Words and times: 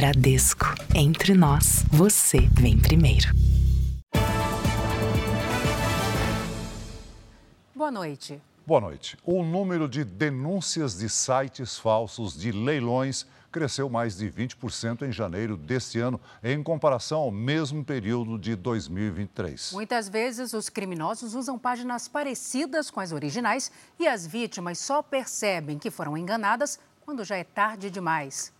Bradesco. 0.00 0.64
Entre 0.94 1.34
nós, 1.34 1.84
você 1.90 2.48
vem 2.58 2.78
primeiro. 2.78 3.28
Boa 7.74 7.90
noite. 7.90 8.40
Boa 8.66 8.80
noite. 8.80 9.18
O 9.22 9.44
número 9.44 9.86
de 9.86 10.02
denúncias 10.02 10.96
de 10.96 11.06
sites 11.10 11.78
falsos 11.78 12.34
de 12.34 12.50
leilões 12.50 13.26
cresceu 13.52 13.90
mais 13.90 14.16
de 14.16 14.30
20% 14.30 15.02
em 15.02 15.12
janeiro 15.12 15.54
deste 15.54 15.98
ano, 16.00 16.18
em 16.42 16.62
comparação 16.62 17.18
ao 17.18 17.30
mesmo 17.30 17.84
período 17.84 18.38
de 18.38 18.56
2023. 18.56 19.72
Muitas 19.72 20.08
vezes, 20.08 20.54
os 20.54 20.70
criminosos 20.70 21.34
usam 21.34 21.58
páginas 21.58 22.08
parecidas 22.08 22.90
com 22.90 23.00
as 23.00 23.12
originais 23.12 23.70
e 23.98 24.08
as 24.08 24.26
vítimas 24.26 24.78
só 24.78 25.02
percebem 25.02 25.78
que 25.78 25.90
foram 25.90 26.16
enganadas 26.16 26.80
quando 27.04 27.22
já 27.22 27.36
é 27.36 27.44
tarde 27.44 27.90
demais. 27.90 28.50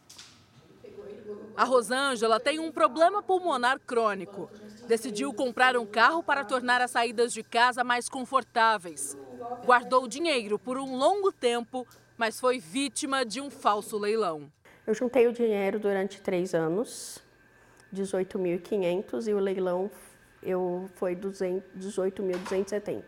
A 1.56 1.64
Rosângela 1.64 2.40
tem 2.40 2.58
um 2.58 2.72
problema 2.72 3.22
pulmonar 3.22 3.78
crônico. 3.80 4.50
Decidiu 4.86 5.32
comprar 5.32 5.76
um 5.76 5.86
carro 5.86 6.22
para 6.22 6.44
tornar 6.44 6.80
as 6.80 6.90
saídas 6.90 7.32
de 7.32 7.42
casa 7.42 7.84
mais 7.84 8.08
confortáveis. 8.08 9.16
Guardou 9.64 10.08
dinheiro 10.08 10.58
por 10.58 10.78
um 10.78 10.96
longo 10.96 11.30
tempo, 11.30 11.86
mas 12.16 12.40
foi 12.40 12.58
vítima 12.58 13.24
de 13.24 13.40
um 13.40 13.50
falso 13.50 13.98
leilão. 13.98 14.50
Eu 14.86 14.94
juntei 14.94 15.26
o 15.26 15.32
dinheiro 15.32 15.78
durante 15.78 16.20
três 16.20 16.54
anos, 16.54 17.18
18.500, 17.94 19.28
e 19.28 19.34
o 19.34 19.38
leilão 19.38 19.90
eu 20.42 20.88
foi 20.94 21.14
18.270. 21.14 23.04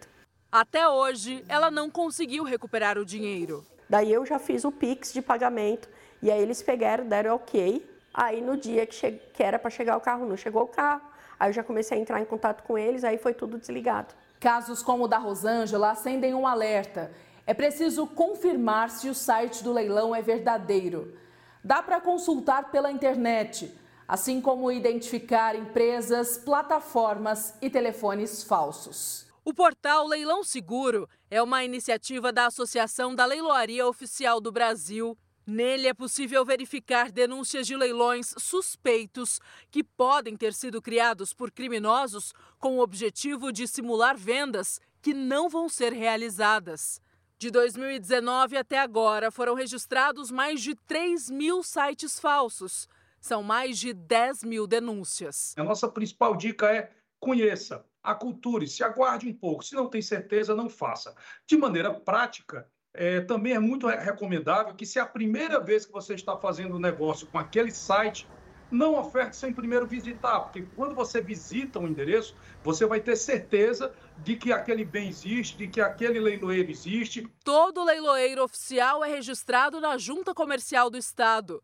Até 0.50 0.86
hoje, 0.86 1.42
ela 1.48 1.70
não 1.70 1.90
conseguiu 1.90 2.44
recuperar 2.44 2.98
o 2.98 3.04
dinheiro. 3.04 3.64
Daí 3.88 4.12
eu 4.12 4.24
já 4.26 4.38
fiz 4.38 4.64
o 4.64 4.70
Pix 4.70 5.12
de 5.12 5.22
pagamento, 5.22 5.88
e 6.22 6.30
aí 6.30 6.40
eles 6.40 6.62
pegaram, 6.62 7.08
deram 7.08 7.34
ok. 7.34 7.91
Aí 8.12 8.40
no 8.40 8.56
dia 8.56 8.86
que, 8.86 8.94
che... 8.94 9.12
que 9.32 9.42
era 9.42 9.58
para 9.58 9.70
chegar 9.70 9.96
o 9.96 10.00
carro, 10.00 10.26
não 10.26 10.36
chegou 10.36 10.62
o 10.62 10.68
carro. 10.68 11.02
Aí 11.38 11.48
eu 11.48 11.52
já 11.52 11.62
comecei 11.62 11.98
a 11.98 12.00
entrar 12.00 12.20
em 12.20 12.24
contato 12.24 12.62
com 12.62 12.78
eles, 12.78 13.04
aí 13.04 13.18
foi 13.18 13.34
tudo 13.34 13.58
desligado. 13.58 14.14
Casos 14.38 14.82
como 14.82 15.04
o 15.04 15.08
da 15.08 15.18
Rosângela 15.18 15.90
acendem 15.90 16.34
um 16.34 16.46
alerta. 16.46 17.12
É 17.46 17.54
preciso 17.54 18.06
confirmar 18.06 18.90
se 18.90 19.08
o 19.08 19.14
site 19.14 19.64
do 19.64 19.72
leilão 19.72 20.14
é 20.14 20.22
verdadeiro 20.22 21.20
dá 21.62 21.82
para 21.82 22.00
consultar 22.00 22.70
pela 22.70 22.90
internet, 22.90 23.72
assim 24.06 24.40
como 24.40 24.72
identificar 24.72 25.54
empresas, 25.54 26.36
plataformas 26.36 27.54
e 27.62 27.70
telefones 27.70 28.42
falsos. 28.42 29.26
O 29.44 29.52
portal 29.52 30.06
Leilão 30.06 30.44
Seguro 30.44 31.08
é 31.30 31.42
uma 31.42 31.64
iniciativa 31.64 32.32
da 32.32 32.46
Associação 32.46 33.14
da 33.14 33.24
Leiloaria 33.24 33.86
Oficial 33.86 34.40
do 34.40 34.52
Brasil. 34.52 35.16
Nele 35.46 35.88
é 35.88 35.94
possível 35.94 36.44
verificar 36.44 37.10
denúncias 37.10 37.66
de 37.66 37.76
leilões 37.76 38.32
suspeitos 38.38 39.40
que 39.70 39.82
podem 39.82 40.36
ter 40.36 40.54
sido 40.54 40.80
criados 40.80 41.34
por 41.34 41.50
criminosos 41.50 42.32
com 42.58 42.76
o 42.76 42.80
objetivo 42.80 43.52
de 43.52 43.66
simular 43.66 44.16
vendas 44.16 44.80
que 45.00 45.12
não 45.12 45.48
vão 45.48 45.68
ser 45.68 45.92
realizadas. 45.92 47.00
De 47.36 47.50
2019 47.50 48.56
até 48.56 48.78
agora, 48.78 49.32
foram 49.32 49.54
registrados 49.54 50.30
mais 50.30 50.62
de 50.62 50.76
3 50.86 51.28
mil 51.28 51.60
sites 51.64 52.20
falsos. 52.20 52.88
São 53.20 53.42
mais 53.42 53.78
de 53.78 53.92
10 53.92 54.44
mil 54.44 54.64
denúncias. 54.64 55.52
A 55.58 55.64
nossa 55.64 55.88
principal 55.88 56.36
dica 56.36 56.72
é 56.72 56.92
conheça, 57.18 57.84
aculture-se, 58.00 58.84
aguarde 58.84 59.28
um 59.28 59.34
pouco. 59.34 59.64
Se 59.64 59.74
não 59.74 59.88
tem 59.88 60.00
certeza, 60.00 60.54
não 60.54 60.68
faça. 60.68 61.16
De 61.44 61.56
maneira 61.56 61.92
prática, 61.92 62.70
é, 62.94 63.20
também 63.20 63.54
é 63.54 63.58
muito 63.58 63.86
recomendável 63.86 64.74
que 64.74 64.84
se 64.84 64.98
é 64.98 65.02
a 65.02 65.06
primeira 65.06 65.58
vez 65.58 65.86
que 65.86 65.92
você 65.92 66.14
está 66.14 66.36
fazendo 66.36 66.76
um 66.76 66.80
negócio 66.80 67.26
com 67.26 67.38
aquele 67.38 67.70
site, 67.70 68.28
não 68.70 68.98
oferte 68.98 69.36
sem 69.36 69.52
primeiro 69.52 69.86
visitar, 69.86 70.40
porque 70.40 70.62
quando 70.74 70.94
você 70.94 71.20
visita 71.20 71.78
um 71.78 71.86
endereço, 71.86 72.34
você 72.62 72.86
vai 72.86 73.00
ter 73.00 73.16
certeza 73.16 73.92
de 74.18 74.36
que 74.36 74.52
aquele 74.52 74.84
bem 74.84 75.08
existe, 75.08 75.56
de 75.56 75.68
que 75.68 75.80
aquele 75.80 76.18
leiloeiro 76.18 76.70
existe. 76.70 77.28
Todo 77.44 77.84
leiloeiro 77.84 78.42
oficial 78.42 79.04
é 79.04 79.08
registrado 79.08 79.80
na 79.80 79.98
Junta 79.98 80.34
Comercial 80.34 80.88
do 80.88 80.96
Estado. 80.96 81.62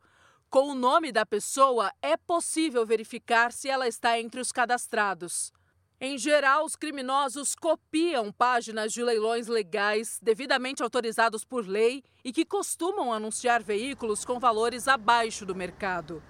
Com 0.50 0.70
o 0.70 0.74
nome 0.74 1.12
da 1.12 1.26
pessoa, 1.26 1.92
é 2.00 2.16
possível 2.16 2.84
verificar 2.86 3.52
se 3.52 3.68
ela 3.68 3.88
está 3.88 4.18
entre 4.18 4.40
os 4.40 4.52
cadastrados. 4.52 5.52
Em 6.00 6.16
geral, 6.16 6.64
os 6.64 6.76
criminosos 6.76 7.56
copiam 7.56 8.30
páginas 8.30 8.92
de 8.92 9.02
leilões 9.02 9.48
legais, 9.48 10.20
devidamente 10.22 10.80
autorizados 10.80 11.44
por 11.44 11.66
lei 11.66 12.04
e 12.24 12.32
que 12.32 12.44
costumam 12.44 13.12
anunciar 13.12 13.64
veículos 13.64 14.24
com 14.24 14.38
valores 14.38 14.86
abaixo 14.86 15.44
do 15.44 15.56
mercado. 15.56 16.22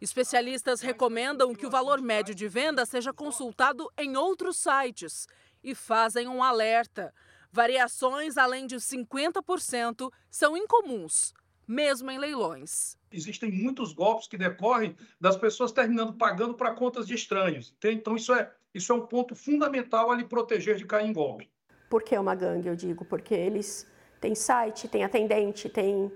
Especialistas 0.00 0.80
recomendam 0.80 1.52
que 1.52 1.66
o 1.66 1.70
valor 1.70 2.00
médio 2.00 2.32
de 2.32 2.46
venda 2.46 2.86
seja 2.86 3.12
consultado 3.12 3.90
em 3.98 4.16
outros 4.16 4.56
sites 4.56 5.26
e 5.64 5.74
fazem 5.74 6.28
um 6.28 6.40
alerta. 6.40 7.12
Variações 7.50 8.36
além 8.36 8.68
de 8.68 8.76
50% 8.76 10.12
são 10.30 10.56
incomuns, 10.56 11.34
mesmo 11.66 12.08
em 12.12 12.18
leilões. 12.18 12.96
Existem 13.10 13.50
muitos 13.50 13.92
golpes 13.92 14.28
que 14.28 14.38
decorrem 14.38 14.96
das 15.20 15.36
pessoas 15.36 15.72
terminando 15.72 16.16
pagando 16.16 16.54
para 16.54 16.74
contas 16.74 17.04
de 17.04 17.14
estranhos. 17.14 17.74
Então, 17.82 18.14
isso 18.14 18.32
é, 18.32 18.52
isso 18.74 18.92
é 18.92 18.94
um 18.94 19.06
ponto 19.06 19.34
fundamental 19.34 20.10
a 20.10 20.14
lhe 20.14 20.24
proteger 20.24 20.76
de 20.76 20.84
cair 20.84 21.08
em 21.08 21.12
golpe. 21.12 21.50
Por 21.88 22.02
que 22.02 22.16
uma 22.18 22.34
gangue, 22.34 22.68
eu 22.68 22.76
digo? 22.76 23.04
Porque 23.04 23.34
eles 23.34 23.86
têm 24.20 24.34
site, 24.34 24.88
têm 24.88 25.04
atendente, 25.04 25.68
têm, 25.68 26.12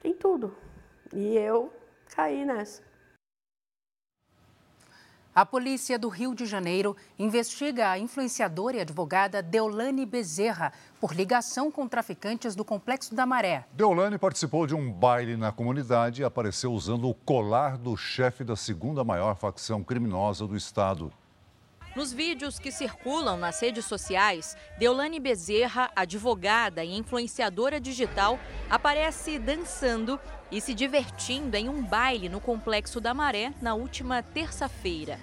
têm 0.00 0.14
tudo. 0.14 0.56
E 1.12 1.36
eu 1.36 1.72
caí 2.14 2.44
nessa. 2.44 2.82
A 5.34 5.44
polícia 5.44 5.98
do 5.98 6.08
Rio 6.08 6.32
de 6.32 6.46
Janeiro 6.46 6.96
investiga 7.18 7.90
a 7.90 7.98
influenciadora 7.98 8.76
e 8.76 8.80
advogada 8.80 9.42
Deolane 9.42 10.06
Bezerra 10.06 10.72
por 11.00 11.12
ligação 11.12 11.72
com 11.72 11.88
traficantes 11.88 12.54
do 12.54 12.64
Complexo 12.64 13.12
da 13.16 13.26
Maré. 13.26 13.66
Deolane 13.72 14.16
participou 14.16 14.64
de 14.64 14.76
um 14.76 14.92
baile 14.92 15.36
na 15.36 15.50
comunidade 15.50 16.22
e 16.22 16.24
apareceu 16.24 16.72
usando 16.72 17.08
o 17.08 17.14
colar 17.14 17.76
do 17.76 17.96
chefe 17.96 18.44
da 18.44 18.54
segunda 18.54 19.02
maior 19.02 19.34
facção 19.34 19.82
criminosa 19.82 20.46
do 20.46 20.56
estado. 20.56 21.12
Nos 21.94 22.12
vídeos 22.12 22.58
que 22.58 22.72
circulam 22.72 23.36
nas 23.36 23.60
redes 23.60 23.84
sociais, 23.84 24.56
Deolane 24.76 25.20
Bezerra, 25.20 25.92
advogada 25.94 26.84
e 26.84 26.96
influenciadora 26.96 27.80
digital, 27.80 28.36
aparece 28.68 29.38
dançando 29.38 30.18
e 30.50 30.60
se 30.60 30.74
divertindo 30.74 31.56
em 31.56 31.68
um 31.68 31.84
baile 31.84 32.28
no 32.28 32.40
Complexo 32.40 33.00
da 33.00 33.14
Maré 33.14 33.54
na 33.62 33.74
última 33.74 34.24
terça-feira. 34.24 35.20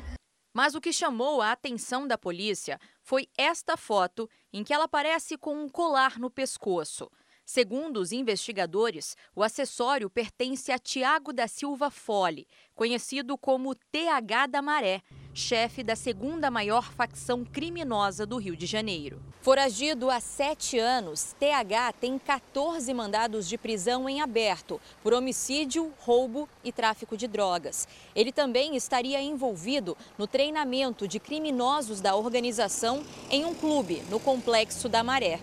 Mas 0.53 0.73
o 0.73 0.79
que 0.79 0.93
chamou 0.93 1.41
a 1.41 1.51
atenção 1.51 2.07
da 2.07 2.17
polícia 2.17 2.79
foi 3.01 3.27
esta 3.37 3.75
foto 3.75 4.29
em 4.53 4.63
que 4.63 4.73
ela 4.73 4.85
aparece 4.85 5.37
com 5.37 5.53
um 5.55 5.67
colar 5.67 6.17
no 6.17 6.29
pescoço. 6.29 7.11
Segundo 7.53 7.97
os 7.97 8.13
investigadores, 8.13 9.17
o 9.35 9.43
acessório 9.43 10.09
pertence 10.09 10.71
a 10.71 10.79
Tiago 10.79 11.33
da 11.33 11.49
Silva 11.49 11.91
Fole, 11.91 12.47
conhecido 12.73 13.37
como 13.37 13.75
TH 13.75 14.47
da 14.47 14.61
Maré, 14.61 15.01
chefe 15.33 15.83
da 15.83 15.93
segunda 15.93 16.49
maior 16.49 16.93
facção 16.93 17.43
criminosa 17.43 18.25
do 18.25 18.37
Rio 18.37 18.55
de 18.55 18.65
Janeiro. 18.65 19.21
Foragido 19.41 20.09
há 20.09 20.21
sete 20.21 20.79
anos, 20.79 21.35
TH 21.37 21.91
tem 21.99 22.17
14 22.17 22.93
mandados 22.93 23.49
de 23.49 23.57
prisão 23.57 24.07
em 24.07 24.21
aberto 24.21 24.79
por 25.03 25.13
homicídio, 25.13 25.91
roubo 25.99 26.47
e 26.63 26.71
tráfico 26.71 27.17
de 27.17 27.27
drogas. 27.27 27.85
Ele 28.15 28.31
também 28.31 28.77
estaria 28.77 29.21
envolvido 29.21 29.97
no 30.17 30.25
treinamento 30.25 31.05
de 31.05 31.19
criminosos 31.19 31.99
da 31.99 32.15
organização 32.15 33.03
em 33.29 33.43
um 33.43 33.53
clube 33.53 34.01
no 34.09 34.21
Complexo 34.21 34.87
da 34.87 35.03
Maré. 35.03 35.41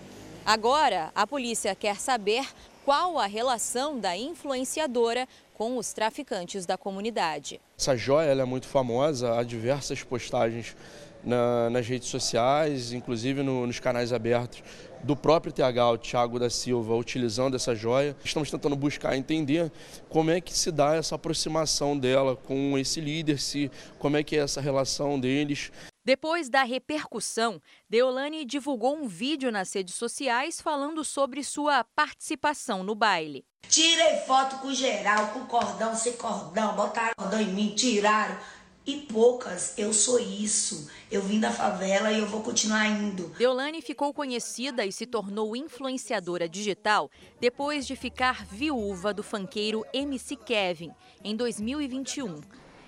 Agora, 0.48 1.12
a 1.14 1.26
polícia 1.26 1.74
quer 1.74 1.96
saber 1.96 2.42
qual 2.82 3.18
a 3.18 3.26
relação 3.26 4.00
da 4.00 4.16
influenciadora 4.16 5.28
com 5.52 5.76
os 5.76 5.92
traficantes 5.92 6.64
da 6.64 6.78
comunidade. 6.78 7.60
Essa 7.78 7.94
joia 7.94 8.30
é 8.30 8.44
muito 8.46 8.66
famosa, 8.66 9.38
há 9.38 9.42
diversas 9.42 10.02
postagens 10.02 10.74
na, 11.22 11.68
nas 11.68 11.86
redes 11.86 12.08
sociais, 12.08 12.94
inclusive 12.94 13.42
no, 13.42 13.66
nos 13.66 13.78
canais 13.78 14.10
abertos 14.10 14.62
do 15.04 15.14
próprio 15.14 15.52
TH, 15.52 15.90
o 15.90 15.98
Thiago 15.98 16.38
da 16.38 16.48
Silva, 16.48 16.96
utilizando 16.96 17.54
essa 17.54 17.74
joia. 17.74 18.16
Estamos 18.24 18.50
tentando 18.50 18.74
buscar 18.74 19.18
entender 19.18 19.70
como 20.08 20.30
é 20.30 20.40
que 20.40 20.56
se 20.56 20.72
dá 20.72 20.96
essa 20.96 21.14
aproximação 21.14 21.96
dela 21.98 22.34
com 22.34 22.78
esse 22.78 23.02
líder, 23.02 23.38
se, 23.38 23.70
como 23.98 24.16
é 24.16 24.22
que 24.22 24.34
é 24.34 24.40
essa 24.40 24.62
relação 24.62 25.20
deles. 25.20 25.70
Depois 26.08 26.48
da 26.48 26.62
repercussão, 26.62 27.60
Deolane 27.86 28.42
divulgou 28.42 28.96
um 28.96 29.06
vídeo 29.06 29.52
nas 29.52 29.74
redes 29.74 29.94
sociais 29.94 30.58
falando 30.58 31.04
sobre 31.04 31.44
sua 31.44 31.84
participação 31.84 32.82
no 32.82 32.94
baile. 32.94 33.44
Tirei 33.68 34.16
foto 34.26 34.56
com 34.60 34.72
geral, 34.72 35.26
com 35.34 35.44
cordão, 35.44 35.94
sem 35.94 36.14
cordão, 36.14 36.74
botaram 36.74 37.12
cordão 37.14 37.38
em 37.38 37.52
mim, 37.52 37.74
tiraram. 37.74 38.38
e 38.86 39.02
poucas. 39.02 39.74
Eu 39.76 39.92
sou 39.92 40.18
isso. 40.18 40.90
Eu 41.10 41.20
vim 41.20 41.38
da 41.38 41.52
favela 41.52 42.10
e 42.10 42.20
eu 42.20 42.26
vou 42.26 42.40
continuar 42.40 42.86
indo. 42.86 43.28
Deolane 43.36 43.82
ficou 43.82 44.14
conhecida 44.14 44.86
e 44.86 44.90
se 44.90 45.04
tornou 45.04 45.54
influenciadora 45.54 46.48
digital 46.48 47.10
depois 47.38 47.86
de 47.86 47.94
ficar 47.94 48.46
viúva 48.46 49.12
do 49.12 49.22
fanqueiro 49.22 49.84
MC 49.92 50.36
Kevin 50.36 50.90
em 51.22 51.36
2021. 51.36 52.40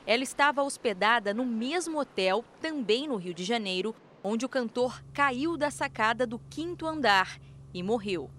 Ela 0.07 0.23
estava 0.23 0.63
hospedada 0.63 1.35
no 1.35 1.45
mesmo 1.45 2.01
hotel, 2.01 2.45
também 2.61 3.07
no 3.07 3.17
Rio 3.17 3.35
de 3.35 3.45
Janeiro, 3.45 3.95
onde 4.25 4.45
o 4.45 4.49
cantor 4.49 5.03
caiu 5.13 5.57
da 5.57 5.71
sacada 5.71 6.27
do 6.27 6.39
quinto 6.51 6.87
andar 6.87 7.39
e 7.73 7.83
morreu. 7.83 8.31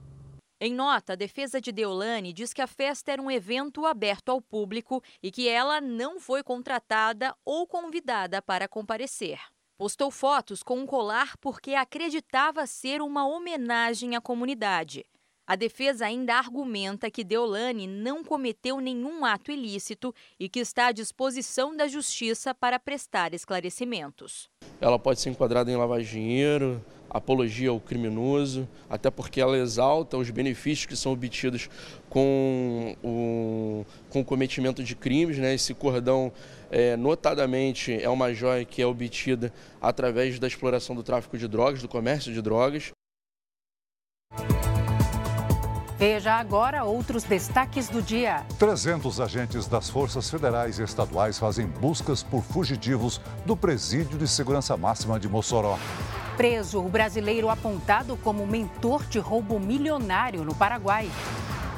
Em 0.59 0.73
nota, 0.73 1.13
a 1.13 1.15
defesa 1.15 1.59
de 1.59 1.71
Deolane 1.71 2.31
diz 2.31 2.53
que 2.53 2.61
a 2.61 2.67
festa 2.67 3.11
era 3.11 3.21
um 3.21 3.31
evento 3.31 3.85
aberto 3.85 4.29
ao 4.29 4.39
público 4.39 5.03
e 5.21 5.31
que 5.31 5.49
ela 5.49 5.81
não 5.81 6.19
foi 6.19 6.43
contratada 6.43 7.35
ou 7.43 7.65
convidada 7.65 8.41
para 8.41 8.67
comparecer. 8.67 9.39
Postou 9.75 10.11
fotos 10.11 10.61
com 10.61 10.77
um 10.77 10.85
colar 10.85 11.35
porque 11.37 11.73
acreditava 11.73 12.67
ser 12.67 13.01
uma 13.01 13.27
homenagem 13.27 14.15
à 14.15 14.21
comunidade. 14.21 15.03
A 15.51 15.55
defesa 15.57 16.05
ainda 16.05 16.35
argumenta 16.35 17.11
que 17.11 17.25
Deolane 17.25 17.85
não 17.85 18.23
cometeu 18.23 18.79
nenhum 18.79 19.25
ato 19.25 19.51
ilícito 19.51 20.15
e 20.39 20.47
que 20.47 20.61
está 20.61 20.87
à 20.87 20.91
disposição 20.93 21.75
da 21.75 21.89
justiça 21.89 22.55
para 22.55 22.79
prestar 22.79 23.33
esclarecimentos. 23.33 24.49
Ela 24.79 24.97
pode 24.97 25.19
ser 25.19 25.29
enquadrada 25.29 25.69
em 25.69 25.75
de 25.75 26.09
dinheiro, 26.09 26.81
apologia 27.09 27.69
ao 27.69 27.81
criminoso, 27.81 28.65
até 28.89 29.11
porque 29.11 29.41
ela 29.41 29.57
exalta 29.57 30.15
os 30.15 30.29
benefícios 30.29 30.85
que 30.85 30.95
são 30.95 31.11
obtidos 31.11 31.69
com 32.09 32.95
o, 33.03 33.85
com 34.09 34.21
o 34.21 34.23
cometimento 34.23 34.81
de 34.81 34.95
crimes. 34.95 35.37
Né? 35.37 35.53
Esse 35.53 35.73
cordão, 35.73 36.31
é, 36.69 36.95
notadamente, 36.95 37.91
é 38.01 38.07
uma 38.07 38.33
joia 38.33 38.63
que 38.63 38.81
é 38.81 38.87
obtida 38.87 39.51
através 39.81 40.39
da 40.39 40.47
exploração 40.47 40.95
do 40.95 41.03
tráfico 41.03 41.37
de 41.37 41.45
drogas, 41.45 41.81
do 41.81 41.89
comércio 41.89 42.31
de 42.31 42.41
drogas. 42.41 42.93
Veja 46.01 46.33
agora 46.33 46.83
outros 46.83 47.23
destaques 47.23 47.87
do 47.87 48.01
dia. 48.01 48.43
300 48.57 49.21
agentes 49.21 49.67
das 49.67 49.87
forças 49.87 50.31
federais 50.31 50.79
e 50.79 50.83
estaduais 50.83 51.37
fazem 51.37 51.67
buscas 51.67 52.23
por 52.23 52.41
fugitivos 52.41 53.21
do 53.45 53.55
Presídio 53.55 54.17
de 54.17 54.27
Segurança 54.27 54.75
Máxima 54.75 55.19
de 55.19 55.29
Mossoró. 55.29 55.77
Preso 56.35 56.83
o 56.83 56.89
brasileiro 56.89 57.51
apontado 57.51 58.17
como 58.17 58.47
mentor 58.47 59.05
de 59.05 59.19
roubo 59.19 59.59
milionário 59.59 60.43
no 60.43 60.55
Paraguai. 60.55 61.07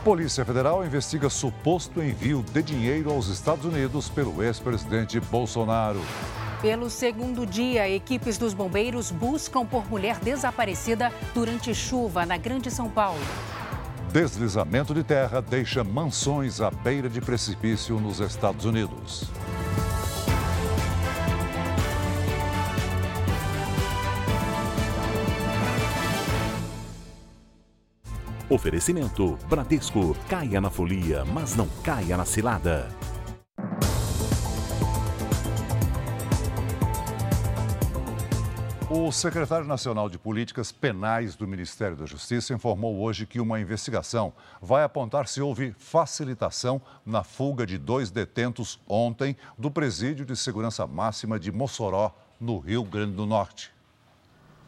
Polícia 0.05 0.45
Federal 0.45 0.85
investiga 0.85 1.29
suposto 1.29 2.01
envio 2.01 2.45
de 2.53 2.63
dinheiro 2.63 3.11
aos 3.11 3.27
Estados 3.27 3.65
Unidos 3.65 4.07
pelo 4.07 4.41
ex-presidente 4.41 5.19
Bolsonaro. 5.19 5.99
Pelo 6.61 6.89
segundo 6.89 7.45
dia, 7.45 7.89
equipes 7.89 8.37
dos 8.37 8.53
bombeiros 8.53 9.11
buscam 9.11 9.65
por 9.65 9.85
mulher 9.89 10.17
desaparecida 10.19 11.11
durante 11.33 11.75
chuva 11.75 12.25
na 12.25 12.37
Grande 12.37 12.71
São 12.71 12.89
Paulo. 12.89 13.19
Deslizamento 14.13 14.93
de 14.93 15.03
terra 15.03 15.41
deixa 15.41 15.83
mansões 15.83 16.61
à 16.61 16.69
beira 16.69 17.09
de 17.09 17.19
precipício 17.19 17.99
nos 17.99 18.19
Estados 18.19 18.63
Unidos. 18.63 19.27
Oferecimento 28.47 29.35
Bradesco. 29.49 30.15
Caia 30.29 30.61
na 30.61 30.69
folia, 30.69 31.25
mas 31.25 31.55
não 31.55 31.67
caia 31.83 32.15
na 32.15 32.23
cilada. 32.23 32.87
Secretário 39.13 39.67
nacional 39.67 40.09
de 40.09 40.17
Políticas 40.17 40.71
Penais 40.71 41.35
do 41.35 41.47
Ministério 41.47 41.95
da 41.95 42.05
Justiça 42.05 42.53
informou 42.53 42.99
hoje 42.99 43.27
que 43.27 43.39
uma 43.39 43.59
investigação 43.59 44.33
vai 44.59 44.83
apontar 44.83 45.27
se 45.27 45.39
houve 45.39 45.71
facilitação 45.77 46.81
na 47.05 47.23
fuga 47.23 47.65
de 47.65 47.77
dois 47.77 48.09
detentos 48.09 48.79
ontem 48.87 49.37
do 49.57 49.69
Presídio 49.69 50.25
de 50.25 50.35
Segurança 50.35 50.87
Máxima 50.87 51.39
de 51.39 51.51
Mossoró, 51.51 52.11
no 52.39 52.57
Rio 52.57 52.83
Grande 52.83 53.13
do 53.13 53.25
Norte. 53.25 53.71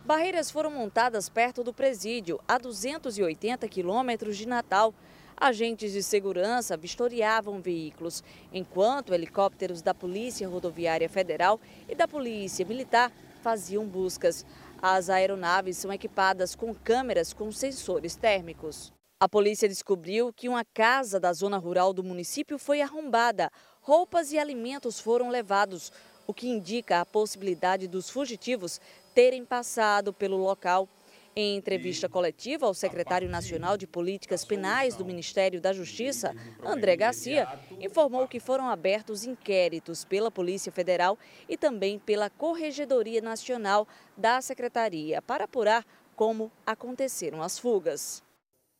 Barreiras 0.06 0.52
foram 0.52 0.70
montadas 0.70 1.28
perto 1.28 1.64
do 1.64 1.74
presídio, 1.74 2.40
a 2.48 2.60
280 2.60 3.68
quilômetros 3.68 4.38
de 4.38 4.48
Natal. 4.48 4.94
Agentes 5.36 5.92
de 5.92 6.04
segurança 6.04 6.78
vistoriavam 6.78 7.60
veículos, 7.60 8.24
enquanto 8.54 9.14
helicópteros 9.14 9.82
da 9.82 9.94
Polícia 9.94 10.48
Rodoviária 10.48 11.10
Federal 11.10 11.60
e 11.90 11.96
da 11.96 12.08
Polícia 12.08 12.64
Militar 12.64 13.12
faziam 13.46 13.86
buscas. 13.86 14.44
As 14.82 15.08
aeronaves 15.08 15.78
são 15.78 15.94
equipadas 15.94 16.56
com 16.56 16.74
câmeras 16.74 17.32
com 17.32 17.52
sensores 17.52 18.16
térmicos. 18.16 18.92
A 19.20 19.30
polícia 19.30 19.70
descobriu 19.70 20.34
que 20.34 20.50
uma 20.50 20.66
casa 20.66 21.20
da 21.20 21.32
zona 21.32 21.60
rural 21.60 21.94
do 21.94 22.04
município 22.04 22.58
foi 22.58 22.82
arrombada. 22.82 23.52
Roupas 23.82 24.32
e 24.32 24.40
alimentos 24.40 25.00
foram 25.00 25.30
levados, 25.30 25.92
o 26.26 26.34
que 26.34 26.48
indica 26.48 27.02
a 27.02 27.06
possibilidade 27.06 27.88
dos 27.88 28.10
fugitivos 28.10 28.82
terem 29.14 29.46
passado 29.46 30.12
pelo 30.12 30.38
local. 30.38 30.90
Em 31.38 31.58
entrevista 31.58 32.08
coletiva 32.08 32.66
ao 32.66 32.74
secretário 32.74 33.30
nacional 33.30 33.76
de 33.76 33.86
Políticas 33.86 34.46
Penais 34.46 34.96
do 34.96 35.04
Ministério 35.04 35.60
da 35.60 35.74
Justiça, 35.74 36.34
André 36.64 36.96
Garcia, 36.96 37.46
informou 37.82 38.26
que 38.26 38.40
foram 38.40 38.70
abertos 38.70 39.26
inquéritos 39.26 40.06
pela 40.06 40.32
Polícia 40.32 40.72
Federal 40.72 41.20
e 41.50 41.58
também 41.58 42.00
pela 42.00 42.30
Corregedoria 42.30 43.22
Nacional 43.22 43.86
da 44.18 44.40
Secretaria 44.40 45.22
para 45.22 45.44
apurar 45.44 45.86
como 46.16 46.50
aconteceram 46.66 47.44
as 47.44 47.60
fugas. 47.60 48.24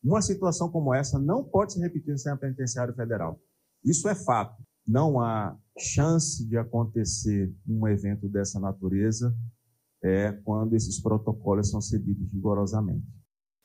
Uma 0.02 0.22
situação 0.22 0.70
como 0.70 0.94
essa 0.94 1.18
não 1.18 1.44
pode 1.44 1.74
se 1.74 1.78
repetir 1.78 2.12
no 2.12 2.16
sistema 2.16 2.38
penitenciário 2.38 2.94
federal. 2.94 3.38
Isso 3.84 4.08
é 4.08 4.14
fato. 4.14 4.56
Não 4.88 5.20
há 5.20 5.54
chance 5.78 6.48
de 6.48 6.56
acontecer 6.56 7.52
um 7.68 7.86
evento 7.86 8.26
dessa 8.30 8.58
natureza 8.58 9.36
é, 10.06 10.32
quando 10.44 10.74
esses 10.74 11.00
protocolos 11.00 11.70
são 11.70 11.80
seguidos 11.80 12.30
rigorosamente. 12.32 13.04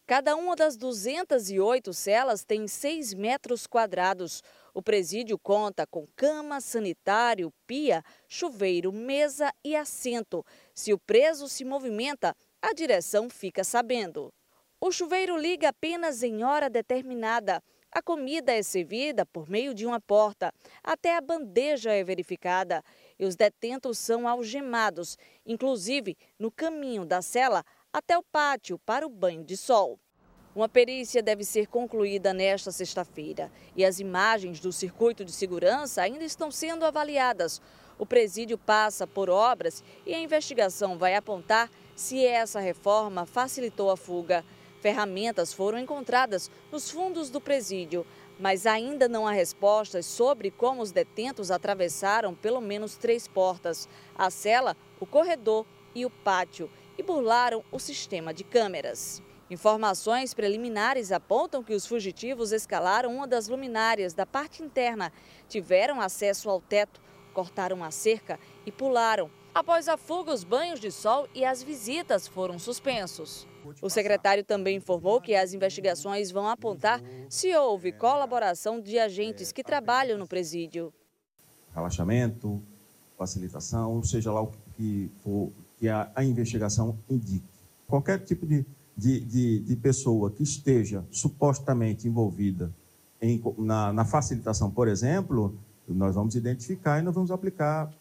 Cada 0.08 0.36
uma 0.36 0.56
das 0.56 0.76
208 0.76 1.94
celas 1.94 2.44
tem 2.44 2.68
6 2.68 3.14
metros 3.14 3.66
quadrados. 3.66 4.44
O 4.74 4.82
presídio 4.82 5.40
conta 5.40 5.88
com 5.88 6.06
cama, 6.16 6.60
sanitário, 6.60 7.54
pia, 7.66 8.04
chuveiro, 8.28 8.92
mesa 8.92 9.54
e 9.64 9.76
assento. 9.76 10.44
Se 10.76 10.92
o 10.92 11.00
preso 11.00 11.48
se 11.48 11.64
movimenta, 11.64 12.36
a 12.62 12.74
direção 12.74 13.30
fica 13.30 13.64
sabendo. 13.64 14.34
O 14.82 14.92
chuveiro 14.92 15.38
liga 15.38 15.70
apenas 15.70 16.24
em 16.24 16.44
hora 16.44 16.70
determinada. 16.70 17.62
A 17.94 18.02
comida 18.02 18.52
é 18.52 18.64
servida 18.64 19.26
por 19.26 19.50
meio 19.50 19.74
de 19.74 19.86
uma 19.86 20.00
porta. 20.02 20.52
Até 20.84 21.16
a 21.16 21.22
bandeja 21.22 21.92
é 21.92 22.04
verificada 22.04 22.84
e 23.22 23.26
os 23.26 23.36
detentos 23.36 24.00
são 24.00 24.28
algemados, 24.28 25.16
inclusive 25.46 26.18
no 26.40 26.50
caminho 26.50 27.06
da 27.06 27.22
cela 27.22 27.64
até 27.94 28.18
o 28.18 28.24
pátio 28.24 28.80
para 28.80 29.06
o 29.06 29.10
banho 29.10 29.44
de 29.44 29.56
sol. 29.56 30.00
Uma 30.56 30.68
perícia 30.68 31.22
deve 31.22 31.46
ser 31.46 31.68
concluída 31.68 32.34
nesta 32.34 32.72
sexta-feira 32.72 33.52
e 33.76 33.86
as 33.86 34.00
imagens 34.00 34.60
do 34.60 34.72
circuito 34.72 35.24
de 35.24 35.32
segurança 35.32 36.02
ainda 36.02 36.26
estão 36.26 36.50
sendo 36.50 36.84
avaliadas. 36.84 37.62
O 38.00 38.08
presídio 38.08 38.58
passa 38.58 39.06
por 39.06 39.30
obras 39.30 39.84
e 40.04 40.16
a 40.16 40.20
investigação 40.20 40.98
vai 40.98 41.16
apontar 41.16 41.70
se 41.96 42.26
essa 42.26 42.60
reforma 42.60 43.28
facilitou 43.28 43.92
a 43.92 43.96
fuga. 43.96 44.44
Ferramentas 44.82 45.54
foram 45.54 45.78
encontradas 45.78 46.50
nos 46.72 46.90
fundos 46.90 47.30
do 47.30 47.40
presídio, 47.40 48.04
mas 48.42 48.66
ainda 48.66 49.08
não 49.08 49.28
há 49.28 49.32
respostas 49.32 50.04
sobre 50.08 50.50
como 50.50 50.82
os 50.82 50.92
detentos 50.92 51.52
atravessaram 51.52 52.34
pelo 52.34 52.60
menos 52.60 52.98
três 52.98 53.28
portas: 53.28 53.88
a 54.18 54.32
cela, 54.32 54.76
o 55.00 55.06
corredor 55.06 55.64
e 55.94 56.08
o 56.08 56.10
pátio, 56.10 56.70
e 56.98 57.04
burlaram 57.04 57.64
o 57.72 57.78
sistema 57.78 58.34
de 58.34 58.44
câmeras. 58.44 59.22
Informações 59.48 60.34
preliminares 60.34 61.12
apontam 61.12 61.64
que 61.64 61.74
os 61.74 61.86
fugitivos 61.86 62.52
escalaram 62.52 63.14
uma 63.14 63.28
das 63.28 63.48
luminárias 63.48 64.14
da 64.14 64.26
parte 64.26 64.64
interna, 64.64 65.14
tiveram 65.48 66.02
acesso 66.02 66.50
ao 66.50 66.60
teto, 66.60 67.00
cortaram 67.34 67.84
a 67.84 67.92
cerca 67.92 68.40
e 68.66 68.72
pularam. 68.72 69.30
Após 69.54 69.88
a 69.88 69.98
fuga, 69.98 70.34
os 70.34 70.44
banhos 70.44 70.80
de 70.80 70.90
sol 70.90 71.28
e 71.36 71.46
as 71.46 71.62
visitas 71.62 72.28
foram 72.28 72.58
suspensos. 72.58 73.46
O 73.82 73.90
secretário 73.90 74.44
também 74.44 74.78
informou 74.78 75.22
que 75.22 75.36
as 75.36 75.54
investigações 75.54 76.32
vão 76.32 76.48
apontar 76.48 77.02
se 77.30 77.56
houve 77.56 77.92
colaboração 77.92 78.80
de 78.80 78.98
agentes 79.00 79.52
que 79.52 79.64
trabalham 79.64 80.18
no 80.18 80.28
presídio. 80.28 80.94
Relaxamento, 81.74 82.62
facilitação, 83.18 83.96
ou 83.96 84.04
seja 84.04 84.32
lá 84.32 84.42
o 84.42 84.52
que 84.76 85.10
for 85.24 85.52
que 85.82 85.90
a, 85.90 86.12
a 86.16 86.24
investigação 86.24 86.98
indique. 87.10 87.44
Qualquer 87.88 88.20
tipo 88.20 88.46
de, 88.46 88.64
de, 88.96 89.20
de, 89.20 89.60
de, 89.62 89.76
pessoa 89.76 90.30
que 90.30 90.44
esteja 90.44 91.04
supostamente 91.10 92.08
envolvida 92.08 92.72
em, 93.20 93.42
na, 93.58 93.92
na 93.92 94.06
facilitação, 94.06 94.70
por 94.70 94.88
exemplo, 94.88 95.58
nós 95.88 96.14
vamos 96.14 96.36
identificar 96.36 97.00
e 97.00 97.02
nós 97.02 97.16
vamos 97.16 97.32
aplicar 97.32 97.92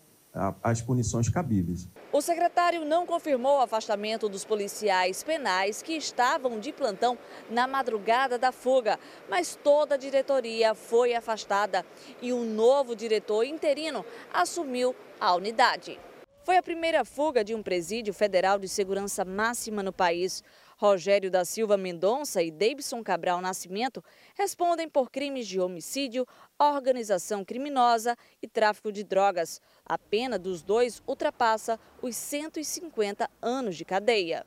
as 0.62 0.80
punições 0.80 1.28
cabíveis. 1.28 1.88
O 2.12 2.20
secretário 2.20 2.84
não 2.84 3.06
confirmou 3.06 3.58
o 3.58 3.62
afastamento 3.62 4.28
dos 4.28 4.44
policiais 4.44 5.22
penais 5.22 5.82
que 5.82 5.94
estavam 5.94 6.60
de 6.60 6.72
plantão 6.72 7.18
na 7.50 7.66
madrugada 7.66 8.38
da 8.38 8.52
fuga, 8.52 8.98
mas 9.28 9.56
toda 9.56 9.94
a 9.94 9.98
diretoria 9.98 10.74
foi 10.74 11.14
afastada 11.14 11.84
e 12.22 12.32
um 12.32 12.44
novo 12.44 12.94
diretor 12.94 13.44
interino 13.44 14.04
assumiu 14.32 14.94
a 15.20 15.34
unidade. 15.34 15.98
Foi 16.44 16.56
a 16.56 16.62
primeira 16.62 17.04
fuga 17.04 17.44
de 17.44 17.54
um 17.54 17.62
presídio 17.62 18.14
federal 18.14 18.58
de 18.58 18.68
segurança 18.68 19.24
máxima 19.24 19.82
no 19.82 19.92
país. 19.92 20.42
Rogério 20.80 21.30
da 21.30 21.44
Silva 21.44 21.76
Mendonça 21.76 22.42
e 22.42 22.50
Davidson 22.50 23.04
Cabral 23.04 23.42
Nascimento 23.42 24.02
respondem 24.34 24.88
por 24.88 25.10
crimes 25.10 25.46
de 25.46 25.60
homicídio, 25.60 26.26
organização 26.58 27.44
criminosa 27.44 28.16
e 28.40 28.48
tráfico 28.48 28.90
de 28.90 29.04
drogas. 29.04 29.60
A 29.84 29.98
pena 29.98 30.38
dos 30.38 30.62
dois 30.62 31.02
ultrapassa 31.06 31.78
os 32.00 32.16
150 32.16 33.28
anos 33.42 33.76
de 33.76 33.84
cadeia. 33.84 34.46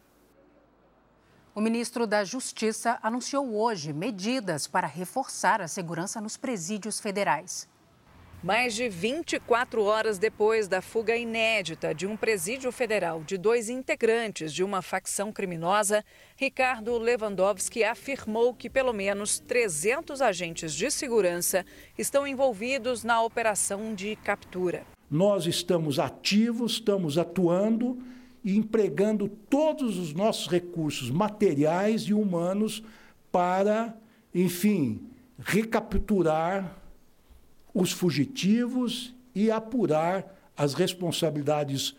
O 1.54 1.62
ministro 1.62 2.08
da 2.08 2.24
Justiça 2.24 2.98
anunciou 3.04 3.56
hoje 3.56 3.94
medidas 3.94 4.66
para 4.66 4.88
reforçar 4.88 5.62
a 5.62 5.68
segurança 5.68 6.20
nos 6.20 6.36
presídios 6.36 7.00
federais. 7.00 7.70
Mais 8.44 8.76
de 8.76 8.90
24 8.90 9.82
horas 9.84 10.20
depois 10.20 10.68
da 10.68 10.82
fuga 10.82 11.16
inédita 11.16 11.96
de 11.96 12.06
um 12.06 12.18
presídio 12.18 12.74
federal 12.74 13.24
de 13.24 13.38
dois 13.38 13.70
integrantes 13.70 14.54
de 14.54 14.66
uma 14.66 14.82
facção 14.82 15.32
criminosa, 15.32 16.04
Ricardo 16.36 16.98
Lewandowski 16.98 17.86
afirmou 17.86 18.54
que 18.54 18.70
pelo 18.70 18.92
menos 18.92 19.40
300 19.40 20.22
agentes 20.22 20.74
de 20.74 20.92
segurança 20.92 21.66
estão 21.98 22.28
envolvidos 22.28 23.06
na 23.06 23.22
operação 23.22 23.96
de 23.96 24.18
captura. 24.18 24.84
Nós 25.10 25.46
estamos 25.46 25.98
ativos, 25.98 26.74
estamos 26.74 27.18
atuando 27.18 27.98
e 28.44 28.58
empregando 28.58 29.30
todos 29.30 29.98
os 29.98 30.14
nossos 30.14 30.50
recursos 30.50 31.10
materiais 31.10 32.02
e 32.02 32.14
humanos 32.14 32.84
para, 33.32 33.98
enfim, 34.36 35.02
recapturar 35.40 36.83
os 37.74 37.92
fugitivos 37.92 39.14
e 39.34 39.50
apurar 39.50 40.40
as 40.56 40.74
responsabilidades 40.74 41.96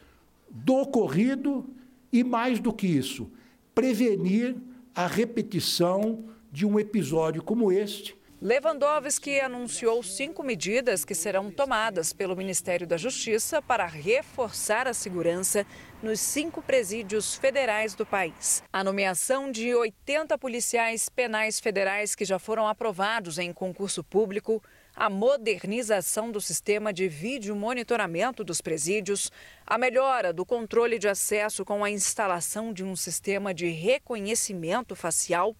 do 0.50 0.75
ocorrido 0.76 1.66
e, 2.12 2.23
mais 2.23 2.61
do 2.61 2.73
que 2.73 2.87
isso, 2.87 3.28
prevenir 3.75 4.54
a 4.95 5.07
repetição 5.07 6.25
de 6.52 6.64
um 6.64 6.78
episódio 6.78 7.43
como 7.43 7.73
este. 7.73 8.16
Lewandowski 8.45 9.41
anunciou 9.41 10.03
cinco 10.03 10.43
medidas 10.43 11.03
que 11.03 11.15
serão 11.15 11.51
tomadas 11.51 12.13
pelo 12.13 12.37
Ministério 12.37 12.87
da 12.87 12.99
Justiça 12.99 13.63
para 13.63 13.87
reforçar 13.87 14.87
a 14.87 14.93
segurança 14.93 15.67
nos 16.03 16.21
cinco 16.21 16.61
presídios 16.61 17.37
federais 17.37 17.95
do 17.95 18.05
país. 18.05 18.63
A 18.71 18.85
nomeação 18.85 19.51
de 19.51 19.75
80 19.75 20.37
policiais 20.37 21.09
penais 21.09 21.59
federais 21.59 22.15
que 22.15 22.27
já 22.27 22.39
foram 22.39 22.69
aprovados 22.69 23.39
em 23.39 23.51
concurso 23.51 24.05
público 24.05 24.63
a 24.97 25.11
modernização 25.11 26.31
do 26.31 26.41
sistema 26.41 26.93
de 26.93 27.09
vídeo 27.09 27.57
monitoramento 27.57 28.45
dos 28.45 28.61
presídios, 28.61 29.33
a 29.67 29.77
melhora 29.77 30.33
do 30.33 30.47
controle 30.47 30.99
de 30.99 31.09
acesso 31.09 31.65
com 31.65 31.83
a 31.83 31.91
instalação 31.91 32.73
de 32.73 32.85
um 32.85 32.95
sistema 32.95 33.53
de 33.53 33.69
reconhecimento 33.69 34.95
facial, 34.95 35.57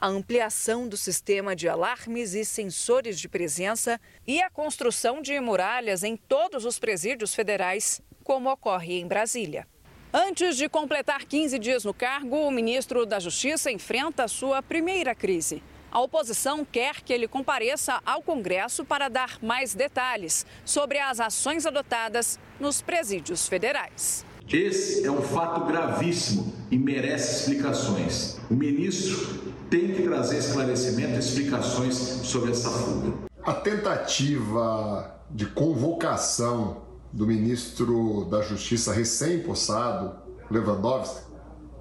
a 0.00 0.08
ampliação 0.08 0.88
do 0.88 0.96
sistema 0.96 1.54
de 1.54 1.68
alarmes 1.68 2.32
e 2.32 2.42
sensores 2.42 3.20
de 3.20 3.28
presença 3.28 4.00
e 4.26 4.40
a 4.40 4.48
construção 4.48 5.20
de 5.20 5.38
muralhas 5.38 6.02
em 6.02 6.16
todos 6.16 6.64
os 6.64 6.78
presídios 6.78 7.34
federais, 7.34 8.00
como 8.24 8.50
ocorre 8.50 8.98
em 8.98 9.06
Brasília. 9.06 9.68
Antes 10.10 10.56
de 10.56 10.70
completar 10.70 11.26
15 11.26 11.58
dias 11.58 11.84
no 11.84 11.92
cargo, 11.92 12.38
o 12.38 12.50
ministro 12.50 13.04
da 13.04 13.20
Justiça 13.20 13.70
enfrenta 13.70 14.26
sua 14.26 14.62
primeira 14.62 15.14
crise. 15.14 15.62
A 15.92 16.00
oposição 16.00 16.64
quer 16.64 17.02
que 17.02 17.12
ele 17.12 17.28
compareça 17.28 18.00
ao 18.06 18.22
Congresso 18.22 18.84
para 18.84 19.08
dar 19.08 19.38
mais 19.42 19.74
detalhes 19.74 20.46
sobre 20.64 20.98
as 20.98 21.20
ações 21.20 21.66
adotadas 21.66 22.38
nos 22.58 22.80
presídios 22.80 23.46
federais. 23.46 24.24
Esse 24.52 25.06
é 25.06 25.10
um 25.10 25.22
fato 25.22 25.64
gravíssimo 25.64 26.52
e 26.72 26.76
merece 26.76 27.42
explicações. 27.42 28.36
O 28.50 28.54
ministro 28.54 29.54
tem 29.70 29.92
que 29.94 30.02
trazer 30.02 30.38
esclarecimento 30.38 31.14
e 31.14 31.18
explicações 31.20 31.94
sobre 31.94 32.50
essa 32.50 32.68
fuga. 32.68 33.30
A 33.44 33.54
tentativa 33.54 35.22
de 35.30 35.46
convocação 35.46 36.82
do 37.12 37.28
ministro 37.28 38.24
da 38.24 38.42
Justiça 38.42 38.92
recém-possado, 38.92 40.18
Lewandowski, 40.50 41.30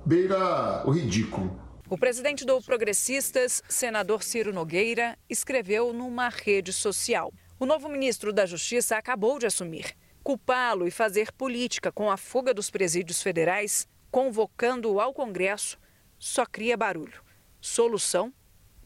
beira 0.06 0.84
o 0.86 0.92
ridículo. 0.92 1.60
O 1.90 1.98
presidente 1.98 2.46
do 2.46 2.62
Progressistas, 2.62 3.64
senador 3.68 4.22
Ciro 4.22 4.54
Nogueira, 4.54 5.18
escreveu 5.28 5.92
numa 5.92 6.30
rede 6.30 6.72
social. 6.72 7.34
O 7.60 7.66
novo 7.66 7.90
ministro 7.90 8.32
da 8.32 8.46
Justiça 8.46 8.96
acabou 8.96 9.40
de 9.40 9.48
assumir. 9.48 9.96
Culpá-lo 10.30 10.88
e 10.88 10.92
fazer 10.92 11.32
política 11.32 11.92
com 11.92 12.12
a 12.12 12.16
fuga 12.16 12.54
dos 12.54 12.70
presídios 12.70 13.20
federais, 13.20 13.88
convocando-o 14.12 15.02
ao 15.02 15.12
Congresso, 15.12 15.76
só 16.20 16.46
cria 16.46 16.78
barulho. 16.78 17.24
Solução? 17.60 18.32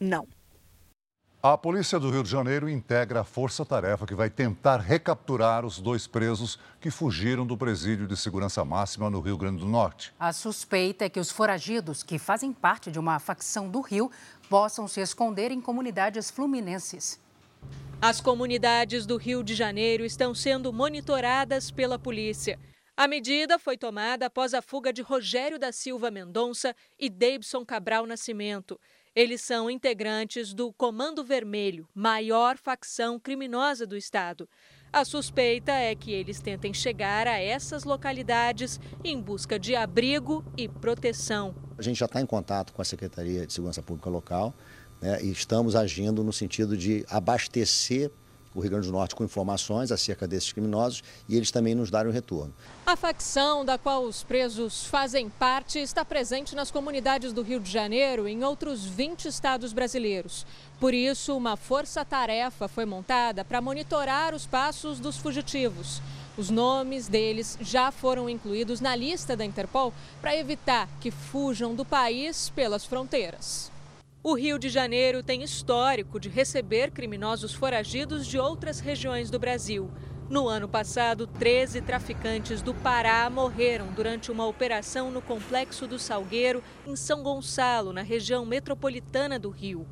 Não. 0.00 0.26
A 1.42 1.58
polícia 1.58 2.00
do 2.00 2.08
Rio 2.08 2.22
de 2.22 2.30
Janeiro 2.30 2.66
integra 2.66 3.20
a 3.20 3.24
força-tarefa 3.24 4.06
que 4.06 4.14
vai 4.14 4.30
tentar 4.30 4.78
recapturar 4.78 5.66
os 5.66 5.78
dois 5.78 6.06
presos 6.06 6.58
que 6.80 6.90
fugiram 6.90 7.46
do 7.46 7.58
presídio 7.58 8.06
de 8.06 8.16
segurança 8.16 8.64
máxima 8.64 9.10
no 9.10 9.20
Rio 9.20 9.36
Grande 9.36 9.60
do 9.60 9.68
Norte. 9.68 10.14
A 10.18 10.32
suspeita 10.32 11.04
é 11.04 11.10
que 11.10 11.20
os 11.20 11.30
foragidos, 11.30 12.02
que 12.02 12.18
fazem 12.18 12.54
parte 12.54 12.90
de 12.90 12.98
uma 12.98 13.18
facção 13.18 13.68
do 13.68 13.82
Rio, 13.82 14.10
possam 14.48 14.88
se 14.88 15.02
esconder 15.02 15.50
em 15.50 15.60
comunidades 15.60 16.30
fluminenses. 16.30 17.22
As 18.00 18.20
comunidades 18.20 19.06
do 19.06 19.16
Rio 19.16 19.42
de 19.42 19.54
Janeiro 19.54 20.04
estão 20.04 20.34
sendo 20.34 20.72
monitoradas 20.72 21.70
pela 21.70 21.98
polícia. 21.98 22.58
A 22.96 23.08
medida 23.08 23.58
foi 23.58 23.76
tomada 23.76 24.26
após 24.26 24.54
a 24.54 24.62
fuga 24.62 24.92
de 24.92 25.02
Rogério 25.02 25.58
da 25.58 25.72
Silva 25.72 26.10
Mendonça 26.10 26.76
e 26.98 27.10
Davidson 27.10 27.64
Cabral 27.64 28.06
Nascimento. 28.06 28.78
Eles 29.16 29.40
são 29.40 29.70
integrantes 29.70 30.52
do 30.52 30.72
Comando 30.72 31.24
Vermelho, 31.24 31.88
maior 31.94 32.56
facção 32.56 33.18
criminosa 33.18 33.86
do 33.86 33.96
estado. 33.96 34.48
A 34.92 35.04
suspeita 35.04 35.72
é 35.72 35.92
que 35.94 36.12
eles 36.12 36.40
tentem 36.40 36.72
chegar 36.72 37.26
a 37.26 37.36
essas 37.36 37.82
localidades 37.82 38.78
em 39.02 39.20
busca 39.20 39.58
de 39.58 39.74
abrigo 39.74 40.44
e 40.56 40.68
proteção. 40.68 41.52
A 41.76 41.82
gente 41.82 41.98
já 41.98 42.06
está 42.06 42.20
em 42.20 42.26
contato 42.26 42.72
com 42.72 42.80
a 42.80 42.84
Secretaria 42.84 43.44
de 43.44 43.52
Segurança 43.52 43.82
Pública 43.82 44.08
local 44.08 44.54
né, 45.04 45.22
e 45.22 45.30
estamos 45.30 45.76
agindo 45.76 46.24
no 46.24 46.32
sentido 46.32 46.78
de 46.78 47.04
abastecer 47.10 48.10
o 48.54 48.60
Rio 48.60 48.70
Grande 48.70 48.86
do 48.86 48.92
Norte 48.92 49.14
com 49.14 49.22
informações 49.22 49.92
acerca 49.92 50.26
desses 50.26 50.50
criminosos 50.50 51.02
e 51.28 51.36
eles 51.36 51.50
também 51.50 51.74
nos 51.74 51.90
darem 51.90 52.10
o 52.10 52.14
retorno. 52.14 52.54
A 52.86 52.96
facção 52.96 53.64
da 53.64 53.76
qual 53.76 54.04
os 54.04 54.22
presos 54.22 54.86
fazem 54.86 55.28
parte 55.28 55.78
está 55.78 56.04
presente 56.04 56.54
nas 56.54 56.70
comunidades 56.70 57.34
do 57.34 57.42
Rio 57.42 57.60
de 57.60 57.70
Janeiro 57.70 58.26
e 58.26 58.32
em 58.32 58.44
outros 58.44 58.86
20 58.86 59.26
estados 59.26 59.74
brasileiros. 59.74 60.46
Por 60.80 60.94
isso, 60.94 61.36
uma 61.36 61.56
força-tarefa 61.56 62.66
foi 62.66 62.86
montada 62.86 63.44
para 63.44 63.60
monitorar 63.60 64.34
os 64.34 64.46
passos 64.46 65.00
dos 65.00 65.18
fugitivos. 65.18 66.00
Os 66.38 66.48
nomes 66.48 67.08
deles 67.08 67.58
já 67.60 67.90
foram 67.90 68.30
incluídos 68.30 68.80
na 68.80 68.96
lista 68.96 69.36
da 69.36 69.44
Interpol 69.44 69.92
para 70.20 70.34
evitar 70.34 70.88
que 71.00 71.10
fujam 71.10 71.74
do 71.74 71.84
país 71.84 72.48
pelas 72.50 72.84
fronteiras. 72.84 73.73
O 74.26 74.32
Rio 74.32 74.58
de 74.58 74.70
Janeiro 74.70 75.22
tem 75.22 75.42
histórico 75.42 76.18
de 76.18 76.30
receber 76.30 76.90
criminosos 76.90 77.52
foragidos 77.52 78.26
de 78.26 78.38
outras 78.38 78.80
regiões 78.80 79.28
do 79.28 79.38
Brasil. 79.38 79.90
No 80.30 80.48
ano 80.48 80.66
passado, 80.66 81.26
13 81.26 81.82
traficantes 81.82 82.62
do 82.62 82.72
Pará 82.72 83.28
morreram 83.28 83.92
durante 83.92 84.32
uma 84.32 84.46
operação 84.46 85.10
no 85.10 85.20
Complexo 85.20 85.86
do 85.86 85.98
Salgueiro, 85.98 86.64
em 86.86 86.96
São 86.96 87.22
Gonçalo, 87.22 87.92
na 87.92 88.00
região 88.00 88.46
metropolitana 88.46 89.38
do 89.38 89.50
Rio. 89.50 89.86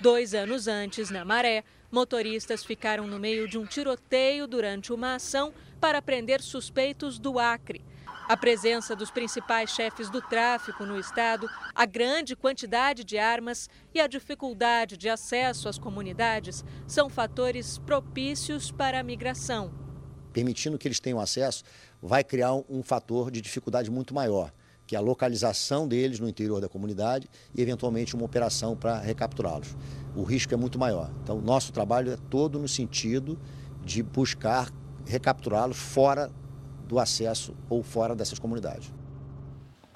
Dois 0.00 0.32
anos 0.32 0.66
antes, 0.66 1.10
na 1.10 1.22
Maré, 1.22 1.62
motoristas 1.92 2.64
ficaram 2.64 3.06
no 3.06 3.18
meio 3.18 3.46
de 3.46 3.58
um 3.58 3.66
tiroteio 3.66 4.46
durante 4.46 4.94
uma 4.94 5.16
ação 5.16 5.52
para 5.78 6.00
prender 6.00 6.40
suspeitos 6.40 7.18
do 7.18 7.38
Acre. 7.38 7.84
A 8.26 8.38
presença 8.38 8.96
dos 8.96 9.10
principais 9.10 9.68
chefes 9.68 10.08
do 10.08 10.22
tráfico 10.22 10.86
no 10.86 10.98
estado, 10.98 11.46
a 11.74 11.84
grande 11.84 12.34
quantidade 12.34 13.04
de 13.04 13.18
armas 13.18 13.68
e 13.92 14.00
a 14.00 14.06
dificuldade 14.06 14.96
de 14.96 15.10
acesso 15.10 15.68
às 15.68 15.78
comunidades 15.78 16.64
são 16.86 17.10
fatores 17.10 17.76
propícios 17.76 18.70
para 18.70 18.98
a 18.98 19.02
migração. 19.02 19.70
Permitindo 20.32 20.78
que 20.78 20.88
eles 20.88 20.98
tenham 20.98 21.20
acesso, 21.20 21.64
vai 22.00 22.24
criar 22.24 22.54
um 22.54 22.82
fator 22.82 23.30
de 23.30 23.42
dificuldade 23.42 23.90
muito 23.90 24.14
maior, 24.14 24.50
que 24.86 24.96
é 24.96 24.98
a 24.98 25.02
localização 25.02 25.86
deles 25.86 26.18
no 26.18 26.26
interior 26.26 26.62
da 26.62 26.68
comunidade 26.68 27.28
e, 27.54 27.60
eventualmente, 27.60 28.16
uma 28.16 28.24
operação 28.24 28.74
para 28.74 29.00
recapturá-los. 29.00 29.76
O 30.16 30.22
risco 30.22 30.54
é 30.54 30.56
muito 30.56 30.78
maior. 30.78 31.10
Então, 31.22 31.42
nosso 31.42 31.72
trabalho 31.72 32.10
é 32.10 32.16
todo 32.30 32.58
no 32.58 32.68
sentido 32.68 33.38
de 33.84 34.02
buscar 34.02 34.70
recapturá-los 35.04 35.76
fora 35.76 36.32
do 36.86 36.98
acesso 36.98 37.54
ou 37.68 37.82
fora 37.82 38.14
dessas 38.14 38.38
comunidades. 38.38 38.92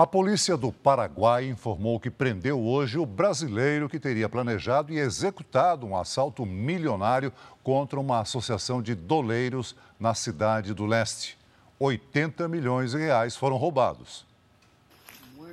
A 0.01 0.07
polícia 0.07 0.57
do 0.57 0.71
Paraguai 0.71 1.49
informou 1.49 1.99
que 1.99 2.09
prendeu 2.09 2.61
hoje 2.61 2.99
o 2.99 3.05
brasileiro 3.05 3.89
que 3.89 3.99
teria 3.99 4.29
planejado 4.29 4.93
e 4.93 4.99
executado 4.99 5.85
um 5.85 5.97
assalto 5.97 6.47
milionário 6.47 7.33
contra 7.65 7.99
uma 7.99 8.21
associação 8.21 8.81
de 8.81 8.95
doleiros 8.95 9.75
na 9.99 10.15
cidade 10.15 10.73
do 10.73 10.87
leste. 10.87 11.37
80 11.81 12.47
milhões 12.47 12.93
de 12.93 12.99
reais 12.99 13.37
foram 13.37 13.57
roubados. 13.57 14.25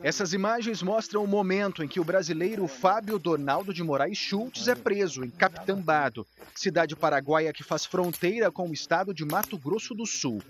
Essas 0.03 0.33
imagens 0.33 0.83
mostram 0.83 1.23
o 1.23 1.27
momento 1.27 1.83
em 1.83 1.87
que 1.87 1.99
o 1.99 2.03
brasileiro 2.03 2.67
Fábio 2.67 3.17
Donaldo 3.17 3.73
de 3.73 3.81
Moraes 3.81 4.19
Schultz 4.19 4.67
é 4.67 4.75
preso 4.75 5.23
em 5.23 5.31
Capitambado, 5.31 6.27
cidade 6.53 6.95
paraguaia 6.95 7.51
que 7.51 7.63
faz 7.63 7.85
fronteira 7.85 8.51
com 8.51 8.69
o 8.69 8.73
estado 8.73 9.11
de 9.11 9.25
Mato 9.25 9.57
Grosso 9.57 9.95
do 9.95 10.05
Sul. 10.05 10.43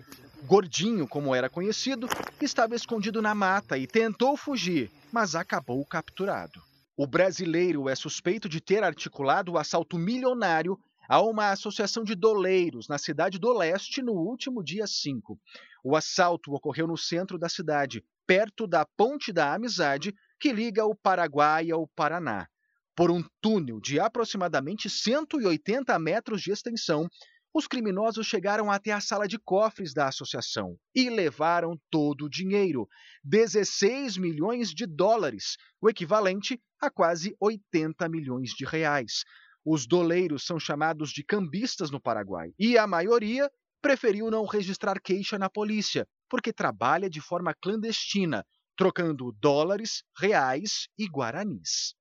Gordinho, 0.46 1.08
como 1.08 1.34
era 1.34 1.50
conhecido, 1.50 2.08
estava 2.40 2.76
escondido 2.76 3.20
na 3.20 3.34
mata 3.34 3.80
e 3.80 3.88
tentou 3.88 4.38
fugir, 4.38 4.92
mas 5.12 5.34
acabou 5.34 5.84
capturado. 5.84 6.62
O 6.96 7.08
brasileiro 7.08 7.90
é 7.90 7.96
suspeito 7.96 8.48
de 8.48 8.62
ter 8.62 8.84
articulado 8.84 9.54
o 9.54 9.58
assalto 9.58 9.98
milionário 9.98 10.78
a 11.10 11.20
uma 11.20 11.50
associação 11.50 12.04
de 12.04 12.14
doleiros 12.14 12.88
na 12.88 13.00
cidade 13.00 13.40
do 13.40 13.52
leste 13.54 14.04
no 14.04 14.14
último 14.14 14.64
dia 14.64 14.86
5. 14.86 15.38
O 15.84 15.96
assalto 15.96 16.54
ocorreu 16.54 16.86
no 16.86 16.98
centro 16.98 17.40
da 17.40 17.50
cidade, 17.50 18.04
perto 18.28 18.68
da 18.68 18.86
Ponte 18.86 19.34
da 19.34 19.52
Amizade, 19.52 20.14
que 20.40 20.54
liga 20.54 20.86
o 20.86 20.96
Paraguai 20.96 21.72
ao 21.72 21.88
Paraná. 21.88 22.48
Por 22.96 23.10
um 23.10 23.24
túnel 23.42 23.80
de 23.82 24.00
aproximadamente 24.00 24.90
180 24.90 25.98
metros 26.00 26.42
de 26.42 26.52
extensão, 26.52 27.10
os 27.56 27.68
criminosos 27.68 28.28
chegaram 28.28 28.70
até 28.70 28.92
a 28.92 29.00
sala 29.00 29.30
de 29.30 29.40
cofres 29.40 29.94
da 29.94 30.10
associação 30.10 30.78
e 30.94 31.10
levaram 31.10 31.80
todo 31.90 32.26
o 32.26 32.30
dinheiro, 32.30 32.86
16 33.24 34.18
milhões 34.18 34.72
de 34.72 34.86
dólares, 34.86 35.56
o 35.80 35.90
equivalente 35.90 36.62
a 36.82 36.92
quase 36.92 37.34
80 37.40 38.10
milhões 38.10 38.50
de 38.50 38.66
reais. 38.66 39.24
Os 39.64 39.88
doleiros 39.88 40.46
são 40.46 40.60
chamados 40.60 41.12
de 41.12 41.24
cambistas 41.24 41.90
no 41.90 42.02
Paraguai 42.02 42.52
e 42.60 42.78
a 42.78 42.86
maioria 42.86 43.50
preferiu 43.82 44.30
não 44.30 44.46
registrar 44.46 45.00
queixa 45.00 45.40
na 45.40 45.50
polícia, 45.50 46.06
porque 46.30 46.52
trabalha 46.52 47.10
de 47.10 47.22
forma 47.22 47.54
clandestina, 47.54 48.46
trocando 48.76 49.32
dólares, 49.40 50.04
reais 50.20 50.90
e 51.00 51.08
guaranis. 51.08 51.96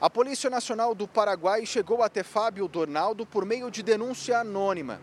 A 0.00 0.08
Polícia 0.08 0.48
Nacional 0.48 0.94
do 0.94 1.08
Paraguai 1.08 1.66
chegou 1.66 2.04
até 2.04 2.22
Fábio 2.22 2.68
Dornaldo 2.68 3.26
por 3.26 3.44
meio 3.44 3.68
de 3.68 3.82
denúncia 3.82 4.38
anônima. 4.38 5.00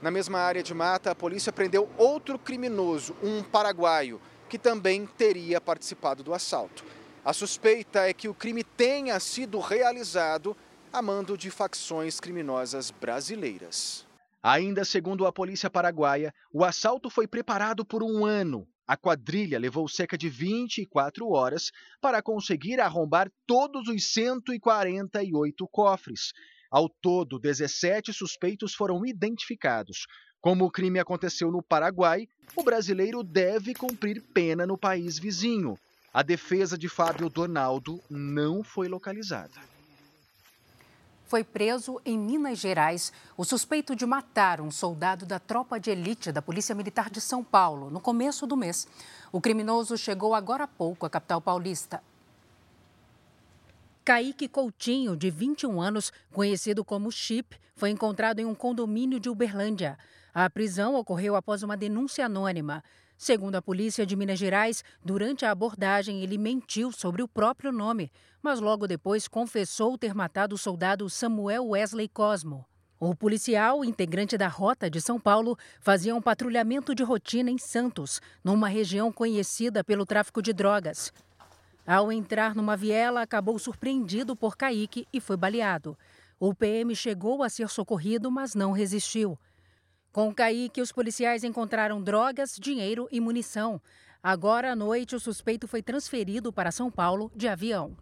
Na 0.00 0.10
mesma 0.10 0.38
área 0.38 0.62
de 0.62 0.72
mata, 0.72 1.10
a 1.10 1.14
polícia 1.14 1.52
prendeu 1.52 1.86
outro 1.98 2.38
criminoso, 2.38 3.14
um 3.22 3.42
paraguaio, 3.42 4.18
que 4.48 4.58
também 4.58 5.04
teria 5.04 5.60
participado 5.60 6.22
do 6.22 6.32
assalto. 6.32 6.82
A 7.22 7.34
suspeita 7.34 8.08
é 8.08 8.14
que 8.14 8.26
o 8.26 8.32
crime 8.32 8.64
tenha 8.64 9.20
sido 9.20 9.60
realizado 9.60 10.56
a 10.90 11.02
mando 11.02 11.36
de 11.36 11.50
facções 11.50 12.18
criminosas 12.18 12.90
brasileiras. 12.90 14.06
Ainda 14.42 14.82
segundo 14.82 15.26
a 15.26 15.32
polícia 15.32 15.68
paraguaia, 15.68 16.32
o 16.50 16.64
assalto 16.64 17.10
foi 17.10 17.26
preparado 17.26 17.84
por 17.84 18.02
um 18.02 18.24
ano. 18.24 18.66
A 18.88 18.96
quadrilha 18.96 19.58
levou 19.58 19.86
cerca 19.86 20.16
de 20.16 20.30
24 20.30 21.28
horas 21.28 21.70
para 22.00 22.22
conseguir 22.22 22.80
arrombar 22.80 23.30
todos 23.46 23.86
os 23.86 24.12
148 24.14 25.68
cofres. 25.68 26.32
Ao 26.70 26.88
todo, 26.88 27.38
17 27.38 28.14
suspeitos 28.14 28.74
foram 28.74 29.04
identificados. 29.04 30.06
Como 30.40 30.64
o 30.64 30.70
crime 30.70 30.98
aconteceu 30.98 31.50
no 31.50 31.62
Paraguai, 31.62 32.26
o 32.56 32.62
brasileiro 32.62 33.22
deve 33.22 33.74
cumprir 33.74 34.22
pena 34.32 34.66
no 34.66 34.78
país 34.78 35.18
vizinho. 35.18 35.78
A 36.10 36.22
defesa 36.22 36.78
de 36.78 36.88
Fábio 36.88 37.28
Donaldo 37.28 38.00
não 38.08 38.64
foi 38.64 38.88
localizada 38.88 39.77
foi 41.28 41.44
preso 41.44 42.00
em 42.06 42.18
Minas 42.18 42.58
Gerais 42.58 43.12
o 43.36 43.44
suspeito 43.44 43.94
de 43.94 44.06
matar 44.06 44.62
um 44.62 44.70
soldado 44.70 45.26
da 45.26 45.38
tropa 45.38 45.78
de 45.78 45.90
elite 45.90 46.32
da 46.32 46.40
Polícia 46.40 46.74
Militar 46.74 47.10
de 47.10 47.20
São 47.20 47.44
Paulo 47.44 47.90
no 47.90 48.00
começo 48.00 48.46
do 48.46 48.56
mês. 48.56 48.88
O 49.30 49.40
criminoso 49.40 49.96
chegou 49.98 50.34
agora 50.34 50.64
há 50.64 50.66
pouco 50.66 51.04
à 51.04 51.10
capital 51.10 51.40
paulista. 51.40 52.02
Kaique 54.06 54.48
Coutinho, 54.48 55.14
de 55.14 55.30
21 55.30 55.82
anos, 55.82 56.10
conhecido 56.32 56.82
como 56.82 57.12
Chip, 57.12 57.54
foi 57.76 57.90
encontrado 57.90 58.38
em 58.40 58.46
um 58.46 58.54
condomínio 58.54 59.20
de 59.20 59.28
Uberlândia. 59.28 59.98
A 60.32 60.48
prisão 60.48 60.94
ocorreu 60.94 61.36
após 61.36 61.62
uma 61.62 61.76
denúncia 61.76 62.24
anônima. 62.24 62.82
Segundo 63.18 63.56
a 63.56 63.60
polícia 63.60 64.06
de 64.06 64.14
Minas 64.14 64.38
Gerais, 64.38 64.84
durante 65.04 65.44
a 65.44 65.50
abordagem 65.50 66.22
ele 66.22 66.38
mentiu 66.38 66.92
sobre 66.92 67.20
o 67.20 67.26
próprio 67.26 67.72
nome, 67.72 68.12
mas 68.40 68.60
logo 68.60 68.86
depois 68.86 69.26
confessou 69.26 69.98
ter 69.98 70.14
matado 70.14 70.54
o 70.54 70.58
soldado 70.58 71.10
Samuel 71.10 71.66
Wesley 71.66 72.08
Cosmo. 72.08 72.64
O 73.00 73.16
policial, 73.16 73.84
integrante 73.84 74.38
da 74.38 74.46
Rota 74.46 74.88
de 74.88 75.00
São 75.00 75.18
Paulo, 75.18 75.58
fazia 75.80 76.14
um 76.14 76.22
patrulhamento 76.22 76.94
de 76.94 77.02
rotina 77.02 77.50
em 77.50 77.58
Santos, 77.58 78.20
numa 78.42 78.68
região 78.68 79.10
conhecida 79.10 79.82
pelo 79.82 80.06
tráfico 80.06 80.40
de 80.40 80.52
drogas. 80.52 81.12
Ao 81.84 82.12
entrar 82.12 82.54
numa 82.54 82.76
viela, 82.76 83.22
acabou 83.22 83.58
surpreendido 83.58 84.36
por 84.36 84.56
Kaique 84.56 85.08
e 85.12 85.20
foi 85.20 85.36
baleado. 85.36 85.98
O 86.38 86.54
PM 86.54 86.94
chegou 86.94 87.42
a 87.42 87.48
ser 87.48 87.68
socorrido, 87.68 88.30
mas 88.30 88.54
não 88.54 88.70
resistiu. 88.70 89.36
Com 90.18 90.34
Kaique, 90.34 90.82
os 90.82 90.90
policiais 90.90 91.44
encontraram 91.44 92.02
drogas, 92.02 92.56
dinheiro 92.58 93.06
e 93.12 93.20
munição. 93.20 93.80
Agora 94.20 94.72
à 94.72 94.74
noite, 94.74 95.14
o 95.14 95.20
suspeito 95.20 95.68
foi 95.68 95.80
transferido 95.80 96.52
para 96.52 96.72
São 96.72 96.90
Paulo 96.90 97.30
de 97.36 97.46
avião. 97.46 97.96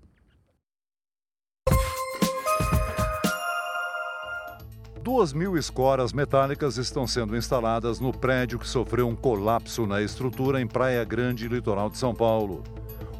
Duas 5.02 5.35
mil 5.35 5.59
escoras 5.59 6.14
metálicas 6.14 6.79
estão 6.79 7.07
sendo 7.07 7.37
instaladas 7.37 8.00
no 8.00 8.18
prédio 8.18 8.59
que 8.59 8.66
sofreu 8.66 9.07
um 9.07 9.14
colapso 9.14 9.87
na 9.87 10.00
estrutura 10.00 10.59
em 10.59 10.66
Praia 10.66 11.05
Grande, 11.05 11.46
litoral 11.46 11.90
de 11.90 11.98
São 11.98 12.14
Paulo. 12.14 12.64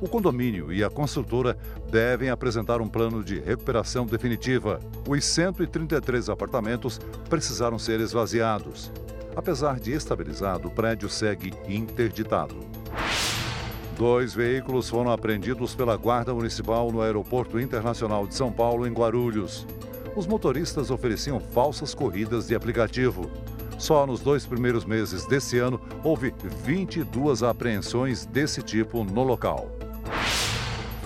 O 0.01 0.09
condomínio 0.09 0.71
e 0.73 0.85
a 0.85 0.91
construtora 0.91 1.57
devem 1.91 2.29
apresentar 2.29 2.81
um 2.83 2.89
plano 2.89 3.25
de 3.25 3.41
recuperação 3.41 4.05
definitiva. 4.05 4.79
Os 5.09 5.25
133 5.25 6.29
apartamentos 6.29 7.01
precisaram 7.31 7.79
ser 7.79 8.01
esvaziados. 8.01 8.93
Apesar 9.35 9.81
de 9.81 9.93
estabilizado, 9.93 10.69
o 10.69 10.71
prédio 10.71 11.09
segue 11.09 11.55
interditado. 11.67 12.57
Dois 13.97 14.35
veículos 14.35 14.91
foram 14.91 15.11
apreendidos 15.11 15.75
pela 15.75 15.97
Guarda 15.97 16.35
Municipal 16.35 16.93
no 16.93 17.01
Aeroporto 17.01 17.59
Internacional 17.59 18.27
de 18.27 18.35
São 18.35 18.53
Paulo, 18.53 18.87
em 18.87 18.93
Guarulhos. 18.93 19.67
Os 20.15 20.27
motoristas 20.27 20.91
ofereciam 20.91 21.41
falsas 21.41 21.95
corridas 21.95 22.47
de 22.47 22.55
aplicativo. 22.55 23.31
Só 23.79 24.07
nos 24.07 24.21
dois 24.21 24.45
primeiros 24.45 24.85
meses 24.85 25.27
desse 25.27 25.59
ano 25.59 25.81
houve 26.05 26.35
22 26.65 27.43
apreensões 27.43 28.27
desse 28.27 28.63
tipo 28.63 29.03
no 29.03 29.23
local. 29.23 29.76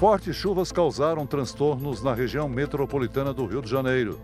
Fortes 0.00 0.34
chuvas 0.34 0.72
causaram 0.72 1.26
transtornos 1.26 2.02
na 2.02 2.14
região 2.14 2.48
metropolitana 2.48 3.34
do 3.34 3.44
Rio 3.44 3.60
de 3.60 3.68
Janeiro. 3.68 4.18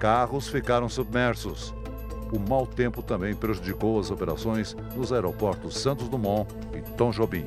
Carros 0.00 0.48
ficaram 0.48 0.88
submersos. 0.88 1.72
O 2.32 2.38
mau 2.40 2.66
tempo 2.66 3.00
também 3.00 3.32
prejudicou 3.32 4.00
as 4.00 4.10
operações 4.10 4.76
nos 4.96 5.12
aeroportos 5.12 5.78
Santos 5.78 6.08
Dumont 6.08 6.52
e 6.74 6.82
Tom 6.96 7.12
Jobim. 7.12 7.44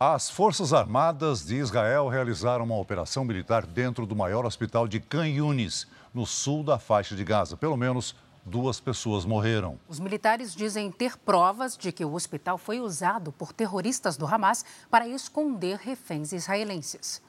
As 0.00 0.30
Forças 0.30 0.72
Armadas 0.72 1.44
de 1.44 1.56
Israel 1.56 2.08
realizaram 2.08 2.64
uma 2.64 2.78
operação 2.78 3.22
militar 3.22 3.66
dentro 3.66 4.06
do 4.06 4.16
maior 4.16 4.46
hospital 4.46 4.88
de 4.88 4.98
Khan 4.98 5.28
Yunis, 5.28 5.86
no 6.14 6.24
sul 6.24 6.64
da 6.64 6.78
faixa 6.78 7.14
de 7.14 7.22
Gaza. 7.22 7.54
Pelo 7.58 7.76
menos 7.76 8.14
duas 8.46 8.78
pessoas 8.78 9.24
morreram. 9.24 9.78
Os 9.88 9.98
militares 9.98 10.54
dizem 10.54 10.90
ter 10.90 11.18
provas 11.18 11.76
de 11.76 11.90
que 11.90 12.04
o 12.04 12.14
hospital 12.14 12.56
foi 12.56 12.80
usado 12.80 13.32
por 13.32 13.52
terroristas 13.52 14.16
do 14.16 14.24
Hamas 14.24 14.64
para 14.88 15.08
esconder 15.08 15.78
reféns 15.78 16.32
israelenses. 16.32 17.20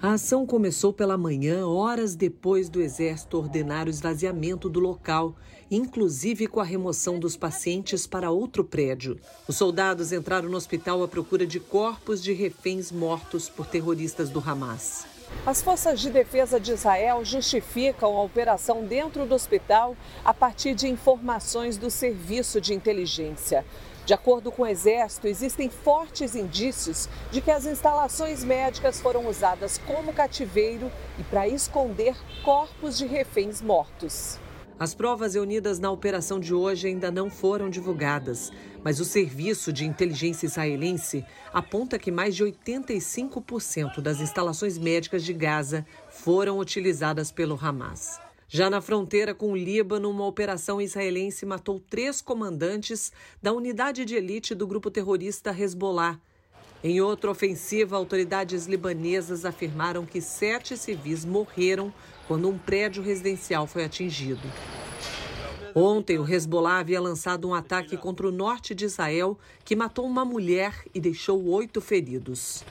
A 0.00 0.12
ação 0.12 0.44
começou 0.44 0.92
pela 0.92 1.16
manhã, 1.16 1.66
horas 1.66 2.14
depois 2.14 2.68
do 2.68 2.80
exército 2.80 3.38
ordenar 3.38 3.86
o 3.86 3.90
esvaziamento 3.90 4.68
do 4.68 4.78
local, 4.78 5.34
inclusive 5.70 6.46
com 6.46 6.60
a 6.60 6.64
remoção 6.64 7.18
dos 7.18 7.36
pacientes 7.36 8.06
para 8.06 8.30
outro 8.30 8.62
prédio. 8.62 9.18
Os 9.48 9.56
soldados 9.56 10.12
entraram 10.12 10.48
no 10.48 10.56
hospital 10.56 11.02
à 11.02 11.08
procura 11.08 11.46
de 11.46 11.58
corpos 11.58 12.22
de 12.22 12.34
reféns 12.34 12.92
mortos 12.92 13.48
por 13.48 13.66
terroristas 13.66 14.28
do 14.28 14.40
Hamas. 14.40 15.06
As 15.46 15.60
forças 15.60 16.00
de 16.00 16.08
defesa 16.08 16.58
de 16.58 16.72
Israel 16.72 17.22
justificam 17.24 18.16
a 18.16 18.22
operação 18.22 18.84
dentro 18.84 19.26
do 19.26 19.34
hospital 19.34 19.94
a 20.24 20.32
partir 20.32 20.74
de 20.74 20.88
informações 20.88 21.76
do 21.76 21.90
serviço 21.90 22.60
de 22.60 22.72
inteligência. 22.72 23.64
De 24.06 24.14
acordo 24.14 24.50
com 24.50 24.62
o 24.62 24.66
Exército, 24.66 25.26
existem 25.26 25.68
fortes 25.68 26.34
indícios 26.34 27.08
de 27.30 27.40
que 27.40 27.50
as 27.50 27.66
instalações 27.66 28.42
médicas 28.42 29.00
foram 29.00 29.26
usadas 29.26 29.78
como 29.86 30.12
cativeiro 30.12 30.90
e 31.18 31.22
para 31.24 31.48
esconder 31.48 32.14
corpos 32.42 32.96
de 32.96 33.06
reféns 33.06 33.60
mortos. 33.60 34.38
As 34.78 34.92
provas 34.92 35.34
reunidas 35.34 35.78
na 35.78 35.88
operação 35.88 36.40
de 36.40 36.52
hoje 36.52 36.88
ainda 36.88 37.08
não 37.08 37.30
foram 37.30 37.70
divulgadas, 37.70 38.52
mas 38.82 38.98
o 38.98 39.04
serviço 39.04 39.72
de 39.72 39.84
inteligência 39.84 40.46
israelense 40.46 41.24
aponta 41.52 41.96
que 41.96 42.10
mais 42.10 42.34
de 42.34 42.42
85% 42.42 44.00
das 44.00 44.20
instalações 44.20 44.76
médicas 44.76 45.24
de 45.24 45.32
Gaza 45.32 45.86
foram 46.10 46.58
utilizadas 46.58 47.30
pelo 47.30 47.58
Hamas. 47.60 48.18
Já 48.48 48.68
na 48.68 48.80
fronteira 48.80 49.32
com 49.32 49.52
o 49.52 49.56
Líbano, 49.56 50.10
uma 50.10 50.26
operação 50.26 50.80
israelense 50.80 51.46
matou 51.46 51.78
três 51.78 52.20
comandantes 52.20 53.12
da 53.40 53.52
unidade 53.52 54.04
de 54.04 54.16
elite 54.16 54.56
do 54.56 54.66
grupo 54.66 54.90
terrorista 54.90 55.56
Hezbollah. 55.56 56.20
Em 56.82 57.00
outra 57.00 57.30
ofensiva, 57.30 57.96
autoridades 57.96 58.66
libanesas 58.66 59.44
afirmaram 59.44 60.04
que 60.04 60.20
sete 60.20 60.76
civis 60.76 61.24
morreram 61.24 61.92
quando 62.26 62.48
um 62.48 62.58
prédio 62.58 63.02
residencial 63.02 63.66
foi 63.66 63.84
atingido. 63.84 64.42
Ontem, 65.74 66.18
o 66.18 66.28
Hezbollah 66.28 66.78
havia 66.78 67.00
lançado 67.00 67.48
um 67.48 67.54
ataque 67.54 67.96
contra 67.96 68.28
o 68.28 68.30
norte 68.30 68.74
de 68.74 68.84
Israel 68.84 69.36
que 69.64 69.74
matou 69.74 70.06
uma 70.06 70.24
mulher 70.24 70.84
e 70.94 71.00
deixou 71.00 71.44
oito 71.48 71.80
feridos. 71.80 72.64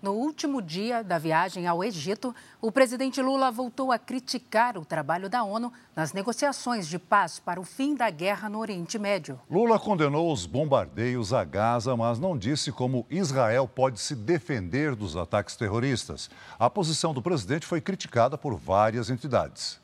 No 0.00 0.12
último 0.12 0.62
dia 0.62 1.02
da 1.02 1.18
viagem 1.18 1.66
ao 1.66 1.82
Egito, 1.82 2.32
o 2.60 2.70
presidente 2.70 3.20
Lula 3.20 3.50
voltou 3.50 3.90
a 3.90 3.98
criticar 3.98 4.78
o 4.78 4.84
trabalho 4.84 5.28
da 5.28 5.42
ONU 5.42 5.72
nas 5.96 6.12
negociações 6.12 6.86
de 6.86 7.00
paz 7.00 7.40
para 7.40 7.60
o 7.60 7.64
fim 7.64 7.96
da 7.96 8.08
guerra 8.08 8.48
no 8.48 8.60
Oriente 8.60 8.96
Médio. 8.96 9.40
Lula 9.50 9.76
condenou 9.76 10.32
os 10.32 10.46
bombardeios 10.46 11.32
a 11.32 11.42
Gaza, 11.42 11.96
mas 11.96 12.20
não 12.20 12.38
disse 12.38 12.70
como 12.70 13.06
Israel 13.10 13.66
pode 13.66 13.98
se 13.98 14.14
defender 14.14 14.94
dos 14.94 15.16
ataques 15.16 15.56
terroristas. 15.56 16.30
A 16.60 16.70
posição 16.70 17.12
do 17.12 17.20
presidente 17.20 17.66
foi 17.66 17.80
criticada 17.80 18.38
por 18.38 18.54
várias 18.54 19.10
entidades. 19.10 19.80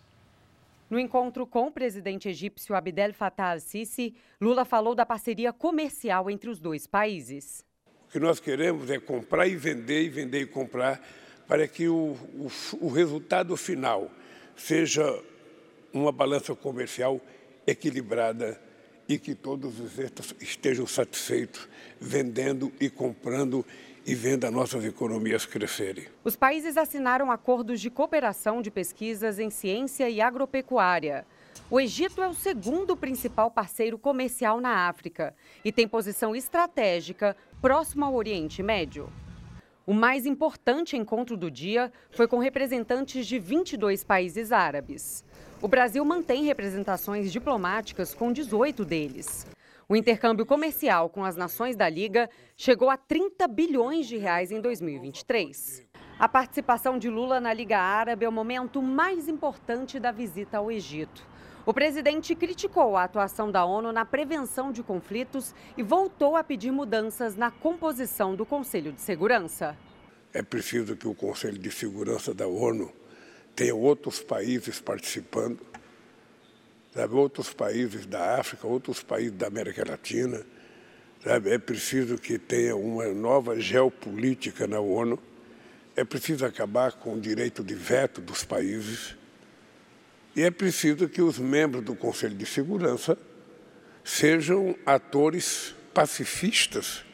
No 0.88 0.96
encontro 0.96 1.44
com 1.44 1.66
o 1.66 1.72
presidente 1.72 2.29
egípcio 2.29 2.77
Abdel 2.77 3.12
Fattah 3.12 3.50
al-Sisi, 3.50 4.14
Lula 4.40 4.64
falou 4.64 4.94
da 4.94 5.05
parceria 5.05 5.53
comercial 5.53 6.31
entre 6.31 6.48
os 6.48 6.61
dois 6.61 6.87
países 6.87 7.64
que 8.14 8.20
nós 8.20 8.38
queremos 8.38 8.88
é 8.92 9.00
comprar 9.00 9.48
e 9.48 9.57
vender, 9.57 10.05
e 10.05 10.09
vender 10.09 10.42
e 10.42 10.46
comprar, 10.46 11.05
para 11.48 11.66
que 11.66 11.88
o, 11.88 12.16
o, 12.38 12.48
o 12.81 12.88
resultado 12.88 13.57
final 13.57 14.09
seja 14.55 15.20
uma 15.92 16.12
balança 16.12 16.55
comercial 16.55 17.20
equilibrada 17.66 18.57
e 19.09 19.18
que 19.18 19.35
todos 19.35 19.81
os 19.81 19.98
estejam 20.40 20.87
satisfeitos 20.87 21.68
vendendo 22.00 22.72
e 22.81 22.88
comprando 22.88 23.66
e 24.07 24.14
vendo 24.14 24.44
as 24.44 24.53
nossas 24.53 24.85
economias 24.85 25.44
crescerem. 25.44 26.07
Os 26.22 26.37
países 26.37 26.77
assinaram 26.77 27.33
acordos 27.33 27.81
de 27.81 27.90
cooperação 27.90 28.62
de 28.62 28.70
pesquisas 28.70 29.40
em 29.40 29.50
ciência 29.50 30.09
e 30.09 30.20
agropecuária. 30.20 31.27
O 31.70 31.81
Egito 31.81 32.22
é 32.22 32.29
o 32.29 32.35
segundo 32.35 32.94
principal 32.94 33.50
parceiro 33.50 33.98
comercial 33.98 34.61
na 34.61 34.87
África 34.87 35.35
e 35.64 35.72
tem 35.72 35.88
posição 35.88 36.37
estratégica 36.37 37.35
próximo 37.62 38.05
ao 38.05 38.14
Oriente 38.14 38.62
Médio. 38.62 39.11
O 39.87 39.94
mais 39.94 40.27
importante 40.27 40.94
encontro 40.94 41.38
do 41.38 41.50
dia 41.50 41.90
foi 42.11 42.29
com 42.29 42.38
representantes 42.38 43.27
de 43.27 43.38
22 43.38 44.05
países 44.05 44.53
árabes. 44.53 45.24
O 45.62 45.66
Brasil 45.66 46.05
mantém 46.05 46.44
representações 46.44 47.33
diplomáticas 47.33 48.14
com 48.14 48.31
18 48.31 48.85
deles. 48.85 49.46
O 49.88 49.96
intercâmbio 49.96 50.44
comercial 50.44 51.09
com 51.09 51.24
as 51.24 51.35
nações 51.35 51.77
da 51.77 51.88
Liga 51.88 52.29
chegou 52.59 52.90
a 52.90 52.98
30 52.98 53.48
bilhões 53.48 54.07
de 54.07 54.18
reais 54.18 54.53
em 54.53 54.61
2023. 54.61 55.87
A 56.18 56.29
participação 56.29 56.98
de 56.98 57.09
Lula 57.09 57.40
na 57.40 57.55
Liga 57.55 57.79
Árabe 57.79 58.27
é 58.27 58.29
o 58.29 58.33
momento 58.33 58.83
mais 58.83 59.29
importante 59.29 59.98
da 59.98 60.12
visita 60.12 60.59
ao 60.59 60.70
Egito. 60.70 61.34
O 61.66 61.72
presidente 61.72 62.35
criticou 62.35 62.94
a 62.94 63.05
atuação 63.05 63.50
da 63.50 63.64
ONU 63.64 63.90
na 63.90 64.05
prevenção 64.05 64.70
de 64.70 64.83
conflitos 64.83 65.55
e 65.79 65.83
voltou 65.83 66.37
a 66.37 66.44
pedir 66.44 66.70
mudanças 66.70 67.37
na 67.37 67.50
composição 67.50 68.37
do 68.37 68.44
Conselho 68.44 68.92
de 68.92 69.00
Segurança. 69.00 69.74
É 70.35 70.42
preciso 70.42 70.94
que 70.94 71.09
o 71.09 71.14
Conselho 71.14 71.59
de 71.59 71.70
Segurança 71.70 72.35
da 72.35 72.46
ONU 72.46 72.92
tenha 73.57 73.74
outros 73.74 74.20
países 74.20 74.79
participando, 74.79 75.59
sabe, 76.92 77.14
outros 77.14 77.55
países 77.55 78.05
da 78.05 78.38
África, 78.38 78.66
outros 78.66 79.03
países 79.03 79.33
da 79.33 79.46
América 79.46 79.88
Latina. 79.88 80.44
Sabe, 81.22 81.50
é 81.50 81.59
preciso 81.59 82.18
que 82.18 82.38
tenha 82.38 82.77
uma 82.77 83.07
nova 83.07 83.59
geopolítica 83.59 84.66
na 84.66 84.81
ONU. 84.81 85.18
É 85.96 86.05
preciso 86.05 86.44
acabar 86.44 86.92
com 86.92 87.14
o 87.14 87.20
direito 87.20 87.64
de 87.64 87.74
veto 87.74 88.20
dos 88.20 88.44
países 88.44 89.16
e 90.37 90.42
é 90.42 90.51
preciso 90.51 91.09
que 91.09 91.23
os 91.23 91.38
membros 91.38 91.85
do 91.85 91.94
Conselho 91.94 92.35
de 92.35 92.47
Segurança 92.47 93.16
sejam 94.03 94.77
atores 94.85 95.75
pacifistas 95.92 97.05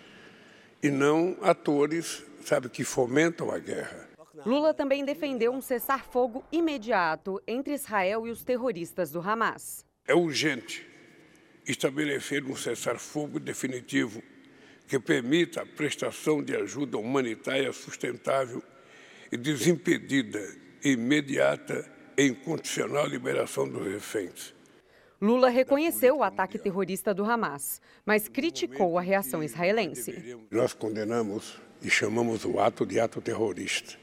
e 0.82 0.90
não 0.90 1.36
atores, 1.42 2.24
sabe, 2.44 2.68
que 2.68 2.82
fomentam 2.82 3.50
a 3.50 3.58
guerra. 3.58 4.08
Lula 4.46 4.72
também 4.72 5.04
defendeu 5.04 5.52
um 5.52 5.60
cessar-fogo 5.60 6.42
imediato 6.50 7.40
entre 7.46 7.74
Israel 7.74 8.26
e 8.26 8.30
os 8.30 8.42
terroristas 8.42 9.10
do 9.10 9.20
Hamas. 9.20 9.84
É 10.06 10.14
urgente 10.14 10.88
estabelecer 11.66 12.44
um 12.44 12.56
cessar-fogo 12.56 13.38
definitivo 13.38 14.22
que 14.88 14.98
permita 14.98 15.60
a 15.60 15.66
prestação 15.66 16.42
de 16.42 16.56
ajuda 16.56 16.96
humanitária 16.96 17.70
sustentável 17.72 18.62
e 19.30 19.36
desimpedida, 19.36 20.42
imediata 20.82 21.99
e 22.20 22.28
incondicional 22.28 23.06
liberação 23.06 23.66
dos 23.66 23.86
reféns. 23.86 24.54
Lula 25.20 25.48
reconheceu 25.48 26.18
o 26.18 26.22
ataque 26.22 26.58
terrorista 26.58 27.14
do 27.14 27.24
Hamas, 27.24 27.80
mas 28.04 28.28
criticou 28.28 28.98
a 28.98 29.02
reação 29.02 29.42
israelense. 29.42 30.38
Nós 30.50 30.72
condenamos 30.74 31.58
e 31.82 31.90
chamamos 31.90 32.44
o 32.44 32.58
ato 32.58 32.84
de 32.84 33.00
ato 33.00 33.20
terrorista. 33.20 33.98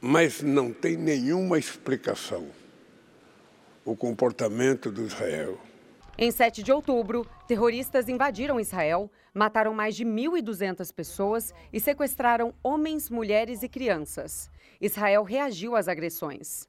Mas 0.00 0.42
não 0.42 0.72
tem 0.72 0.96
nenhuma 0.96 1.58
explicação 1.58 2.50
o 3.84 3.94
comportamento 3.94 4.90
do 4.90 5.04
Israel. 5.04 5.58
Em 6.18 6.30
7 6.30 6.62
de 6.62 6.70
outubro, 6.70 7.26
terroristas 7.48 8.06
invadiram 8.06 8.60
Israel, 8.60 9.10
mataram 9.32 9.72
mais 9.72 9.96
de 9.96 10.04
1.200 10.04 10.92
pessoas 10.92 11.54
e 11.72 11.80
sequestraram 11.80 12.52
homens, 12.62 13.08
mulheres 13.08 13.62
e 13.62 13.68
crianças. 13.68 14.50
Israel 14.78 15.22
reagiu 15.22 15.74
às 15.74 15.88
agressões. 15.88 16.68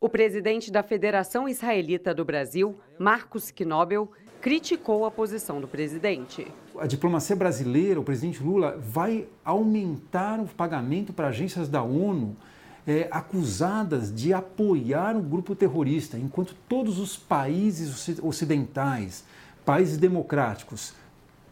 O 0.00 0.08
presidente 0.08 0.72
da 0.72 0.82
Federação 0.82 1.48
Israelita 1.48 2.12
do 2.12 2.24
Brasil, 2.24 2.80
Marcos 2.98 3.52
Knobel, 3.52 4.10
criticou 4.40 5.04
a 5.04 5.10
posição 5.10 5.60
do 5.60 5.68
presidente. 5.68 6.46
A 6.76 6.86
diplomacia 6.86 7.36
brasileira, 7.36 8.00
o 8.00 8.04
presidente 8.04 8.42
Lula, 8.42 8.76
vai 8.76 9.28
aumentar 9.44 10.40
o 10.40 10.46
pagamento 10.46 11.12
para 11.12 11.28
agências 11.28 11.68
da 11.68 11.82
ONU 11.82 12.36
é, 12.86 13.08
acusadas 13.10 14.14
de 14.14 14.32
apoiar 14.32 15.16
um 15.16 15.22
grupo 15.22 15.54
terrorista, 15.54 16.18
enquanto 16.18 16.54
todos 16.68 16.98
os 16.98 17.16
países 17.16 18.18
ocidentais, 18.22 19.24
países 19.64 19.98
democráticos, 19.98 20.94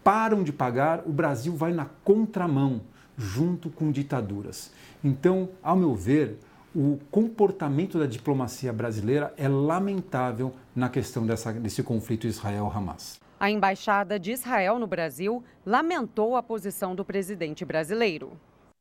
param 0.03 0.43
de 0.43 0.53
pagar, 0.53 1.03
o 1.07 1.12
Brasil 1.12 1.55
vai 1.55 1.73
na 1.73 1.87
contramão, 2.03 2.81
junto 3.17 3.69
com 3.69 3.91
ditaduras. 3.91 4.73
Então, 5.03 5.51
ao 5.62 5.77
meu 5.77 5.95
ver, 5.95 6.38
o 6.75 6.99
comportamento 7.11 7.99
da 7.99 8.07
diplomacia 8.07 8.73
brasileira 8.73 9.35
é 9.37 9.49
lamentável 9.49 10.55
na 10.75 10.88
questão 10.88 11.27
dessa, 11.27 11.53
desse 11.53 11.83
conflito 11.83 12.27
Israel-Hamas. 12.27 13.19
A 13.41 13.51
embaixada 13.51 14.19
de 14.19 14.33
Israel 14.33 14.79
no 14.79 14.87
Brasil 14.87 15.43
lamentou 15.64 16.37
a 16.37 16.43
posição 16.43 16.95
do 16.95 17.05
presidente 17.05 17.64
brasileiro. 17.64 18.33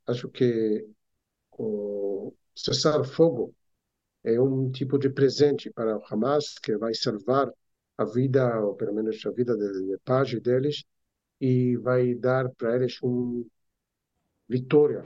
Acho 0.08 0.28
que 0.30 0.88
o 1.58 2.34
cessar-fogo 2.56 3.54
é 4.24 4.40
um 4.42 4.72
tipo 4.72 4.98
de 5.00 5.10
presente 5.10 5.72
para 5.72 5.98
o 5.98 6.04
Hamas 6.10 6.60
que 6.60 6.78
vai 6.78 6.94
salvar 6.94 7.52
a 7.98 8.06
vida, 8.06 8.60
ou 8.62 8.76
pelo 8.76 8.94
menos 8.94 9.26
a 9.26 9.32
vida 9.32 9.56
de, 9.58 9.88
de 9.88 9.98
paz 10.06 10.40
deles, 10.42 10.84
e 11.42 11.78
vai 11.78 12.16
dar 12.16 12.50
para 12.56 12.76
eles 12.76 13.02
uma 13.02 13.46
vitória 14.50 15.04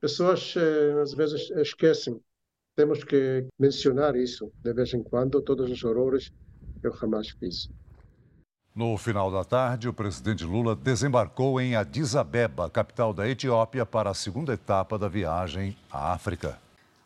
pessoas 0.00 0.54
eh, 0.56 1.00
às 1.02 1.14
vezes 1.14 1.50
esquecem. 1.52 2.20
Temos 2.76 3.04
que 3.04 3.46
mencionar 3.58 4.16
isso 4.16 4.52
de 4.64 4.72
vez 4.74 4.94
em 4.94 5.02
quando, 5.02 5.42
todos 5.42 5.70
os 5.70 5.84
horrores 5.84 6.30
que 6.82 6.88
eu 6.88 6.94
jamais 6.94 7.30
fiz. 7.30 7.70
No 8.74 8.96
final 8.96 9.30
da 9.30 9.44
tarde, 9.44 9.88
o 9.88 9.92
presidente 9.92 10.42
Lula 10.42 10.74
desembarcou 10.74 11.60
em 11.60 11.76
Addis 11.76 12.16
Abeba, 12.16 12.68
capital 12.68 13.14
da 13.14 13.28
Etiópia, 13.28 13.86
para 13.86 14.10
a 14.10 14.14
segunda 14.14 14.52
etapa 14.52 14.98
da 14.98 15.06
viagem 15.06 15.78
à 15.88 16.12
África. 16.12 16.58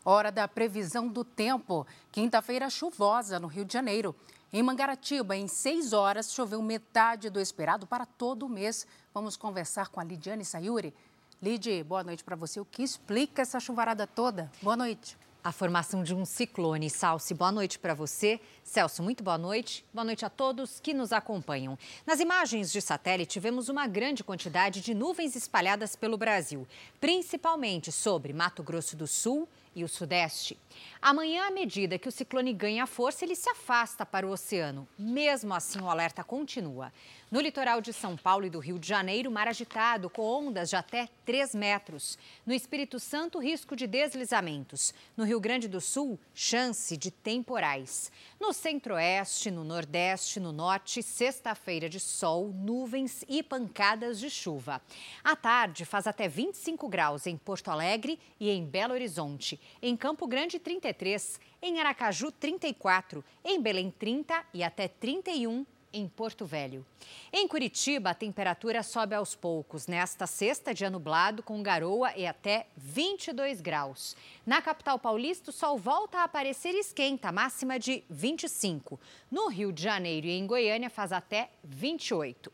Hora 0.03 0.31
da 0.31 0.47
previsão 0.47 1.07
do 1.07 1.23
tempo. 1.23 1.85
Quinta-feira 2.11 2.71
chuvosa 2.71 3.39
no 3.39 3.45
Rio 3.45 3.65
de 3.65 3.71
Janeiro. 3.71 4.15
Em 4.51 4.63
Mangaratiba, 4.63 5.37
em 5.37 5.47
seis 5.47 5.93
horas, 5.93 6.33
choveu 6.33 6.59
metade 6.63 7.29
do 7.29 7.39
esperado 7.39 7.85
para 7.85 8.03
todo 8.03 8.47
o 8.47 8.49
mês. 8.49 8.87
Vamos 9.13 9.37
conversar 9.37 9.89
com 9.89 9.99
a 9.99 10.03
Lidiane 10.03 10.43
Sayuri. 10.43 10.91
Lid, 11.39 11.83
boa 11.83 12.03
noite 12.03 12.23
para 12.23 12.35
você. 12.35 12.59
O 12.59 12.65
que 12.65 12.81
explica 12.81 13.43
essa 13.43 13.59
chuvarada 13.59 14.07
toda? 14.07 14.51
Boa 14.59 14.75
noite. 14.75 15.15
A 15.43 15.51
formação 15.51 16.03
de 16.03 16.13
um 16.13 16.25
ciclone. 16.25 16.89
Salsi, 16.89 17.33
boa 17.33 17.51
noite 17.51 17.79
para 17.79 17.93
você. 17.93 18.39
Celso, 18.63 19.01
muito 19.01 19.23
boa 19.23 19.37
noite. 19.37 19.85
Boa 19.93 20.03
noite 20.03 20.25
a 20.25 20.29
todos 20.29 20.79
que 20.79 20.93
nos 20.93 21.13
acompanham. 21.13 21.77
Nas 22.05 22.19
imagens 22.19 22.71
de 22.71 22.81
satélite, 22.81 23.39
vemos 23.39 23.69
uma 23.69 23.87
grande 23.87 24.23
quantidade 24.23 24.81
de 24.81 24.93
nuvens 24.93 25.35
espalhadas 25.35 25.95
pelo 25.95 26.17
Brasil, 26.17 26.67
principalmente 26.99 27.91
sobre 27.91 28.33
Mato 28.33 28.61
Grosso 28.61 28.97
do 28.97 29.07
Sul 29.07 29.47
e 29.75 29.83
o 29.83 29.87
Sudeste. 29.87 30.59
Amanhã, 31.01 31.47
à 31.47 31.51
medida 31.51 31.97
que 31.97 32.09
o 32.09 32.11
ciclone 32.11 32.53
ganha 32.53 32.85
força, 32.85 33.23
ele 33.23 33.35
se 33.35 33.49
afasta 33.49 34.05
para 34.05 34.27
o 34.27 34.31
oceano. 34.31 34.87
Mesmo 34.97 35.53
assim, 35.53 35.79
o 35.79 35.89
alerta 35.89 36.23
continua. 36.23 36.91
No 37.31 37.39
litoral 37.39 37.79
de 37.79 37.93
São 37.93 38.17
Paulo 38.17 38.47
e 38.47 38.49
do 38.49 38.57
Rio 38.57 38.79
de 38.79 38.87
Janeiro, 38.87 39.29
mar 39.29 39.47
agitado, 39.47 40.09
com 40.09 40.23
ondas 40.23 40.71
de 40.71 40.75
até 40.75 41.07
3 41.25 41.53
metros. 41.53 42.17
No 42.43 42.55
Espírito 42.55 42.99
Santo, 42.99 43.37
risco 43.37 43.75
de 43.75 43.85
deslizamentos. 43.85 44.95
No 45.15 45.23
Rio 45.23 45.39
Grande 45.39 45.67
do 45.67 45.79
Sul, 45.79 46.19
chance 46.33 46.97
de 46.97 47.11
temporais. 47.11 48.11
No 48.39 48.51
centro-oeste, 48.51 49.51
no 49.51 49.63
nordeste, 49.63 50.39
no 50.39 50.51
norte, 50.51 51.03
sexta-feira 51.03 51.87
de 51.87 51.99
sol, 51.99 52.51
nuvens 52.51 53.23
e 53.29 53.43
pancadas 53.43 54.19
de 54.19 54.31
chuva. 54.31 54.81
À 55.23 55.35
tarde, 55.35 55.85
faz 55.85 56.07
até 56.07 56.27
25 56.27 56.89
graus 56.89 57.27
em 57.27 57.37
Porto 57.37 57.69
Alegre 57.69 58.19
e 58.39 58.49
em 58.49 58.65
Belo 58.65 58.95
Horizonte. 58.95 59.59
Em 59.83 59.95
Campo 59.95 60.25
Grande, 60.25 60.57
33. 60.57 61.39
Em 61.61 61.79
Aracaju, 61.79 62.31
34. 62.31 63.23
Em 63.45 63.61
Belém, 63.61 63.91
30 63.91 64.45
e 64.51 64.63
até 64.63 64.87
31 64.87 65.63
em 65.93 66.07
Porto 66.07 66.45
Velho. 66.45 66.85
Em 67.31 67.47
Curitiba, 67.47 68.11
a 68.11 68.13
temperatura 68.13 68.83
sobe 68.83 69.15
aos 69.15 69.35
poucos. 69.35 69.87
Nesta 69.87 70.27
sexta, 70.27 70.73
dia 70.73 70.89
nublado, 70.89 71.43
com 71.43 71.61
garoa 71.61 72.15
e 72.15 72.25
até 72.25 72.67
22 72.75 73.61
graus. 73.61 74.15
Na 74.45 74.61
capital 74.61 74.99
paulista, 74.99 75.49
o 75.49 75.53
sol 75.53 75.77
volta 75.77 76.19
a 76.19 76.23
aparecer 76.23 76.73
e 76.73 76.79
esquenta, 76.79 77.31
máxima 77.31 77.79
de 77.79 78.03
25. 78.09 78.99
No 79.31 79.47
Rio 79.47 79.71
de 79.71 79.83
Janeiro 79.83 80.27
e 80.27 80.31
em 80.31 80.45
Goiânia, 80.45 80.89
faz 80.89 81.11
até 81.11 81.51
28. 81.63 82.51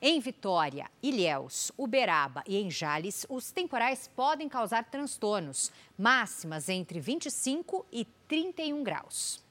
Em 0.00 0.20
Vitória, 0.20 0.90
Ilhéus, 1.02 1.72
Uberaba 1.76 2.44
e 2.46 2.58
em 2.58 2.70
Jales, 2.70 3.24
os 3.30 3.50
temporais 3.50 4.10
podem 4.14 4.48
causar 4.48 4.84
transtornos, 4.84 5.72
máximas 5.96 6.68
entre 6.68 7.00
25 7.00 7.86
e 7.90 8.04
31 8.28 8.82
graus. 8.82 9.45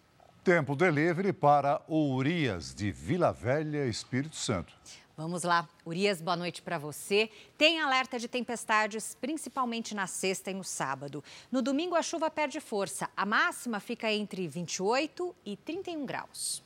Tempo 0.46 0.76
delivery 0.76 1.34
para 1.34 1.82
o 1.88 2.14
Urias, 2.14 2.72
de 2.72 2.92
Vila 2.92 3.34
Velha, 3.34 3.88
Espírito 3.88 4.36
Santo. 4.36 4.72
Vamos 5.18 5.42
lá. 5.42 5.68
Urias, 5.84 6.22
boa 6.22 6.38
noite 6.38 6.62
para 6.62 6.78
você. 6.78 7.32
Tem 7.58 7.82
alerta 7.82 8.20
de 8.20 8.28
tempestades, 8.28 9.18
principalmente 9.20 9.96
na 9.96 10.06
sexta 10.06 10.52
e 10.52 10.54
no 10.54 10.64
sábado. 10.64 11.24
No 11.52 11.64
domingo, 11.64 11.96
a 11.96 12.04
chuva 12.04 12.30
perde 12.30 12.60
força. 12.60 13.10
A 13.18 13.26
máxima 13.26 13.80
fica 13.80 14.14
entre 14.14 14.48
28 14.48 15.36
e 15.44 15.58
31 15.58 16.06
graus. 16.06 16.64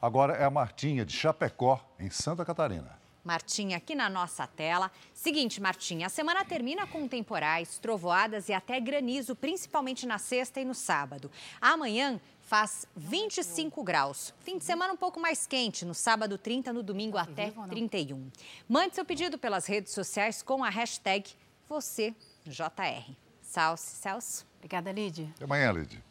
Agora 0.00 0.34
é 0.34 0.44
a 0.44 0.50
Martinha, 0.50 1.04
de 1.04 1.12
Chapecó, 1.12 1.84
em 1.98 2.08
Santa 2.08 2.44
Catarina. 2.44 3.01
Martinha, 3.24 3.76
aqui 3.76 3.94
na 3.94 4.08
nossa 4.08 4.46
tela. 4.46 4.90
Seguinte, 5.14 5.60
Martinha, 5.60 6.06
a 6.06 6.10
semana 6.10 6.44
termina 6.44 6.86
com 6.86 7.06
temporais, 7.06 7.78
trovoadas 7.78 8.48
e 8.48 8.52
até 8.52 8.80
granizo, 8.80 9.36
principalmente 9.36 10.06
na 10.06 10.18
sexta 10.18 10.60
e 10.60 10.64
no 10.64 10.74
sábado. 10.74 11.30
Amanhã 11.60 12.20
faz 12.40 12.86
25 12.96 13.82
graus. 13.84 14.34
Fim 14.40 14.58
de 14.58 14.64
semana 14.64 14.92
um 14.92 14.96
pouco 14.96 15.20
mais 15.20 15.46
quente, 15.46 15.84
no 15.84 15.94
sábado 15.94 16.36
30, 16.36 16.72
no 16.72 16.82
domingo 16.82 17.16
até 17.16 17.52
31. 17.68 18.30
Mande 18.68 18.94
seu 18.94 19.04
pedido 19.04 19.38
pelas 19.38 19.66
redes 19.66 19.92
sociais 19.92 20.42
com 20.42 20.64
a 20.64 20.68
hashtag 20.68 21.30
VocêJR. 21.68 23.16
Salce, 23.40 23.96
Celso. 23.96 24.46
Obrigada, 24.56 24.90
Lid. 24.92 25.30
Até 25.36 25.44
amanhã, 25.44 25.72
Lid. 25.72 26.02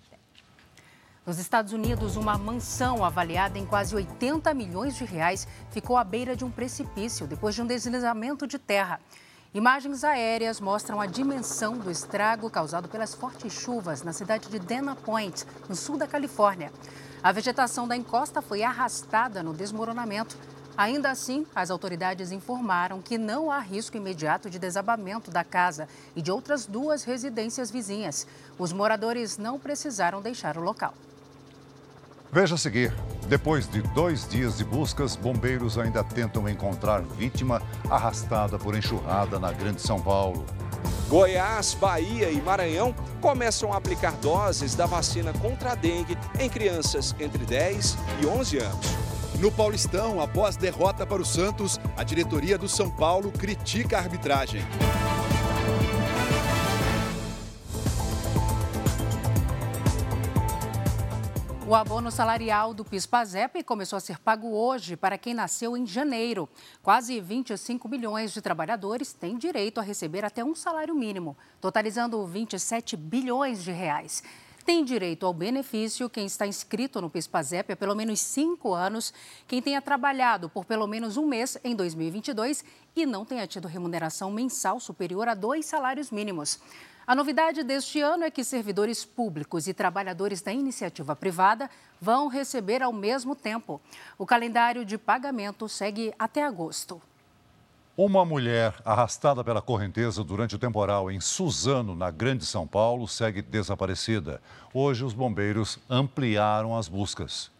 Nos 1.23 1.37
Estados 1.37 1.71
Unidos, 1.71 2.15
uma 2.15 2.35
mansão 2.35 3.05
avaliada 3.05 3.59
em 3.59 3.63
quase 3.63 3.95
80 3.95 4.51
milhões 4.55 4.95
de 4.95 5.05
reais 5.05 5.47
ficou 5.69 5.95
à 5.95 6.03
beira 6.03 6.35
de 6.35 6.43
um 6.43 6.49
precipício 6.49 7.27
depois 7.27 7.53
de 7.53 7.61
um 7.61 7.67
deslizamento 7.67 8.47
de 8.47 8.57
terra. 8.57 8.99
Imagens 9.53 10.03
aéreas 10.03 10.59
mostram 10.59 10.99
a 10.99 11.05
dimensão 11.05 11.77
do 11.77 11.91
estrago 11.91 12.49
causado 12.49 12.89
pelas 12.89 13.13
fortes 13.13 13.53
chuvas 13.53 14.01
na 14.01 14.13
cidade 14.13 14.49
de 14.49 14.57
Dana 14.57 14.95
Point, 14.95 15.45
no 15.69 15.75
sul 15.75 15.95
da 15.95 16.07
Califórnia. 16.07 16.73
A 17.21 17.31
vegetação 17.31 17.87
da 17.87 17.95
encosta 17.95 18.41
foi 18.41 18.63
arrastada 18.63 19.43
no 19.43 19.53
desmoronamento. 19.53 20.35
Ainda 20.75 21.11
assim, 21.11 21.45
as 21.53 21.69
autoridades 21.69 22.31
informaram 22.31 22.99
que 22.99 23.19
não 23.19 23.51
há 23.51 23.59
risco 23.59 23.95
imediato 23.95 24.49
de 24.49 24.57
desabamento 24.57 25.29
da 25.29 25.43
casa 25.43 25.87
e 26.15 26.21
de 26.21 26.31
outras 26.31 26.65
duas 26.65 27.03
residências 27.03 27.69
vizinhas. 27.69 28.25
Os 28.57 28.73
moradores 28.73 29.37
não 29.37 29.59
precisaram 29.59 30.19
deixar 30.19 30.57
o 30.57 30.61
local. 30.61 30.95
Veja 32.31 32.55
a 32.55 32.57
seguir. 32.57 32.93
Depois 33.27 33.67
de 33.69 33.81
dois 33.81 34.27
dias 34.27 34.57
de 34.57 34.63
buscas, 34.63 35.17
bombeiros 35.17 35.77
ainda 35.77 36.01
tentam 36.01 36.47
encontrar 36.47 37.01
vítima 37.01 37.61
arrastada 37.89 38.57
por 38.57 38.75
enxurrada 38.75 39.37
na 39.37 39.51
Grande 39.51 39.81
São 39.81 40.01
Paulo. 40.01 40.45
Goiás, 41.09 41.73
Bahia 41.73 42.31
e 42.31 42.41
Maranhão 42.41 42.95
começam 43.19 43.73
a 43.73 43.77
aplicar 43.77 44.13
doses 44.13 44.75
da 44.75 44.85
vacina 44.85 45.33
contra 45.33 45.73
a 45.73 45.75
dengue 45.75 46.17
em 46.39 46.49
crianças 46.49 47.13
entre 47.19 47.45
10 47.45 47.97
e 48.21 48.25
11 48.25 48.57
anos. 48.59 48.87
No 49.37 49.51
Paulistão, 49.51 50.21
após 50.21 50.55
derrota 50.55 51.05
para 51.05 51.21
o 51.21 51.25
Santos, 51.25 51.81
a 51.97 52.03
diretoria 52.03 52.57
do 52.57 52.69
São 52.69 52.89
Paulo 52.89 53.29
critica 53.31 53.97
a 53.97 53.99
arbitragem. 53.99 54.61
O 61.71 61.75
abono 61.75 62.11
salarial 62.11 62.73
do 62.73 62.83
PIS-PASEP 62.83 63.63
começou 63.63 63.95
a 63.95 64.01
ser 64.01 64.19
pago 64.19 64.53
hoje 64.53 64.97
para 64.97 65.17
quem 65.17 65.33
nasceu 65.33 65.77
em 65.77 65.87
janeiro. 65.87 66.49
Quase 66.83 67.17
25 67.21 67.87
milhões 67.87 68.33
de 68.33 68.41
trabalhadores 68.41 69.13
têm 69.13 69.37
direito 69.37 69.79
a 69.79 69.81
receber 69.81 70.25
até 70.25 70.43
um 70.43 70.53
salário 70.53 70.93
mínimo, 70.93 71.37
totalizando 71.61 72.27
27 72.27 72.97
bilhões 72.97 73.63
de 73.63 73.71
reais. 73.71 74.21
Tem 74.65 74.83
direito 74.83 75.25
ao 75.25 75.33
benefício 75.33 76.09
quem 76.09 76.25
está 76.25 76.45
inscrito 76.45 76.99
no 76.99 77.09
PIS-PASEP 77.09 77.71
há 77.71 77.77
pelo 77.77 77.95
menos 77.95 78.19
cinco 78.19 78.73
anos, 78.73 79.13
quem 79.47 79.61
tenha 79.61 79.81
trabalhado 79.81 80.49
por 80.49 80.65
pelo 80.65 80.85
menos 80.85 81.15
um 81.15 81.25
mês 81.25 81.57
em 81.63 81.73
2022 81.73 82.65
e 82.93 83.05
não 83.05 83.23
tenha 83.23 83.47
tido 83.47 83.69
remuneração 83.69 84.29
mensal 84.29 84.77
superior 84.77 85.29
a 85.29 85.33
dois 85.33 85.67
salários 85.67 86.11
mínimos. 86.11 86.59
A 87.05 87.15
novidade 87.15 87.63
deste 87.63 87.99
ano 87.99 88.23
é 88.23 88.31
que 88.31 88.43
servidores 88.43 89.03
públicos 89.03 89.67
e 89.67 89.73
trabalhadores 89.73 90.41
da 90.41 90.53
iniciativa 90.53 91.15
privada 91.15 91.69
vão 91.99 92.27
receber 92.27 92.83
ao 92.83 92.93
mesmo 92.93 93.35
tempo. 93.35 93.81
O 94.17 94.25
calendário 94.25 94.85
de 94.85 94.97
pagamento 94.97 95.67
segue 95.67 96.13
até 96.17 96.43
agosto. 96.43 97.01
Uma 97.97 98.23
mulher 98.23 98.73
arrastada 98.85 99.43
pela 99.43 99.61
correnteza 99.61 100.23
durante 100.23 100.55
o 100.55 100.59
temporal 100.59 101.11
em 101.11 101.19
Suzano, 101.19 101.95
na 101.95 102.09
Grande 102.09 102.45
São 102.45 102.65
Paulo, 102.65 103.07
segue 103.07 103.41
desaparecida. 103.41 104.41
Hoje, 104.73 105.03
os 105.03 105.13
bombeiros 105.13 105.77
ampliaram 105.89 106.77
as 106.77 106.87
buscas. 106.87 107.51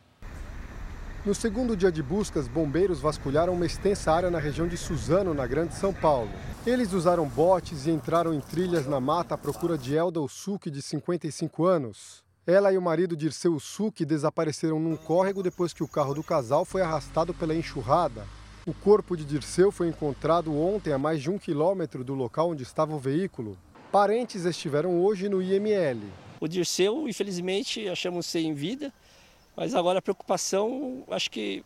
No 1.24 1.36
segundo 1.36 1.78
dia 1.78 1.92
de 1.92 2.02
buscas, 2.02 2.48
bombeiros 2.48 3.00
vasculharam 3.00 3.54
uma 3.54 3.68
extensa 3.68 4.12
área 4.12 4.32
na 4.32 4.40
região 4.40 4.68
de 4.68 4.76
Suzano, 4.76 5.36
na 5.36 5.46
Grande 5.46 5.76
São 5.76 5.94
Paulo. 5.94 6.32
Eles 6.66 6.94
usaram 6.94 7.28
botes 7.28 7.86
e 7.86 7.92
entraram 7.92 8.34
em 8.34 8.40
trilhas 8.40 8.88
na 8.88 9.00
mata 9.00 9.36
à 9.36 9.38
procura 9.38 9.78
de 9.78 9.96
Elda 9.96 10.20
Usuki, 10.20 10.72
de 10.72 10.82
55 10.82 11.64
anos. 11.64 12.24
Ela 12.48 12.74
e 12.74 12.78
o 12.78 12.82
marido 12.82 13.16
Dirceu 13.16 13.54
Usuki 13.54 14.04
desapareceram 14.04 14.80
num 14.80 14.98
córrego 14.98 15.44
depois 15.44 15.74
que 15.74 15.84
o 15.84 15.88
carro 15.88 16.16
do 16.16 16.24
casal 16.24 16.66
foi 16.66 16.82
arrastado 16.82 17.36
pela 17.36 17.54
enxurrada. 17.54 18.26
O 18.66 18.74
corpo 18.74 19.16
de 19.16 19.24
Dirceu 19.24 19.72
foi 19.72 19.90
encontrado 19.90 20.52
ontem 20.60 20.92
a 20.92 20.98
mais 20.98 21.22
de 21.22 21.30
um 21.30 21.38
quilômetro 21.38 22.04
do 22.04 22.16
local 22.16 22.50
onde 22.50 22.64
estava 22.64 22.96
o 22.96 23.00
veículo. 23.00 23.56
Parentes 23.92 24.44
estiveram 24.46 25.00
hoje 25.00 25.30
no 25.30 25.40
IML. 25.40 26.02
O 26.40 26.48
Dirceu, 26.48 27.08
infelizmente, 27.08 27.88
achamos 27.88 28.26
sem 28.26 28.56
vida. 28.56 28.92
Mas 29.56 29.76
agora 29.76 30.00
a 30.00 30.02
preocupação, 30.02 31.04
acho 31.10 31.30
que 31.30 31.64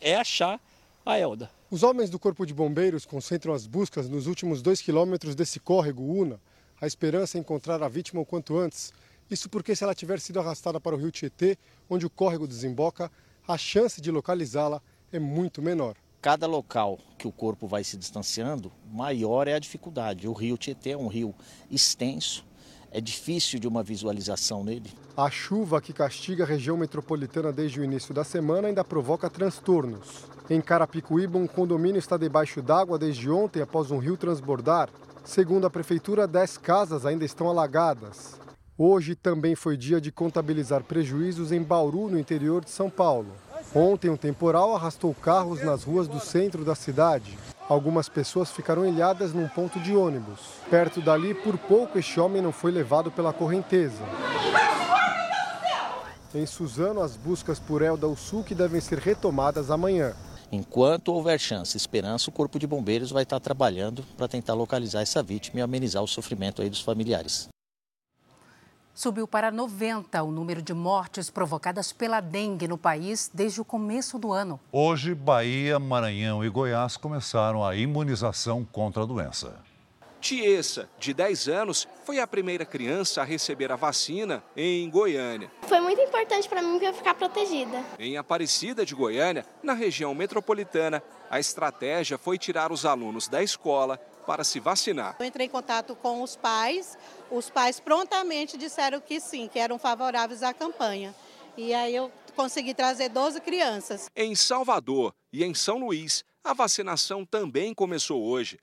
é 0.00 0.16
achar 0.16 0.60
a 1.04 1.18
Elda. 1.18 1.50
Os 1.70 1.82
homens 1.82 2.10
do 2.10 2.18
Corpo 2.18 2.46
de 2.46 2.54
Bombeiros 2.54 3.04
concentram 3.04 3.52
as 3.52 3.66
buscas 3.66 4.08
nos 4.08 4.26
últimos 4.26 4.62
dois 4.62 4.80
quilômetros 4.80 5.34
desse 5.34 5.58
córrego 5.60 6.02
Una. 6.02 6.40
A 6.80 6.86
esperança 6.86 7.36
é 7.36 7.40
encontrar 7.40 7.82
a 7.82 7.88
vítima 7.88 8.20
o 8.20 8.26
quanto 8.26 8.56
antes. 8.56 8.92
Isso 9.30 9.48
porque, 9.48 9.74
se 9.74 9.82
ela 9.82 9.94
tiver 9.94 10.20
sido 10.20 10.38
arrastada 10.38 10.80
para 10.80 10.94
o 10.94 10.98
rio 10.98 11.10
Tietê, 11.10 11.58
onde 11.90 12.06
o 12.06 12.10
córrego 12.10 12.46
desemboca, 12.46 13.10
a 13.46 13.58
chance 13.58 14.00
de 14.00 14.10
localizá-la 14.10 14.80
é 15.12 15.18
muito 15.18 15.60
menor. 15.60 15.96
Cada 16.22 16.46
local 16.46 16.98
que 17.18 17.26
o 17.26 17.32
corpo 17.32 17.66
vai 17.66 17.84
se 17.84 17.96
distanciando, 17.96 18.72
maior 18.92 19.48
é 19.48 19.54
a 19.54 19.58
dificuldade. 19.58 20.28
O 20.28 20.32
rio 20.32 20.56
Tietê 20.56 20.90
é 20.90 20.96
um 20.96 21.08
rio 21.08 21.34
extenso, 21.70 22.44
é 22.96 23.00
difícil 23.00 23.60
de 23.60 23.68
uma 23.68 23.82
visualização 23.82 24.64
nele. 24.64 24.90
A 25.14 25.28
chuva 25.28 25.82
que 25.82 25.92
castiga 25.92 26.44
a 26.44 26.46
região 26.46 26.78
metropolitana 26.78 27.52
desde 27.52 27.78
o 27.78 27.84
início 27.84 28.14
da 28.14 28.24
semana 28.24 28.68
ainda 28.68 28.82
provoca 28.82 29.28
transtornos. 29.28 30.24
Em 30.48 30.62
Carapicuíba, 30.62 31.36
um 31.36 31.46
condomínio 31.46 31.98
está 31.98 32.16
debaixo 32.16 32.62
d'água 32.62 32.98
desde 32.98 33.30
ontem 33.30 33.60
após 33.60 33.90
um 33.90 33.98
rio 33.98 34.16
transbordar. 34.16 34.88
Segundo 35.26 35.66
a 35.66 35.70
prefeitura, 35.70 36.26
10 36.26 36.56
casas 36.56 37.04
ainda 37.04 37.22
estão 37.22 37.50
alagadas. 37.50 38.40
Hoje 38.78 39.14
também 39.14 39.54
foi 39.54 39.76
dia 39.76 40.00
de 40.00 40.10
contabilizar 40.10 40.82
prejuízos 40.82 41.52
em 41.52 41.62
Bauru, 41.62 42.08
no 42.08 42.18
interior 42.18 42.64
de 42.64 42.70
São 42.70 42.88
Paulo. 42.88 43.28
Ontem, 43.74 44.08
um 44.08 44.16
temporal 44.16 44.74
arrastou 44.74 45.14
carros 45.14 45.62
nas 45.62 45.84
ruas 45.84 46.08
do 46.08 46.18
centro 46.18 46.64
da 46.64 46.74
cidade. 46.74 47.36
Algumas 47.68 48.08
pessoas 48.08 48.50
ficaram 48.52 48.86
ilhadas 48.86 49.32
num 49.32 49.48
ponto 49.48 49.80
de 49.80 49.94
ônibus. 49.96 50.38
Perto 50.70 51.00
dali, 51.00 51.34
por 51.34 51.58
pouco, 51.58 51.98
este 51.98 52.20
homem 52.20 52.40
não 52.40 52.52
foi 52.52 52.70
levado 52.70 53.10
pela 53.10 53.32
correnteza. 53.32 54.04
Em 56.32 56.46
Suzano, 56.46 57.02
as 57.02 57.16
buscas 57.16 57.58
por 57.58 57.82
Elda 57.82 58.06
Usuki 58.06 58.54
devem 58.54 58.80
ser 58.80 58.98
retomadas 58.98 59.70
amanhã. 59.70 60.14
Enquanto 60.52 61.12
houver 61.12 61.40
chance, 61.40 61.76
esperança, 61.76 62.30
o 62.30 62.32
Corpo 62.32 62.56
de 62.58 62.68
Bombeiros 62.68 63.10
vai 63.10 63.24
estar 63.24 63.40
trabalhando 63.40 64.04
para 64.16 64.28
tentar 64.28 64.54
localizar 64.54 65.00
essa 65.00 65.20
vítima 65.20 65.58
e 65.58 65.62
amenizar 65.62 66.02
o 66.02 66.06
sofrimento 66.06 66.62
aí 66.62 66.70
dos 66.70 66.80
familiares. 66.80 67.48
Subiu 68.96 69.28
para 69.28 69.50
90 69.50 70.22
o 70.22 70.32
número 70.32 70.62
de 70.62 70.72
mortes 70.72 71.28
provocadas 71.28 71.92
pela 71.92 72.18
dengue 72.18 72.66
no 72.66 72.78
país 72.78 73.30
desde 73.32 73.60
o 73.60 73.64
começo 73.64 74.18
do 74.18 74.32
ano. 74.32 74.58
Hoje, 74.72 75.14
Bahia, 75.14 75.78
Maranhão 75.78 76.42
e 76.42 76.48
Goiás 76.48 76.96
começaram 76.96 77.62
a 77.62 77.76
imunização 77.76 78.64
contra 78.64 79.02
a 79.02 79.06
doença. 79.06 79.60
Tiesa, 80.18 80.88
de 80.98 81.12
10 81.12 81.46
anos, 81.46 81.86
foi 82.06 82.20
a 82.20 82.26
primeira 82.26 82.64
criança 82.64 83.20
a 83.20 83.24
receber 83.24 83.70
a 83.70 83.76
vacina 83.76 84.42
em 84.56 84.88
Goiânia. 84.88 85.50
Foi 85.68 85.78
muito 85.78 86.00
importante 86.00 86.48
para 86.48 86.62
mim 86.62 86.78
para 86.78 86.90
ficar 86.94 87.12
protegida. 87.12 87.84
Em 87.98 88.16
Aparecida 88.16 88.86
de 88.86 88.94
Goiânia, 88.94 89.44
na 89.62 89.74
região 89.74 90.14
metropolitana, 90.14 91.02
a 91.30 91.38
estratégia 91.38 92.16
foi 92.16 92.38
tirar 92.38 92.72
os 92.72 92.86
alunos 92.86 93.28
da 93.28 93.42
escola 93.42 94.00
para 94.26 94.44
se 94.44 94.58
vacinar. 94.60 95.16
Eu 95.18 95.26
entrei 95.26 95.46
em 95.46 95.50
contato 95.50 95.94
com 95.96 96.22
os 96.22 96.36
pais, 96.36 96.98
os 97.30 97.48
pais 97.48 97.78
prontamente 97.78 98.58
disseram 98.58 99.00
que 99.00 99.20
sim, 99.20 99.48
que 99.48 99.58
eram 99.58 99.78
favoráveis 99.78 100.42
à 100.42 100.52
campanha. 100.52 101.14
E 101.56 101.72
aí 101.72 101.94
eu 101.94 102.12
consegui 102.34 102.74
trazer 102.74 103.08
12 103.08 103.40
crianças. 103.40 104.10
Em 104.14 104.34
Salvador 104.34 105.14
e 105.32 105.42
em 105.42 105.54
São 105.54 105.78
Luís, 105.78 106.24
a 106.44 106.52
vacinação 106.52 107.24
também 107.24 107.72
começou 107.72 108.22
hoje. 108.22 108.58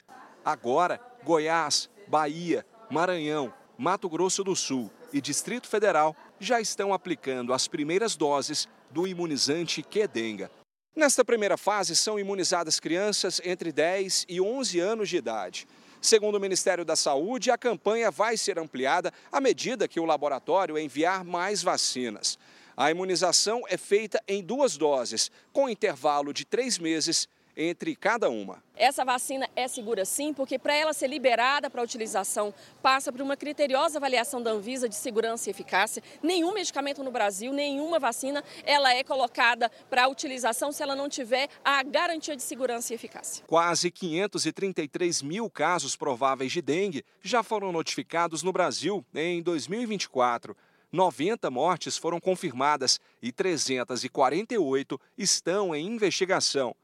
Agora, 0.45 1.01
Goiás, 1.23 1.89
Bahia, 2.07 2.65
Maranhão, 2.89 3.51
Mato 3.77 4.07
Grosso 4.07 4.43
do 4.43 4.55
Sul 4.55 4.91
e 5.11 5.19
Distrito 5.19 5.67
Federal 5.67 6.15
já 6.39 6.61
estão 6.61 6.93
aplicando 6.93 7.53
as 7.53 7.67
primeiras 7.67 8.15
doses 8.15 8.67
do 8.91 9.07
imunizante 9.07 9.81
Quedenga. 9.81 10.51
Nesta 10.95 11.25
primeira 11.25 11.57
fase, 11.57 11.95
são 11.95 12.19
imunizadas 12.19 12.79
crianças 12.79 13.41
entre 13.43 13.71
10 13.71 14.27
e 14.29 14.39
11 14.39 14.79
anos 14.79 15.09
de 15.09 15.17
idade. 15.17 15.67
Segundo 15.99 16.35
o 16.35 16.39
Ministério 16.39 16.85
da 16.85 16.95
Saúde, 16.95 17.49
a 17.49 17.57
campanha 17.57 18.11
vai 18.11 18.37
ser 18.37 18.59
ampliada 18.59 19.11
à 19.31 19.41
medida 19.41 19.87
que 19.87 19.99
o 19.99 20.05
laboratório 20.05 20.77
enviar 20.77 21.23
mais 21.23 21.63
vacinas. 21.63 22.37
A 22.77 22.91
imunização 22.91 23.63
é 23.69 23.75
feita 23.75 24.21
em 24.27 24.43
duas 24.43 24.77
doses, 24.77 25.31
com 25.51 25.67
intervalo 25.67 26.31
de 26.31 26.45
três 26.45 26.77
meses 26.77 27.27
entre 27.55 27.95
cada 27.95 28.29
uma. 28.29 28.63
Essa 28.75 29.05
vacina 29.05 29.47
é 29.55 29.67
segura 29.67 30.03
sim, 30.03 30.33
porque 30.33 30.57
para 30.57 30.73
ela 30.75 30.93
ser 30.93 31.07
liberada 31.07 31.69
para 31.69 31.81
utilização, 31.81 32.53
passa 32.81 33.11
por 33.11 33.21
uma 33.21 33.37
criteriosa 33.37 33.97
avaliação 33.97 34.41
da 34.41 34.51
Anvisa 34.51 34.89
de 34.89 34.95
segurança 34.95 35.49
e 35.49 35.51
eficácia. 35.51 36.01
Nenhum 36.21 36.53
medicamento 36.53 37.03
no 37.03 37.11
Brasil, 37.11 37.53
nenhuma 37.53 37.99
vacina, 37.99 38.43
ela 38.63 38.93
é 38.93 39.03
colocada 39.03 39.69
para 39.89 40.07
utilização 40.07 40.71
se 40.71 40.81
ela 40.81 40.95
não 40.95 41.07
tiver 41.07 41.47
a 41.63 41.83
garantia 41.83 42.35
de 42.35 42.43
segurança 42.43 42.93
e 42.93 42.95
eficácia. 42.95 43.43
Quase 43.45 43.91
533 43.91 45.21
mil 45.21 45.49
casos 45.49 45.95
prováveis 45.95 46.51
de 46.51 46.61
dengue 46.61 47.05
já 47.21 47.43
foram 47.43 47.71
notificados 47.71 48.41
no 48.41 48.51
Brasil 48.51 49.05
em 49.13 49.41
2024. 49.41 50.55
90 50.91 51.49
mortes 51.49 51.97
foram 51.97 52.19
confirmadas 52.19 52.99
e 53.19 53.31
348 53.31 54.99
estão 55.17 55.73
em 55.73 55.87
investigação. 55.87 56.75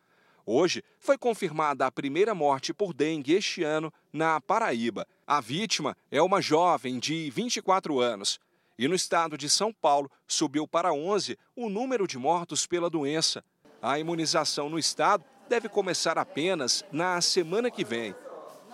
Hoje 0.51 0.83
foi 0.97 1.15
confirmada 1.15 1.85
a 1.85 1.91
primeira 1.91 2.33
morte 2.33 2.73
por 2.73 2.91
dengue 2.91 3.33
este 3.33 3.63
ano 3.63 3.93
na 4.11 4.41
Paraíba. 4.41 5.05
A 5.27 5.39
vítima 5.39 5.95
é 6.09 6.19
uma 6.23 6.41
jovem 6.41 6.97
de 6.97 7.29
24 7.29 7.99
anos. 7.99 8.39
E 8.75 8.87
no 8.87 8.95
estado 8.95 9.37
de 9.37 9.47
São 9.47 9.71
Paulo 9.71 10.09
subiu 10.27 10.67
para 10.67 10.91
11 10.91 11.37
o 11.55 11.69
número 11.69 12.07
de 12.07 12.17
mortos 12.17 12.65
pela 12.65 12.89
doença. 12.89 13.43
A 13.79 13.99
imunização 13.99 14.71
no 14.71 14.79
estado 14.79 15.23
deve 15.47 15.69
começar 15.69 16.17
apenas 16.17 16.83
na 16.91 17.21
semana 17.21 17.69
que 17.69 17.83
vem. 17.83 18.15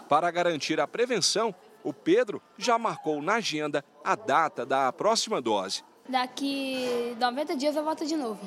Para 0.07 0.31
garantir 0.31 0.79
a 0.79 0.87
prevenção, 0.87 1.53
o 1.83 1.91
Pedro 1.91 2.41
já 2.57 2.79
marcou 2.79 3.21
na 3.21 3.33
agenda 3.33 3.83
a 4.01 4.15
data 4.15 4.65
da 4.65 4.93
próxima 4.93 5.41
dose. 5.41 5.83
Daqui 6.07 7.17
90 7.19 7.57
dias 7.57 7.75
eu 7.75 7.83
volto 7.83 8.05
de 8.05 8.15
novo. 8.15 8.39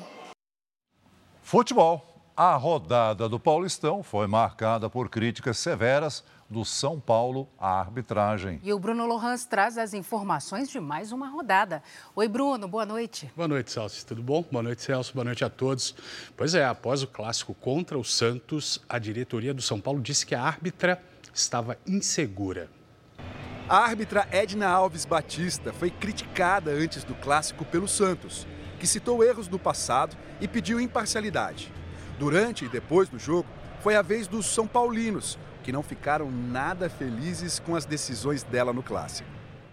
Futebol. 1.43 2.08
A 2.41 2.55
rodada 2.55 3.27
do 3.27 3.37
Paulistão 3.37 4.01
foi 4.01 4.25
marcada 4.25 4.89
por 4.89 5.09
críticas 5.09 5.57
severas 5.57 6.23
do 6.49 6.63
São 6.63 6.97
Paulo 6.97 7.49
à 7.59 7.81
arbitragem. 7.81 8.61
E 8.63 8.71
o 8.71 8.79
Bruno 8.79 9.05
Lohans 9.05 9.43
traz 9.43 9.77
as 9.77 9.93
informações 9.93 10.69
de 10.69 10.79
mais 10.79 11.11
uma 11.11 11.27
rodada. 11.27 11.83
Oi, 12.15 12.29
Bruno, 12.29 12.65
boa 12.65 12.85
noite. 12.85 13.29
Boa 13.35 13.45
noite, 13.45 13.73
Celso. 13.73 14.05
Tudo 14.05 14.23
bom? 14.23 14.41
Boa 14.49 14.63
noite, 14.63 14.81
Celso. 14.81 15.13
Boa 15.13 15.25
noite 15.25 15.43
a 15.43 15.49
todos. 15.49 15.93
Pois 16.37 16.55
é, 16.55 16.63
após 16.63 17.03
o 17.03 17.07
clássico 17.07 17.53
contra 17.53 17.99
o 17.99 18.05
Santos, 18.05 18.81
a 18.87 18.97
diretoria 18.97 19.53
do 19.53 19.61
São 19.61 19.81
Paulo 19.81 19.99
disse 19.99 20.25
que 20.25 20.33
a 20.33 20.41
árbitra 20.41 21.03
estava 21.33 21.77
insegura. 21.85 22.69
A 23.67 23.79
árbitra 23.79 24.25
Edna 24.31 24.69
Alves 24.69 25.03
Batista 25.03 25.73
foi 25.73 25.91
criticada 25.91 26.71
antes 26.71 27.03
do 27.03 27.15
clássico 27.15 27.65
pelo 27.65 27.85
Santos, 27.85 28.47
que 28.79 28.87
citou 28.87 29.25
erros 29.25 29.49
do 29.49 29.59
passado 29.59 30.15
e 30.39 30.47
pediu 30.47 30.79
imparcialidade. 30.79 31.77
Durante 32.19 32.65
e 32.65 32.67
depois 32.67 33.07
do 33.07 33.17
jogo, 33.17 33.47
foi 33.81 33.95
a 33.95 34.01
vez 34.01 34.27
dos 34.27 34.45
São 34.45 34.67
Paulinos, 34.67 35.39
que 35.63 35.71
não 35.71 35.81
ficaram 35.81 36.29
nada 36.29 36.89
felizes 36.89 37.59
com 37.59 37.77
as 37.77 37.85
decisões 37.85 38.43
dela 38.43 38.73
no 38.73 38.83
clássico. 38.83 39.29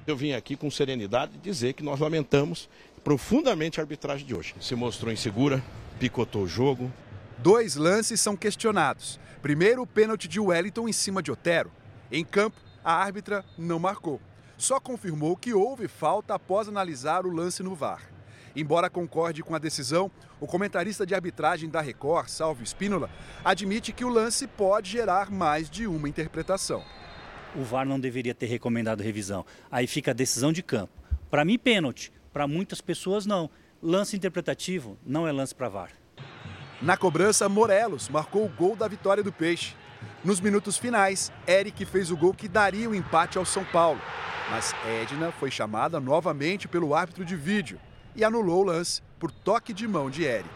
Eu 0.06 0.16
vim 0.16 0.32
aqui 0.32 0.54
com 0.54 0.70
serenidade 0.70 1.36
dizer 1.38 1.72
que 1.72 1.82
nós 1.82 1.98
lamentamos 1.98 2.70
profundamente 3.02 3.80
a 3.80 3.82
arbitragem 3.82 4.24
de 4.24 4.32
hoje. 4.32 4.54
Se 4.60 4.76
mostrou 4.76 5.12
insegura, 5.12 5.60
picotou 5.98 6.44
o 6.44 6.48
jogo. 6.48 6.92
Dois 7.38 7.74
lances 7.74 8.20
são 8.20 8.36
questionados. 8.36 9.18
Primeiro, 9.42 9.82
o 9.82 9.86
pênalti 9.86 10.28
de 10.28 10.38
Wellington 10.38 10.88
em 10.88 10.92
cima 10.92 11.20
de 11.20 11.32
Otero. 11.32 11.72
Em 12.12 12.24
campo, 12.24 12.60
a 12.84 12.92
árbitra 12.94 13.44
não 13.58 13.80
marcou. 13.80 14.20
Só 14.56 14.78
confirmou 14.78 15.36
que 15.36 15.52
houve 15.52 15.88
falta 15.88 16.34
após 16.34 16.68
analisar 16.68 17.26
o 17.26 17.34
lance 17.34 17.64
no 17.64 17.74
VAR. 17.74 18.15
Embora 18.56 18.88
concorde 18.88 19.42
com 19.42 19.54
a 19.54 19.58
decisão, 19.58 20.10
o 20.40 20.46
comentarista 20.46 21.04
de 21.04 21.14
arbitragem 21.14 21.68
da 21.68 21.82
Record, 21.82 22.28
Salvo 22.28 22.62
Espínola, 22.62 23.10
admite 23.44 23.92
que 23.92 24.02
o 24.02 24.08
lance 24.08 24.46
pode 24.46 24.90
gerar 24.90 25.30
mais 25.30 25.68
de 25.68 25.86
uma 25.86 26.08
interpretação. 26.08 26.82
O 27.54 27.62
VAR 27.62 27.84
não 27.84 28.00
deveria 28.00 28.34
ter 28.34 28.46
recomendado 28.46 29.02
revisão. 29.02 29.44
Aí 29.70 29.86
fica 29.86 30.12
a 30.12 30.14
decisão 30.14 30.54
de 30.54 30.62
campo. 30.62 30.94
Para 31.30 31.44
mim, 31.44 31.58
pênalti. 31.58 32.10
Para 32.32 32.48
muitas 32.48 32.80
pessoas, 32.80 33.26
não. 33.26 33.50
Lance 33.82 34.16
interpretativo 34.16 34.96
não 35.04 35.28
é 35.28 35.32
lance 35.32 35.54
para 35.54 35.68
VAR. 35.68 35.90
Na 36.80 36.96
cobrança, 36.96 37.50
Morelos 37.50 38.08
marcou 38.08 38.46
o 38.46 38.48
gol 38.48 38.74
da 38.74 38.88
vitória 38.88 39.22
do 39.22 39.32
Peixe. 39.32 39.74
Nos 40.24 40.40
minutos 40.40 40.78
finais, 40.78 41.30
Eric 41.46 41.84
fez 41.84 42.10
o 42.10 42.16
gol 42.16 42.32
que 42.32 42.48
daria 42.48 42.88
o 42.88 42.94
empate 42.94 43.36
ao 43.36 43.44
São 43.44 43.64
Paulo. 43.66 44.00
Mas 44.50 44.74
Edna 44.86 45.30
foi 45.30 45.50
chamada 45.50 46.00
novamente 46.00 46.66
pelo 46.66 46.94
árbitro 46.94 47.22
de 47.22 47.36
vídeo 47.36 47.78
e 48.16 48.24
anulou 48.24 48.62
o 48.62 48.64
lance 48.64 49.02
por 49.18 49.30
toque 49.30 49.72
de 49.72 49.86
mão 49.86 50.10
de 50.10 50.24
Eric. 50.24 50.48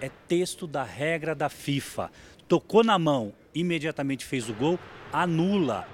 É 0.00 0.10
texto 0.28 0.66
da 0.66 0.82
regra 0.82 1.34
da 1.34 1.48
FIFA. 1.48 2.10
Tocou 2.48 2.82
na 2.82 2.98
mão, 2.98 3.32
imediatamente 3.54 4.24
fez 4.24 4.48
o 4.48 4.54
gol, 4.54 4.78
anula. 5.12 5.86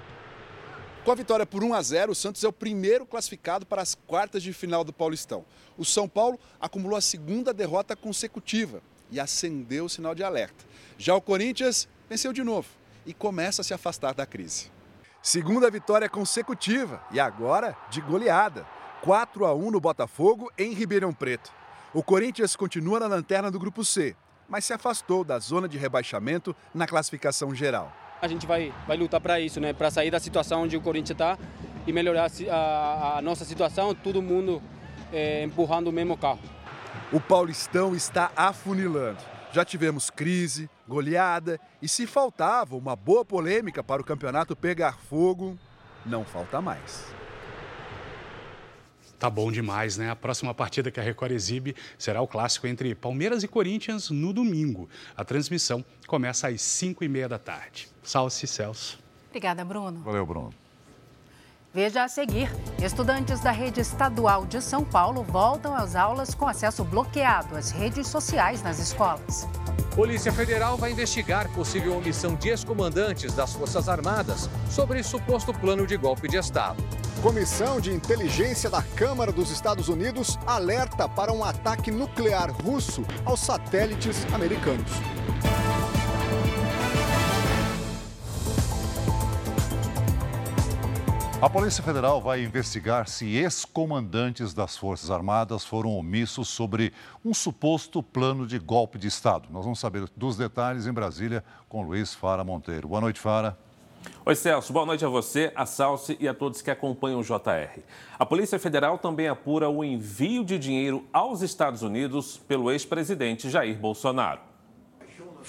Com 1.05 1.11
a 1.11 1.15
vitória 1.15 1.45
por 1.45 1.63
1 1.63 1.73
a 1.73 1.81
0, 1.81 2.11
o 2.11 2.15
Santos 2.15 2.43
é 2.43 2.47
o 2.47 2.53
primeiro 2.53 3.05
classificado 3.05 3.65
para 3.65 3.81
as 3.81 3.95
quartas 3.95 4.43
de 4.43 4.51
final 4.51 4.83
do 4.83 4.91
Paulistão. 4.91 5.45
O 5.77 5.85
São 5.85 6.09
Paulo 6.09 6.39
acumulou 6.59 6.97
a 6.97 7.01
segunda 7.01 7.53
derrota 7.53 7.95
consecutiva 7.95 8.81
e 9.11 9.19
acendeu 9.19 9.85
o 9.85 9.89
sinal 9.89 10.13
de 10.13 10.23
alerta. 10.23 10.65
Já 10.97 11.15
o 11.15 11.21
Corinthians 11.21 11.87
venceu 12.09 12.33
de 12.33 12.43
novo 12.43 12.67
e 13.05 13.13
começa 13.13 13.61
a 13.61 13.65
se 13.65 13.73
afastar 13.73 14.13
da 14.13 14.25
crise. 14.25 14.71
Segunda 15.21 15.69
vitória 15.69 16.09
consecutiva 16.09 17.01
e 17.11 17.19
agora 17.19 17.75
de 17.89 18.01
goleada. 18.01 18.65
4 19.01 19.45
a 19.45 19.53
1 19.53 19.71
no 19.71 19.79
Botafogo 19.79 20.51
em 20.57 20.73
Ribeirão 20.73 21.13
Preto. 21.13 21.51
O 21.93 22.03
Corinthians 22.03 22.55
continua 22.55 22.99
na 22.99 23.07
lanterna 23.07 23.49
do 23.49 23.57
grupo 23.57 23.83
C, 23.83 24.15
mas 24.47 24.65
se 24.65 24.73
afastou 24.73 25.23
da 25.23 25.39
zona 25.39 25.67
de 25.69 25.77
rebaixamento 25.77 26.55
na 26.73 26.85
classificação 26.85 27.55
geral. 27.55 27.91
A 28.21 28.27
gente 28.27 28.45
vai, 28.45 28.73
vai 28.85 28.97
lutar 28.97 29.21
para 29.21 29.39
isso, 29.39 29.61
né? 29.61 29.71
Para 29.71 29.89
sair 29.89 30.11
da 30.11 30.19
situação 30.19 30.63
onde 30.63 30.75
o 30.75 30.81
Corinthians 30.81 31.11
está 31.11 31.37
e 31.87 31.93
melhorar 31.93 32.29
a, 32.51 33.17
a, 33.17 33.21
nossa 33.21 33.45
situação, 33.45 33.95
todo 33.95 34.21
mundo 34.21 34.61
é, 35.13 35.43
empurrando 35.43 35.87
o 35.87 35.93
mesmo 35.93 36.17
carro. 36.17 36.39
O 37.11 37.21
Paulistão 37.21 37.95
está 37.95 38.31
afunilando. 38.35 39.19
Já 39.53 39.63
tivemos 39.63 40.09
crise, 40.09 40.69
goleada 40.87 41.59
e 41.81 41.87
se 41.87 42.05
faltava 42.05 42.75
uma 42.75 42.95
boa 42.95 43.23
polêmica 43.23 43.81
para 43.81 44.01
o 44.01 44.05
campeonato 44.05 44.55
pegar 44.55 44.97
fogo, 45.09 45.57
não 46.05 46.25
falta 46.25 46.61
mais. 46.61 47.18
Tá 49.19 49.29
bom 49.29 49.51
demais, 49.51 49.97
né? 49.97 50.09
A 50.09 50.15
próxima 50.15 50.53
partida 50.53 50.89
que 50.89 50.97
a 50.97 51.03
Record 51.03 51.33
exibe 51.33 51.75
será 51.97 52.21
o 52.21 52.27
clássico 52.27 52.65
entre 52.65 52.95
Palmeiras 52.95 53.43
e 53.43 53.49
Corinthians 53.49 54.09
no 54.09 54.31
domingo. 54.31 54.87
A 55.15 55.25
transmissão 55.25 55.83
começa 56.07 56.47
às 56.47 56.61
5 56.61 57.03
e 57.03 57.09
meia 57.09 57.27
da 57.27 57.37
tarde. 57.37 57.89
Salve, 58.01 58.33
Celso. 58.47 58.97
Obrigada, 59.27 59.65
Bruno. 59.65 59.99
Valeu, 60.03 60.25
Bruno. 60.25 60.53
Veja 61.73 62.03
a 62.03 62.07
seguir: 62.07 62.49
estudantes 62.81 63.39
da 63.41 63.51
rede 63.51 63.79
estadual 63.79 64.45
de 64.45 64.61
São 64.61 64.83
Paulo 64.83 65.23
voltam 65.23 65.75
às 65.75 65.95
aulas 65.95 66.33
com 66.33 66.47
acesso 66.47 66.83
bloqueado 66.83 67.55
às 67.55 67.69
redes 67.69 68.07
sociais 68.07 68.63
nas 68.63 68.79
escolas. 68.79 69.47
Polícia 69.95 70.31
Federal 70.31 70.77
vai 70.77 70.91
investigar 70.91 71.51
possível 71.51 71.97
omissão 71.97 72.35
de 72.35 72.49
ex-comandantes 72.49 73.33
das 73.33 73.53
Forças 73.53 73.89
Armadas 73.89 74.49
sobre 74.69 75.03
suposto 75.03 75.53
plano 75.53 75.85
de 75.85 75.97
golpe 75.97 76.27
de 76.27 76.37
Estado. 76.37 76.81
Comissão 77.21 77.81
de 77.81 77.91
Inteligência 77.91 78.69
da 78.69 78.81
Câmara 78.81 79.31
dos 79.31 79.51
Estados 79.51 79.89
Unidos 79.89 80.39
alerta 80.47 81.07
para 81.07 81.33
um 81.33 81.43
ataque 81.43 81.91
nuclear 81.91 82.49
russo 82.49 83.03
aos 83.25 83.41
satélites 83.41 84.25
americanos. 84.33 84.89
A 91.41 91.49
Polícia 91.49 91.81
Federal 91.81 92.19
vai 92.19 92.43
investigar 92.43 93.07
se 93.07 93.37
ex-comandantes 93.37 94.53
das 94.53 94.75
Forças 94.75 95.09
Armadas 95.09 95.63
foram 95.63 95.95
omissos 95.95 96.49
sobre 96.49 96.91
um 97.23 97.33
suposto 97.33 98.03
plano 98.03 98.45
de 98.45 98.59
golpe 98.59 98.97
de 98.97 99.07
Estado. 99.07 99.47
Nós 99.49 99.63
vamos 99.63 99.79
saber 99.79 100.03
dos 100.17 100.35
detalhes 100.35 100.85
em 100.85 100.91
Brasília 100.91 101.41
com 101.69 101.81
Luiz 101.81 102.13
Fara 102.13 102.43
Monteiro. 102.43 102.89
Boa 102.89 102.99
noite, 102.99 103.21
Fara. 103.21 103.57
Oi, 104.25 104.35
Celso. 104.35 104.73
Boa 104.73 104.85
noite 104.85 105.05
a 105.05 105.07
você, 105.07 105.53
a 105.55 105.65
Salsi 105.65 106.17
e 106.19 106.27
a 106.27 106.33
todos 106.33 106.61
que 106.61 106.71
acompanham 106.71 107.21
o 107.21 107.23
JR. 107.23 107.83
A 108.19 108.25
Polícia 108.25 108.59
Federal 108.59 108.97
também 108.97 109.29
apura 109.29 109.69
o 109.69 109.81
envio 109.81 110.43
de 110.43 110.59
dinheiro 110.59 111.05
aos 111.13 111.41
Estados 111.41 111.81
Unidos 111.83 112.37
pelo 112.49 112.69
ex-presidente 112.69 113.49
Jair 113.49 113.79
Bolsonaro. 113.79 114.48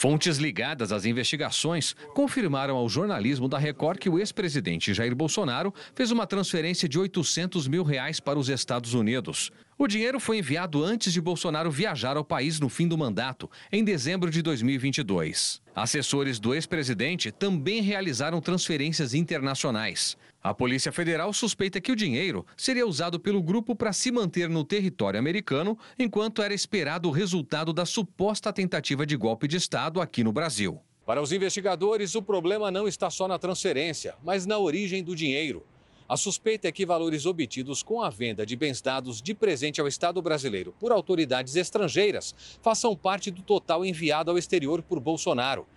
Fontes 0.01 0.39
ligadas 0.39 0.93
às 0.93 1.05
investigações 1.05 1.95
confirmaram 2.15 2.75
ao 2.75 2.89
jornalismo 2.89 3.47
da 3.47 3.59
Record 3.59 3.99
que 3.99 4.09
o 4.09 4.19
ex-presidente 4.19 4.95
Jair 4.95 5.15
Bolsonaro 5.15 5.75
fez 5.95 6.11
uma 6.11 6.27
transferência 6.27 6.89
de 6.89 6.99
800 6.99 7.69
mil 7.69 7.83
reais 7.83 8.19
para 8.19 8.39
os 8.39 8.49
Estados 8.49 8.95
Unidos. 8.95 9.53
O 9.83 9.89
dinheiro 9.89 10.21
foi 10.21 10.37
enviado 10.37 10.85
antes 10.85 11.11
de 11.11 11.23
Bolsonaro 11.23 11.71
viajar 11.71 12.15
ao 12.15 12.23
país 12.23 12.61
no 12.61 12.69
fim 12.69 12.87
do 12.87 12.99
mandato, 12.99 13.51
em 13.73 13.83
dezembro 13.83 14.31
de 14.31 14.43
2022. 14.43 15.63
Assessores 15.75 16.39
do 16.39 16.55
ex-presidente 16.55 17.33
também 17.33 17.81
realizaram 17.81 18.43
transferências 18.43 19.15
internacionais. 19.15 20.19
A 20.43 20.53
Polícia 20.53 20.93
Federal 20.93 21.33
suspeita 21.33 21.81
que 21.81 21.91
o 21.91 21.97
dinheiro 21.97 22.45
seria 22.59 22.87
usado 22.87 23.19
pelo 23.19 23.43
grupo 23.43 23.75
para 23.75 23.95
se 23.95 24.13
manter 24.13 24.51
no 24.51 24.65
território 24.65 25.19
americano 25.19 25.79
enquanto 25.99 26.43
era 26.43 26.53
esperado 26.53 27.09
o 27.09 27.13
resultado 27.13 27.73
da 27.73 27.87
suposta 27.87 28.53
tentativa 28.53 29.07
de 29.07 29.17
golpe 29.17 29.49
de 29.49 29.57
Estado 29.57 30.03
aqui 30.03 30.23
no 30.23 30.31
Brasil. 30.31 30.79
Para 31.07 31.23
os 31.23 31.33
investigadores, 31.33 32.15
o 32.15 32.21
problema 32.21 32.71
não 32.71 32.87
está 32.87 33.09
só 33.09 33.27
na 33.27 33.39
transferência, 33.39 34.15
mas 34.23 34.45
na 34.45 34.59
origem 34.59 35.03
do 35.03 35.17
dinheiro. 35.17 35.65
A 36.11 36.17
suspeita 36.17 36.67
é 36.67 36.73
que 36.73 36.85
valores 36.85 37.25
obtidos 37.25 37.85
com 37.85 38.03
a 38.03 38.11
venda 38.11 38.45
de 38.45 38.57
bens 38.57 38.83
dados 38.83 39.23
de 39.23 39.33
presente 39.33 39.81
ao 39.81 39.87
Estado 39.87 40.21
brasileiro 40.21 40.75
por 40.81 40.91
autoridades 40.91 41.55
estrangeiras 41.55 42.35
façam 42.61 42.97
parte 42.97 43.31
do 43.31 43.43
total 43.43 43.85
enviado 43.85 44.29
ao 44.29 44.37
exterior 44.37 44.83
por 44.83 44.99
Bolsonaro. 44.99 45.69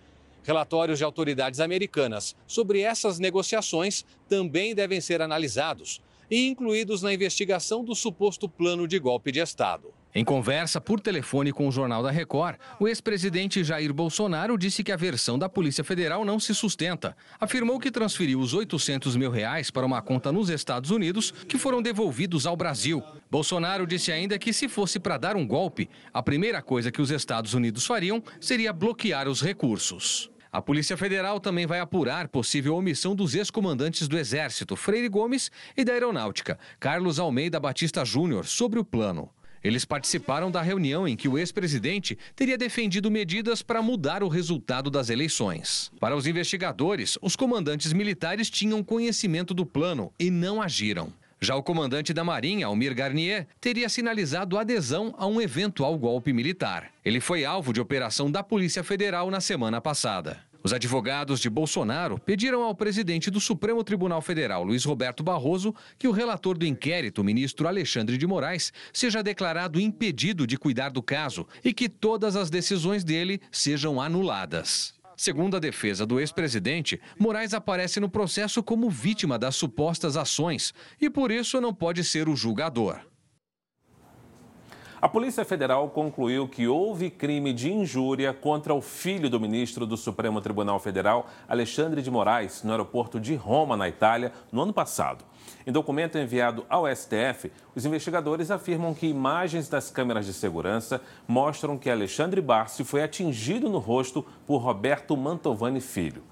Relatórios 0.42 0.98
de 0.98 1.04
autoridades 1.04 1.60
americanas 1.60 2.34
sobre 2.48 2.80
essas 2.80 3.20
negociações 3.20 4.04
também 4.28 4.74
devem 4.74 5.00
ser 5.00 5.22
analisados 5.22 6.02
e 6.28 6.48
incluídos 6.48 7.00
na 7.00 7.14
investigação 7.14 7.84
do 7.84 7.94
suposto 7.94 8.48
plano 8.48 8.88
de 8.88 8.98
golpe 8.98 9.30
de 9.30 9.38
Estado. 9.38 9.94
Em 10.16 10.24
conversa 10.24 10.80
por 10.80 11.00
telefone 11.00 11.52
com 11.52 11.66
o 11.66 11.72
Jornal 11.72 12.00
da 12.00 12.10
Record, 12.12 12.56
o 12.78 12.86
ex-presidente 12.86 13.64
Jair 13.64 13.92
Bolsonaro 13.92 14.56
disse 14.56 14.84
que 14.84 14.92
a 14.92 14.96
versão 14.96 15.36
da 15.36 15.48
Polícia 15.48 15.82
Federal 15.82 16.24
não 16.24 16.38
se 16.38 16.54
sustenta. 16.54 17.16
Afirmou 17.40 17.80
que 17.80 17.90
transferiu 17.90 18.38
os 18.38 18.54
800 18.54 19.16
mil 19.16 19.28
reais 19.28 19.72
para 19.72 19.84
uma 19.84 20.00
conta 20.00 20.30
nos 20.30 20.50
Estados 20.50 20.92
Unidos 20.92 21.32
que 21.48 21.58
foram 21.58 21.82
devolvidos 21.82 22.46
ao 22.46 22.56
Brasil. 22.56 23.02
Bolsonaro 23.28 23.88
disse 23.88 24.12
ainda 24.12 24.38
que 24.38 24.52
se 24.52 24.68
fosse 24.68 25.00
para 25.00 25.18
dar 25.18 25.34
um 25.34 25.44
golpe, 25.44 25.90
a 26.12 26.22
primeira 26.22 26.62
coisa 26.62 26.92
que 26.92 27.02
os 27.02 27.10
Estados 27.10 27.52
Unidos 27.52 27.84
fariam 27.84 28.22
seria 28.40 28.72
bloquear 28.72 29.26
os 29.26 29.42
recursos. 29.42 30.30
A 30.52 30.62
Polícia 30.62 30.96
Federal 30.96 31.40
também 31.40 31.66
vai 31.66 31.80
apurar 31.80 32.28
possível 32.28 32.76
omissão 32.76 33.16
dos 33.16 33.34
ex-comandantes 33.34 34.06
do 34.06 34.16
Exército, 34.16 34.76
Freire 34.76 35.08
Gomes, 35.08 35.50
e 35.76 35.84
da 35.84 35.92
Aeronáutica, 35.92 36.56
Carlos 36.78 37.18
Almeida 37.18 37.58
Batista 37.58 38.04
Júnior, 38.04 38.46
sobre 38.46 38.78
o 38.78 38.84
plano. 38.84 39.28
Eles 39.64 39.86
participaram 39.86 40.50
da 40.50 40.60
reunião 40.60 41.08
em 41.08 41.16
que 41.16 41.26
o 41.26 41.38
ex-presidente 41.38 42.18
teria 42.36 42.58
defendido 42.58 43.10
medidas 43.10 43.62
para 43.62 43.80
mudar 43.80 44.22
o 44.22 44.28
resultado 44.28 44.90
das 44.90 45.08
eleições. 45.08 45.90
Para 45.98 46.14
os 46.14 46.26
investigadores, 46.26 47.16
os 47.22 47.34
comandantes 47.34 47.90
militares 47.94 48.50
tinham 48.50 48.84
conhecimento 48.84 49.54
do 49.54 49.64
plano 49.64 50.12
e 50.20 50.30
não 50.30 50.60
agiram. 50.60 51.10
Já 51.40 51.56
o 51.56 51.62
comandante 51.62 52.12
da 52.12 52.22
Marinha, 52.22 52.66
Almir 52.66 52.94
Garnier, 52.94 53.46
teria 53.60 53.88
sinalizado 53.88 54.58
adesão 54.58 55.14
a 55.18 55.26
um 55.26 55.40
eventual 55.40 55.96
golpe 55.98 56.32
militar. 56.32 56.90
Ele 57.04 57.20
foi 57.20 57.44
alvo 57.44 57.72
de 57.72 57.80
operação 57.80 58.30
da 58.30 58.42
Polícia 58.42 58.84
Federal 58.84 59.30
na 59.30 59.40
semana 59.40 59.80
passada. 59.80 60.38
Os 60.66 60.72
advogados 60.72 61.40
de 61.40 61.50
Bolsonaro 61.50 62.18
pediram 62.18 62.62
ao 62.62 62.74
presidente 62.74 63.30
do 63.30 63.38
Supremo 63.38 63.84
Tribunal 63.84 64.22
Federal, 64.22 64.64
Luiz 64.64 64.82
Roberto 64.82 65.22
Barroso, 65.22 65.74
que 65.98 66.08
o 66.08 66.10
relator 66.10 66.56
do 66.56 66.64
inquérito, 66.64 67.20
o 67.20 67.24
ministro 67.24 67.68
Alexandre 67.68 68.16
de 68.16 68.26
Moraes, 68.26 68.72
seja 68.90 69.22
declarado 69.22 69.78
impedido 69.78 70.46
de 70.46 70.56
cuidar 70.56 70.88
do 70.88 71.02
caso 71.02 71.46
e 71.62 71.70
que 71.74 71.86
todas 71.86 72.34
as 72.34 72.48
decisões 72.48 73.04
dele 73.04 73.42
sejam 73.52 74.00
anuladas. 74.00 74.94
Segundo 75.18 75.54
a 75.54 75.60
defesa 75.60 76.06
do 76.06 76.18
ex-presidente, 76.18 76.98
Moraes 77.18 77.52
aparece 77.52 78.00
no 78.00 78.08
processo 78.08 78.62
como 78.62 78.88
vítima 78.88 79.38
das 79.38 79.56
supostas 79.56 80.16
ações 80.16 80.72
e 80.98 81.10
por 81.10 81.30
isso 81.30 81.60
não 81.60 81.74
pode 81.74 82.02
ser 82.02 82.26
o 82.26 82.34
julgador. 82.34 83.00
A 85.04 85.08
Polícia 85.08 85.44
Federal 85.44 85.90
concluiu 85.90 86.48
que 86.48 86.66
houve 86.66 87.10
crime 87.10 87.52
de 87.52 87.70
injúria 87.70 88.32
contra 88.32 88.72
o 88.72 88.80
filho 88.80 89.28
do 89.28 89.38
ministro 89.38 89.84
do 89.84 89.98
Supremo 89.98 90.40
Tribunal 90.40 90.78
Federal, 90.78 91.26
Alexandre 91.46 92.00
de 92.00 92.10
Moraes, 92.10 92.62
no 92.62 92.70
aeroporto 92.70 93.20
de 93.20 93.34
Roma, 93.34 93.76
na 93.76 93.86
Itália, 93.86 94.32
no 94.50 94.62
ano 94.62 94.72
passado. 94.72 95.22
Em 95.66 95.70
documento 95.70 96.16
enviado 96.16 96.64
ao 96.70 96.86
STF, 96.86 97.52
os 97.74 97.84
investigadores 97.84 98.50
afirmam 98.50 98.94
que 98.94 99.06
imagens 99.06 99.68
das 99.68 99.90
câmeras 99.90 100.24
de 100.24 100.32
segurança 100.32 101.02
mostram 101.28 101.76
que 101.76 101.90
Alexandre 101.90 102.40
Barsi 102.40 102.82
foi 102.82 103.02
atingido 103.02 103.68
no 103.68 103.80
rosto 103.80 104.24
por 104.46 104.56
Roberto 104.62 105.14
Mantovani 105.18 105.82
Filho. 105.82 106.22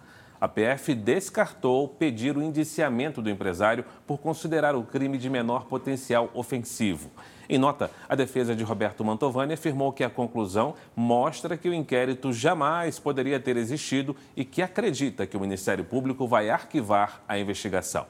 A 0.40 0.48
PF 0.48 0.94
descartou 0.94 1.86
pedir 1.86 2.38
o 2.38 2.42
indiciamento 2.42 3.20
do 3.20 3.28
empresário 3.28 3.84
por 4.06 4.16
considerar 4.16 4.74
o 4.74 4.82
crime 4.82 5.18
de 5.18 5.28
menor 5.28 5.66
potencial 5.66 6.30
ofensivo. 6.32 7.10
Em 7.48 7.58
nota, 7.58 7.90
a 8.08 8.14
defesa 8.14 8.54
de 8.54 8.64
Roberto 8.64 9.04
Mantovani 9.04 9.54
afirmou 9.54 9.92
que 9.92 10.04
a 10.04 10.10
conclusão 10.10 10.74
mostra 10.94 11.56
que 11.56 11.68
o 11.68 11.74
inquérito 11.74 12.32
jamais 12.32 12.98
poderia 12.98 13.40
ter 13.40 13.56
existido 13.56 14.16
e 14.36 14.44
que 14.44 14.62
acredita 14.62 15.26
que 15.26 15.36
o 15.36 15.40
Ministério 15.40 15.84
Público 15.84 16.26
vai 16.26 16.50
arquivar 16.50 17.22
a 17.28 17.38
investigação. 17.38 18.06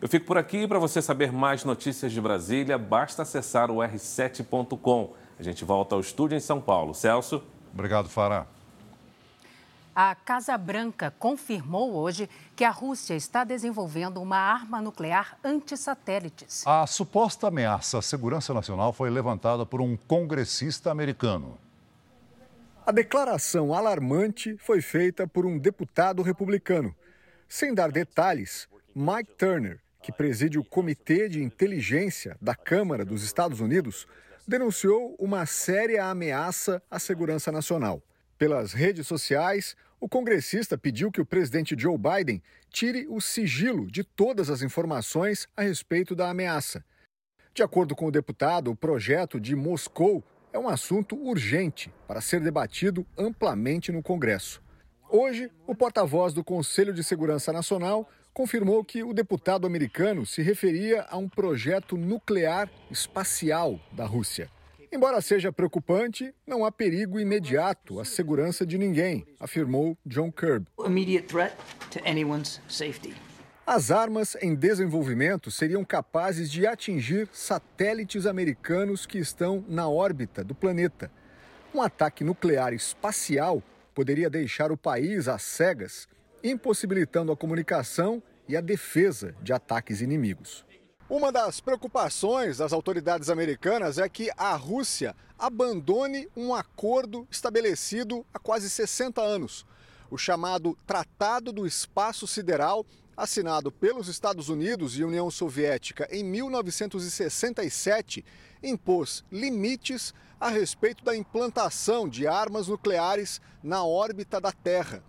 Eu 0.00 0.08
fico 0.08 0.26
por 0.26 0.36
aqui. 0.36 0.66
Para 0.66 0.80
você 0.80 1.00
saber 1.00 1.32
mais 1.32 1.64
notícias 1.64 2.10
de 2.10 2.20
Brasília, 2.20 2.76
basta 2.76 3.22
acessar 3.22 3.70
o 3.70 3.76
r7.com. 3.76 5.12
A 5.38 5.42
gente 5.42 5.64
volta 5.64 5.94
ao 5.94 6.00
estúdio 6.00 6.36
em 6.36 6.40
São 6.40 6.60
Paulo. 6.60 6.92
Celso. 6.92 7.42
Obrigado, 7.72 8.08
Fará. 8.08 8.46
A 9.94 10.14
Casa 10.14 10.56
Branca 10.56 11.12
confirmou 11.18 11.92
hoje 11.92 12.26
que 12.56 12.64
a 12.64 12.70
Rússia 12.70 13.14
está 13.14 13.44
desenvolvendo 13.44 14.22
uma 14.22 14.38
arma 14.38 14.80
nuclear 14.80 15.36
anti-satélites. 15.44 16.66
A 16.66 16.86
suposta 16.86 17.48
ameaça 17.48 17.98
à 17.98 18.02
segurança 18.02 18.54
nacional 18.54 18.94
foi 18.94 19.10
levantada 19.10 19.66
por 19.66 19.82
um 19.82 19.94
congressista 19.94 20.90
americano. 20.90 21.58
A 22.86 22.90
declaração 22.90 23.74
alarmante 23.74 24.56
foi 24.56 24.80
feita 24.80 25.26
por 25.26 25.44
um 25.44 25.58
deputado 25.58 26.22
republicano. 26.22 26.96
Sem 27.46 27.74
dar 27.74 27.92
detalhes, 27.92 28.66
Mike 28.96 29.34
Turner, 29.36 29.78
que 30.00 30.10
preside 30.10 30.58
o 30.58 30.64
Comitê 30.64 31.28
de 31.28 31.42
Inteligência 31.42 32.38
da 32.40 32.54
Câmara 32.54 33.04
dos 33.04 33.22
Estados 33.22 33.60
Unidos, 33.60 34.08
denunciou 34.48 35.14
uma 35.18 35.44
séria 35.44 36.06
ameaça 36.06 36.82
à 36.90 36.98
segurança 36.98 37.52
nacional. 37.52 38.02
Pelas 38.42 38.72
redes 38.72 39.06
sociais, 39.06 39.76
o 40.00 40.08
congressista 40.08 40.76
pediu 40.76 41.12
que 41.12 41.20
o 41.20 41.24
presidente 41.24 41.76
Joe 41.78 41.96
Biden 41.96 42.42
tire 42.70 43.06
o 43.08 43.20
sigilo 43.20 43.86
de 43.86 44.02
todas 44.02 44.50
as 44.50 44.62
informações 44.62 45.46
a 45.56 45.62
respeito 45.62 46.16
da 46.16 46.28
ameaça. 46.28 46.84
De 47.54 47.62
acordo 47.62 47.94
com 47.94 48.06
o 48.06 48.10
deputado, 48.10 48.72
o 48.72 48.74
projeto 48.74 49.38
de 49.38 49.54
Moscou 49.54 50.24
é 50.52 50.58
um 50.58 50.68
assunto 50.68 51.14
urgente 51.14 51.94
para 52.08 52.20
ser 52.20 52.40
debatido 52.40 53.06
amplamente 53.16 53.92
no 53.92 54.02
Congresso. 54.02 54.60
Hoje, 55.08 55.48
o 55.64 55.72
porta-voz 55.72 56.34
do 56.34 56.42
Conselho 56.42 56.92
de 56.92 57.04
Segurança 57.04 57.52
Nacional, 57.52 58.10
confirmou 58.34 58.84
que 58.84 59.04
o 59.04 59.14
deputado 59.14 59.68
americano 59.68 60.26
se 60.26 60.42
referia 60.42 61.06
a 61.08 61.16
um 61.16 61.28
projeto 61.28 61.96
nuclear 61.96 62.68
espacial 62.90 63.78
da 63.92 64.04
Rússia. 64.04 64.50
Embora 64.94 65.22
seja 65.22 65.50
preocupante, 65.50 66.34
não 66.46 66.66
há 66.66 66.70
perigo 66.70 67.18
imediato 67.18 67.98
à 67.98 68.04
segurança 68.04 68.66
de 68.66 68.76
ninguém, 68.76 69.26
afirmou 69.40 69.96
John 70.04 70.30
Kirby. 70.30 70.66
As 73.66 73.90
armas 73.90 74.36
em 74.42 74.54
desenvolvimento 74.54 75.50
seriam 75.50 75.82
capazes 75.82 76.50
de 76.50 76.66
atingir 76.66 77.26
satélites 77.32 78.26
americanos 78.26 79.06
que 79.06 79.16
estão 79.16 79.64
na 79.66 79.88
órbita 79.88 80.44
do 80.44 80.54
planeta. 80.54 81.10
Um 81.74 81.80
ataque 81.80 82.22
nuclear 82.22 82.74
espacial 82.74 83.62
poderia 83.94 84.28
deixar 84.28 84.70
o 84.70 84.76
país 84.76 85.26
às 85.26 85.40
cegas 85.40 86.06
impossibilitando 86.44 87.32
a 87.32 87.36
comunicação 87.36 88.22
e 88.46 88.58
a 88.58 88.60
defesa 88.60 89.34
de 89.40 89.54
ataques 89.54 90.02
inimigos. 90.02 90.66
Uma 91.14 91.30
das 91.30 91.60
preocupações 91.60 92.56
das 92.56 92.72
autoridades 92.72 93.28
americanas 93.28 93.98
é 93.98 94.08
que 94.08 94.30
a 94.34 94.56
Rússia 94.56 95.14
abandone 95.38 96.26
um 96.34 96.54
acordo 96.54 97.28
estabelecido 97.30 98.24
há 98.32 98.38
quase 98.38 98.70
60 98.70 99.20
anos, 99.20 99.66
o 100.10 100.16
chamado 100.16 100.74
Tratado 100.86 101.52
do 101.52 101.66
Espaço 101.66 102.26
Sideral, 102.26 102.86
assinado 103.14 103.70
pelos 103.70 104.08
Estados 104.08 104.48
Unidos 104.48 104.98
e 104.98 105.04
União 105.04 105.30
Soviética 105.30 106.08
em 106.10 106.24
1967, 106.24 108.24
impôs 108.62 109.22
limites 109.30 110.14
a 110.40 110.48
respeito 110.48 111.04
da 111.04 111.14
implantação 111.14 112.08
de 112.08 112.26
armas 112.26 112.68
nucleares 112.68 113.38
na 113.62 113.84
órbita 113.84 114.40
da 114.40 114.50
Terra. 114.50 115.04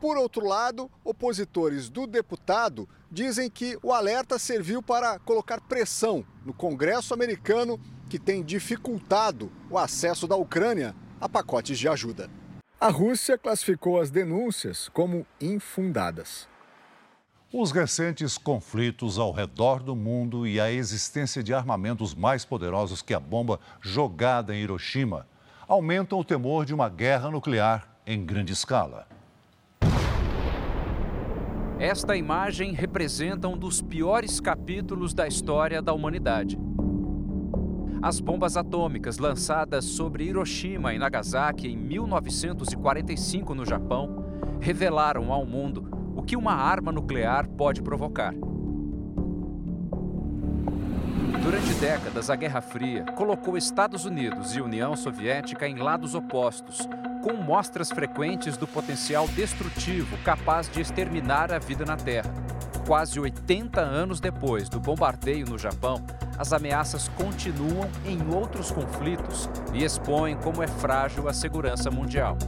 Por 0.00 0.16
outro 0.18 0.46
lado, 0.46 0.90
opositores 1.02 1.88
do 1.88 2.06
deputado 2.06 2.88
dizem 3.10 3.48
que 3.48 3.78
o 3.82 3.92
alerta 3.92 4.38
serviu 4.38 4.82
para 4.82 5.18
colocar 5.20 5.60
pressão 5.60 6.24
no 6.44 6.52
Congresso 6.52 7.14
americano, 7.14 7.80
que 8.08 8.18
tem 8.18 8.44
dificultado 8.44 9.50
o 9.70 9.78
acesso 9.78 10.28
da 10.28 10.36
Ucrânia 10.36 10.94
a 11.20 11.28
pacotes 11.28 11.78
de 11.78 11.88
ajuda. 11.88 12.30
A 12.78 12.88
Rússia 12.88 13.38
classificou 13.38 13.98
as 13.98 14.10
denúncias 14.10 14.88
como 14.90 15.26
infundadas. 15.40 16.46
Os 17.50 17.72
recentes 17.72 18.36
conflitos 18.36 19.18
ao 19.18 19.32
redor 19.32 19.82
do 19.82 19.96
mundo 19.96 20.46
e 20.46 20.60
a 20.60 20.70
existência 20.70 21.42
de 21.42 21.54
armamentos 21.54 22.14
mais 22.14 22.44
poderosos 22.44 23.00
que 23.00 23.14
a 23.14 23.20
bomba 23.20 23.58
jogada 23.80 24.54
em 24.54 24.60
Hiroshima 24.60 25.26
aumentam 25.66 26.18
o 26.18 26.24
temor 26.24 26.66
de 26.66 26.74
uma 26.74 26.90
guerra 26.90 27.30
nuclear 27.30 27.88
em 28.06 28.26
grande 28.26 28.52
escala. 28.52 29.06
Esta 31.78 32.16
imagem 32.16 32.72
representa 32.72 33.48
um 33.48 33.56
dos 33.56 33.82
piores 33.82 34.40
capítulos 34.40 35.12
da 35.12 35.28
história 35.28 35.82
da 35.82 35.92
humanidade. 35.92 36.58
As 38.00 38.18
bombas 38.18 38.56
atômicas 38.56 39.18
lançadas 39.18 39.84
sobre 39.84 40.24
Hiroshima 40.24 40.94
e 40.94 40.98
Nagasaki 40.98 41.68
em 41.68 41.76
1945 41.76 43.54
no 43.54 43.66
Japão 43.66 44.24
revelaram 44.58 45.30
ao 45.30 45.44
mundo 45.44 46.14
o 46.16 46.22
que 46.22 46.34
uma 46.34 46.54
arma 46.54 46.90
nuclear 46.90 47.46
pode 47.46 47.82
provocar. 47.82 48.32
Durante 51.42 51.74
décadas, 51.74 52.30
a 52.30 52.36
Guerra 52.36 52.62
Fria 52.62 53.04
colocou 53.14 53.56
Estados 53.56 54.06
Unidos 54.06 54.56
e 54.56 54.62
União 54.62 54.96
Soviética 54.96 55.68
em 55.68 55.76
lados 55.76 56.14
opostos, 56.14 56.88
com 57.26 57.32
mostras 57.32 57.90
frequentes 57.90 58.56
do 58.56 58.68
potencial 58.68 59.26
destrutivo 59.26 60.16
capaz 60.18 60.70
de 60.70 60.80
exterminar 60.80 61.52
a 61.52 61.58
vida 61.58 61.84
na 61.84 61.96
Terra. 61.96 62.32
Quase 62.86 63.18
80 63.18 63.80
anos 63.80 64.20
depois 64.20 64.68
do 64.68 64.78
bombardeio 64.78 65.44
no 65.44 65.58
Japão, 65.58 66.06
as 66.38 66.52
ameaças 66.52 67.08
continuam 67.08 67.90
em 68.04 68.32
outros 68.32 68.70
conflitos 68.70 69.50
e 69.74 69.82
expõem 69.82 70.36
como 70.36 70.62
é 70.62 70.68
frágil 70.68 71.28
a 71.28 71.32
segurança 71.32 71.90
mundial. 71.90 72.38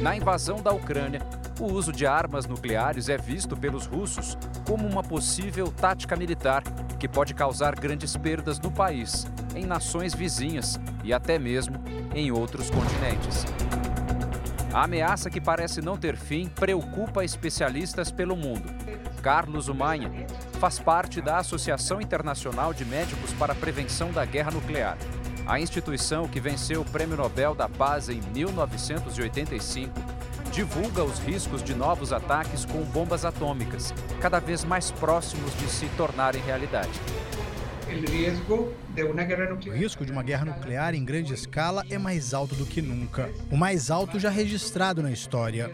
Na 0.00 0.14
invasão 0.14 0.62
da 0.62 0.70
Ucrânia, 0.70 1.20
o 1.60 1.72
uso 1.72 1.92
de 1.92 2.06
armas 2.06 2.46
nucleares 2.46 3.08
é 3.08 3.16
visto 3.16 3.56
pelos 3.56 3.86
russos 3.86 4.36
como 4.66 4.86
uma 4.86 5.02
possível 5.02 5.70
tática 5.70 6.16
militar 6.16 6.62
que 6.98 7.08
pode 7.08 7.34
causar 7.34 7.74
grandes 7.74 8.16
perdas 8.16 8.58
no 8.58 8.70
país, 8.70 9.26
em 9.54 9.64
nações 9.64 10.14
vizinhas 10.14 10.80
e 11.04 11.12
até 11.12 11.38
mesmo 11.38 11.76
em 12.14 12.32
outros 12.32 12.70
continentes. 12.70 13.44
A 14.72 14.84
ameaça 14.84 15.30
que 15.30 15.40
parece 15.40 15.80
não 15.80 15.96
ter 15.96 16.16
fim 16.16 16.48
preocupa 16.48 17.24
especialistas 17.24 18.10
pelo 18.10 18.36
mundo. 18.36 18.64
Carlos 19.22 19.68
Umanha 19.68 20.10
faz 20.58 20.78
parte 20.78 21.20
da 21.20 21.38
Associação 21.38 22.00
Internacional 22.00 22.74
de 22.74 22.84
Médicos 22.84 23.32
para 23.34 23.52
a 23.52 23.56
Prevenção 23.56 24.10
da 24.10 24.24
Guerra 24.24 24.50
Nuclear. 24.50 24.98
A 25.46 25.60
instituição 25.60 26.26
que 26.26 26.40
venceu 26.40 26.80
o 26.80 26.84
Prêmio 26.84 27.16
Nobel 27.16 27.54
da 27.54 27.68
Paz 27.68 28.08
em 28.08 28.20
1985 28.34 30.13
divulga 30.54 31.02
os 31.02 31.18
riscos 31.18 31.64
de 31.64 31.74
novos 31.74 32.12
ataques 32.12 32.64
com 32.64 32.80
bombas 32.82 33.24
atômicas, 33.24 33.92
cada 34.20 34.38
vez 34.38 34.64
mais 34.64 34.88
próximos 34.92 35.52
de 35.58 35.66
se 35.66 35.86
tornarem 35.96 36.40
realidade. 36.42 36.92
O 39.66 39.72
risco 39.72 40.04
de 40.04 40.12
uma 40.12 40.22
guerra 40.22 40.44
nuclear 40.44 40.94
em 40.94 41.04
grande 41.04 41.34
escala 41.34 41.84
é 41.90 41.98
mais 41.98 42.32
alto 42.32 42.54
do 42.54 42.64
que 42.64 42.80
nunca. 42.80 43.28
O 43.50 43.56
mais 43.56 43.90
alto 43.90 44.20
já 44.20 44.30
registrado 44.30 45.02
na 45.02 45.10
história. 45.10 45.72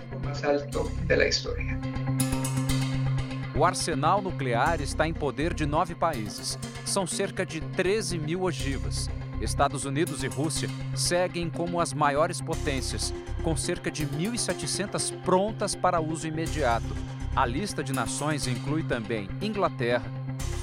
O 3.55 3.65
arsenal 3.65 4.23
nuclear 4.23 4.81
está 4.81 5.07
em 5.07 5.13
poder 5.13 5.53
de 5.53 5.67
nove 5.67 5.95
países. 5.95 6.59
São 6.87 7.07
cerca 7.07 7.45
de 7.45 7.61
13 7.61 8.19
mil 8.19 8.43
ogivas. 8.45 9.11
Estados 9.41 9.85
Unidos 9.85 10.23
e 10.23 10.29
Rússia 10.29 10.69
seguem 10.95 11.49
como 11.49 11.81
as 11.81 11.93
maiores 11.93 12.41
potências, 12.41 13.13
com 13.43 13.57
cerca 13.57 13.91
de 13.91 14.07
1.700 14.07 15.13
prontas 15.23 15.75
para 15.75 16.01
uso 16.01 16.27
imediato. 16.27 16.95
A 17.35 17.47
lista 17.47 17.83
de 17.83 17.93
nações 17.93 18.47
inclui 18.47 18.83
também 18.83 19.29
Inglaterra, 19.41 20.05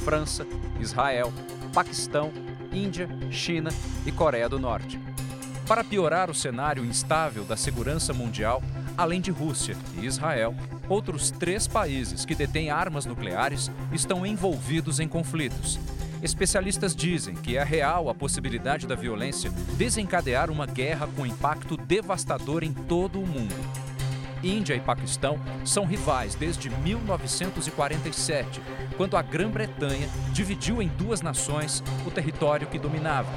França, 0.03 0.45
Israel, 0.79 1.33
Paquistão, 1.73 2.31
Índia, 2.71 3.09
China 3.31 3.69
e 4.05 4.11
Coreia 4.11 4.47
do 4.47 4.59
Norte. 4.59 4.99
Para 5.67 5.83
piorar 5.83 6.29
o 6.29 6.35
cenário 6.35 6.85
instável 6.85 7.43
da 7.43 7.57
segurança 7.57 8.13
mundial, 8.13 8.61
além 8.97 9.19
de 9.19 9.31
Rússia 9.31 9.75
e 9.99 10.05
Israel, 10.05 10.55
outros 10.87 11.29
três 11.29 11.67
países 11.67 12.25
que 12.25 12.35
detêm 12.35 12.69
armas 12.69 13.05
nucleares 13.05 13.69
estão 13.91 14.25
envolvidos 14.25 14.99
em 14.99 15.07
conflitos. 15.07 15.79
Especialistas 16.21 16.95
dizem 16.95 17.35
que 17.35 17.57
é 17.57 17.63
real 17.63 18.09
a 18.09 18.15
possibilidade 18.15 18.87
da 18.87 18.95
violência 18.95 19.51
desencadear 19.77 20.49
uma 20.49 20.65
guerra 20.65 21.07
com 21.15 21.25
impacto 21.25 21.77
devastador 21.77 22.63
em 22.63 22.73
todo 22.73 23.19
o 23.19 23.27
mundo. 23.27 23.55
Índia 24.43 24.75
e 24.75 24.79
Paquistão 24.79 25.39
são 25.63 25.85
rivais 25.85 26.35
desde 26.35 26.69
1947, 26.69 28.61
quando 28.95 29.17
a 29.17 29.21
Grã-Bretanha 29.21 30.09
dividiu 30.31 30.81
em 30.81 30.87
duas 30.87 31.21
nações 31.21 31.83
o 32.05 32.11
território 32.11 32.67
que 32.67 32.79
dominava. 32.79 33.29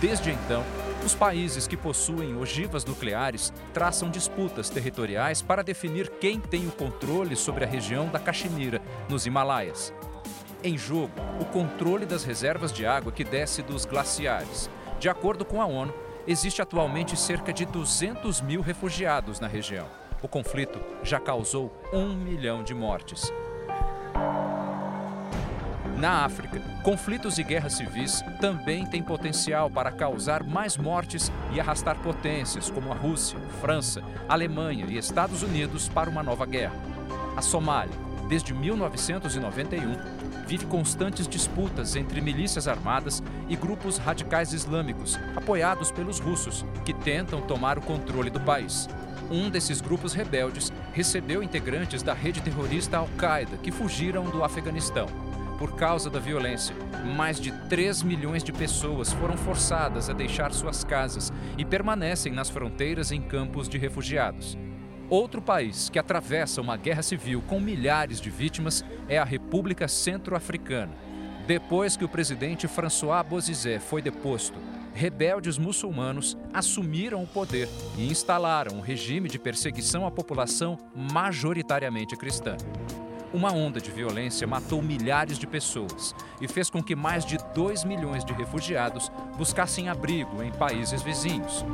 Desde 0.00 0.30
então, 0.30 0.62
os 1.04 1.14
países 1.14 1.66
que 1.66 1.76
possuem 1.76 2.36
ogivas 2.36 2.84
nucleares 2.84 3.52
traçam 3.72 4.10
disputas 4.10 4.68
territoriais 4.68 5.40
para 5.40 5.62
definir 5.62 6.10
quem 6.20 6.40
tem 6.40 6.66
o 6.66 6.72
controle 6.72 7.36
sobre 7.36 7.64
a 7.64 7.68
região 7.68 8.08
da 8.08 8.18
Caxemira, 8.18 8.80
nos 9.08 9.24
Himalaias. 9.24 9.92
Em 10.64 10.76
jogo, 10.76 11.12
o 11.40 11.44
controle 11.44 12.06
das 12.06 12.24
reservas 12.24 12.72
de 12.72 12.86
água 12.86 13.12
que 13.12 13.22
desce 13.22 13.62
dos 13.62 13.84
glaciares. 13.84 14.70
De 14.98 15.08
acordo 15.08 15.44
com 15.44 15.60
a 15.60 15.66
ONU, 15.66 15.92
existe 16.26 16.62
atualmente 16.62 17.16
cerca 17.16 17.52
de 17.52 17.66
200 17.66 18.40
mil 18.40 18.62
refugiados 18.62 19.38
na 19.38 19.46
região. 19.46 19.86
O 20.22 20.28
conflito 20.28 20.80
já 21.02 21.20
causou 21.20 21.70
um 21.92 22.14
milhão 22.14 22.64
de 22.64 22.74
mortes. 22.74 23.32
Na 25.98 26.24
África, 26.24 26.60
conflitos 26.82 27.38
e 27.38 27.42
guerras 27.42 27.74
civis 27.74 28.22
também 28.40 28.84
têm 28.84 29.02
potencial 29.02 29.70
para 29.70 29.90
causar 29.90 30.42
mais 30.42 30.76
mortes 30.76 31.30
e 31.52 31.60
arrastar 31.60 31.96
potências 31.98 32.70
como 32.70 32.92
a 32.92 32.94
Rússia, 32.94 33.38
França, 33.60 34.02
Alemanha 34.28 34.86
e 34.88 34.98
Estados 34.98 35.42
Unidos 35.42 35.88
para 35.88 36.10
uma 36.10 36.22
nova 36.22 36.44
guerra. 36.44 36.74
A 37.36 37.40
Somália, 37.40 37.94
desde 38.28 38.52
1991, 38.52 40.25
vive 40.46 40.66
constantes 40.66 41.26
disputas 41.26 41.96
entre 41.96 42.20
milícias 42.20 42.68
armadas 42.68 43.22
e 43.48 43.56
grupos 43.56 43.98
radicais 43.98 44.52
islâmicos, 44.52 45.18
apoiados 45.34 45.90
pelos 45.90 46.18
russos, 46.18 46.64
que 46.84 46.94
tentam 46.94 47.40
tomar 47.40 47.78
o 47.78 47.82
controle 47.82 48.30
do 48.30 48.40
país. 48.40 48.88
Um 49.30 49.50
desses 49.50 49.80
grupos 49.80 50.12
rebeldes 50.12 50.72
recebeu 50.92 51.42
integrantes 51.42 52.02
da 52.02 52.14
rede 52.14 52.40
terrorista 52.40 52.98
Al-Qaeda 52.98 53.56
que 53.56 53.72
fugiram 53.72 54.24
do 54.24 54.44
Afeganistão. 54.44 55.06
Por 55.58 55.74
causa 55.74 56.10
da 56.10 56.20
violência, 56.20 56.76
mais 57.16 57.40
de 57.40 57.50
3 57.68 58.02
milhões 58.02 58.44
de 58.44 58.52
pessoas 58.52 59.12
foram 59.14 59.36
forçadas 59.36 60.08
a 60.10 60.12
deixar 60.12 60.52
suas 60.52 60.84
casas 60.84 61.32
e 61.56 61.64
permanecem 61.64 62.32
nas 62.32 62.50
fronteiras 62.50 63.10
em 63.10 63.22
campos 63.22 63.68
de 63.68 63.78
refugiados. 63.78 64.56
Outro 65.08 65.40
país 65.40 65.88
que 65.88 66.00
atravessa 66.00 66.60
uma 66.60 66.76
guerra 66.76 67.02
civil 67.02 67.40
com 67.46 67.60
milhares 67.60 68.20
de 68.20 68.28
vítimas 68.28 68.84
é 69.08 69.18
a 69.18 69.24
República 69.24 69.86
Centro-Africana. 69.86 70.92
Depois 71.46 71.96
que 71.96 72.04
o 72.04 72.08
presidente 72.08 72.66
François 72.66 73.24
Bozizé 73.24 73.78
foi 73.78 74.02
deposto, 74.02 74.58
rebeldes 74.92 75.58
muçulmanos 75.58 76.36
assumiram 76.52 77.22
o 77.22 77.26
poder 77.26 77.68
e 77.96 78.10
instalaram 78.10 78.78
um 78.78 78.80
regime 78.80 79.28
de 79.28 79.38
perseguição 79.38 80.04
à 80.04 80.10
população 80.10 80.76
majoritariamente 80.92 82.16
cristã. 82.16 82.56
Uma 83.32 83.52
onda 83.52 83.80
de 83.80 83.92
violência 83.92 84.46
matou 84.46 84.82
milhares 84.82 85.38
de 85.38 85.46
pessoas 85.46 86.16
e 86.40 86.48
fez 86.48 86.68
com 86.68 86.82
que 86.82 86.96
mais 86.96 87.24
de 87.24 87.38
2 87.54 87.84
milhões 87.84 88.24
de 88.24 88.32
refugiados 88.32 89.12
buscassem 89.36 89.88
abrigo 89.88 90.42
em 90.42 90.50
países 90.50 91.00
vizinhos. 91.00 91.64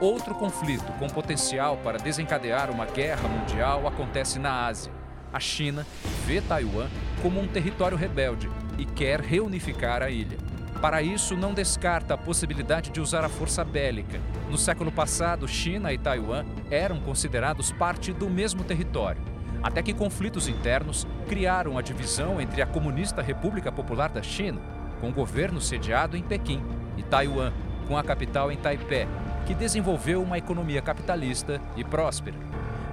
Outro 0.00 0.34
conflito 0.34 0.92
com 0.98 1.08
potencial 1.08 1.78
para 1.78 1.96
desencadear 1.96 2.70
uma 2.70 2.84
guerra 2.84 3.26
mundial 3.28 3.88
acontece 3.88 4.38
na 4.38 4.66
Ásia. 4.66 4.92
A 5.32 5.40
China 5.40 5.86
vê 6.26 6.42
Taiwan 6.42 6.88
como 7.22 7.40
um 7.40 7.46
território 7.46 7.96
rebelde 7.96 8.50
e 8.76 8.84
quer 8.84 9.20
reunificar 9.20 10.02
a 10.02 10.10
ilha. 10.10 10.36
Para 10.82 11.00
isso, 11.00 11.34
não 11.34 11.54
descarta 11.54 12.12
a 12.12 12.18
possibilidade 12.18 12.90
de 12.90 13.00
usar 13.00 13.24
a 13.24 13.28
força 13.30 13.64
bélica. 13.64 14.20
No 14.50 14.58
século 14.58 14.92
passado, 14.92 15.48
China 15.48 15.90
e 15.90 15.96
Taiwan 15.96 16.44
eram 16.70 17.00
considerados 17.00 17.72
parte 17.72 18.12
do 18.12 18.28
mesmo 18.28 18.64
território, 18.64 19.22
até 19.62 19.82
que 19.82 19.94
conflitos 19.94 20.46
internos 20.46 21.06
criaram 21.26 21.78
a 21.78 21.82
divisão 21.82 22.38
entre 22.38 22.60
a 22.60 22.66
comunista 22.66 23.22
República 23.22 23.72
Popular 23.72 24.10
da 24.10 24.22
China, 24.22 24.60
com 25.00 25.08
o 25.08 25.14
governo 25.14 25.58
sediado 25.58 26.18
em 26.18 26.22
Pequim, 26.22 26.62
e 26.98 27.02
Taiwan, 27.02 27.52
com 27.86 27.96
a 27.96 28.02
capital 28.02 28.50
em 28.50 28.56
Taipei, 28.56 29.06
que 29.46 29.54
desenvolveu 29.54 30.22
uma 30.22 30.38
economia 30.38 30.82
capitalista 30.82 31.60
e 31.76 31.84
próspera. 31.84 32.36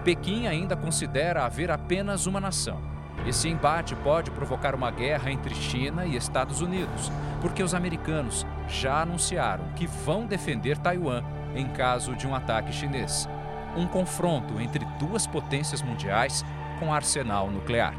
Pequim 0.04 0.48
ainda 0.48 0.76
considera 0.76 1.46
haver 1.46 1.72
apenas 1.72 2.26
uma 2.26 2.40
nação. 2.40 2.80
Esse 3.26 3.48
embate 3.48 3.96
pode 3.96 4.32
provocar 4.32 4.76
uma 4.76 4.92
guerra 4.92 5.32
entre 5.32 5.56
China 5.56 6.06
e 6.06 6.16
Estados 6.16 6.62
Unidos, 6.62 7.12
porque 7.42 7.64
os 7.64 7.74
americanos 7.74 8.46
já 8.68 9.02
anunciaram 9.02 9.66
que 9.76 9.88
vão 9.88 10.26
defender 10.26 10.78
Taiwan 10.78 11.24
em 11.56 11.68
caso 11.68 12.16
de 12.16 12.28
um 12.28 12.36
ataque 12.36 12.74
chinês. 12.74 13.30
Um 13.78 13.88
confronto 13.88 14.60
entre 14.60 14.86
duas 15.00 15.26
potências 15.26 15.82
mundiais 15.82 16.44
com 16.80 16.94
arsenal 16.94 17.50
nuclear. 17.50 17.94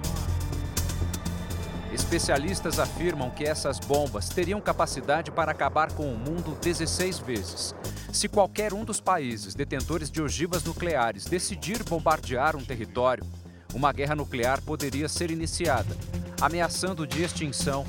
Especialistas 1.95 2.81
afirmam 2.81 3.31
que 3.31 3.45
essas 3.45 3.79
bombas 3.79 4.29
teriam 4.29 4.61
capacidade 4.61 5.31
para 5.31 5.53
acabar 5.53 5.93
com 5.93 6.13
o 6.13 6.19
mundo 6.19 6.59
16 6.61 7.21
vezes. 7.21 7.73
Se 8.13 8.29
qualquer 8.29 8.75
um 8.75 8.85
dos 8.85 9.01
países 9.01 9.55
detentores 9.55 10.11
de 10.11 10.21
ogivas 10.21 10.65
nucleares 10.65 11.25
decidir 11.25 11.85
bombardear 11.85 12.57
um 12.57 12.65
território, 12.65 13.25
uma 13.73 13.93
guerra 13.93 14.17
nuclear 14.17 14.61
poderia 14.61 15.09
ser 15.09 15.31
iniciada, 15.31 15.97
ameaçando 16.41 17.07
de 17.07 17.23
extinção 17.23 17.87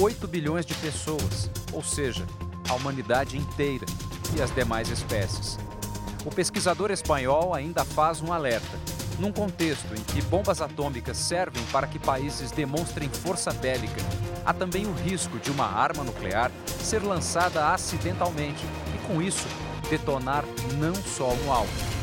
8 0.00 0.28
bilhões 0.28 0.64
de 0.64 0.74
pessoas, 0.74 1.50
ou 1.72 1.82
seja, 1.82 2.24
a 2.68 2.74
humanidade 2.74 3.36
inteira 3.36 3.86
e 4.36 4.40
as 4.40 4.54
demais 4.54 4.88
espécies. 4.88 5.58
O 6.24 6.30
pesquisador 6.30 6.92
espanhol 6.92 7.52
ainda 7.52 7.84
faz 7.84 8.20
um 8.20 8.32
alerta. 8.32 8.78
Num 9.18 9.32
contexto 9.32 9.92
em 9.94 10.02
que 10.04 10.22
bombas 10.22 10.62
atômicas 10.62 11.16
servem 11.16 11.62
para 11.72 11.88
que 11.88 11.98
países 11.98 12.52
demonstrem 12.52 13.08
força 13.08 13.52
bélica, 13.52 14.00
há 14.46 14.52
também 14.54 14.86
o 14.86 14.92
risco 14.92 15.38
de 15.38 15.50
uma 15.50 15.66
arma 15.66 16.04
nuclear 16.04 16.52
ser 16.78 17.02
lançada 17.02 17.72
acidentalmente 17.72 18.64
e, 18.94 19.06
com 19.06 19.20
isso, 19.20 19.46
detonar 19.90 20.44
não 20.78 20.94
só 20.94 21.32
um 21.32 21.52
alvo. 21.52 21.98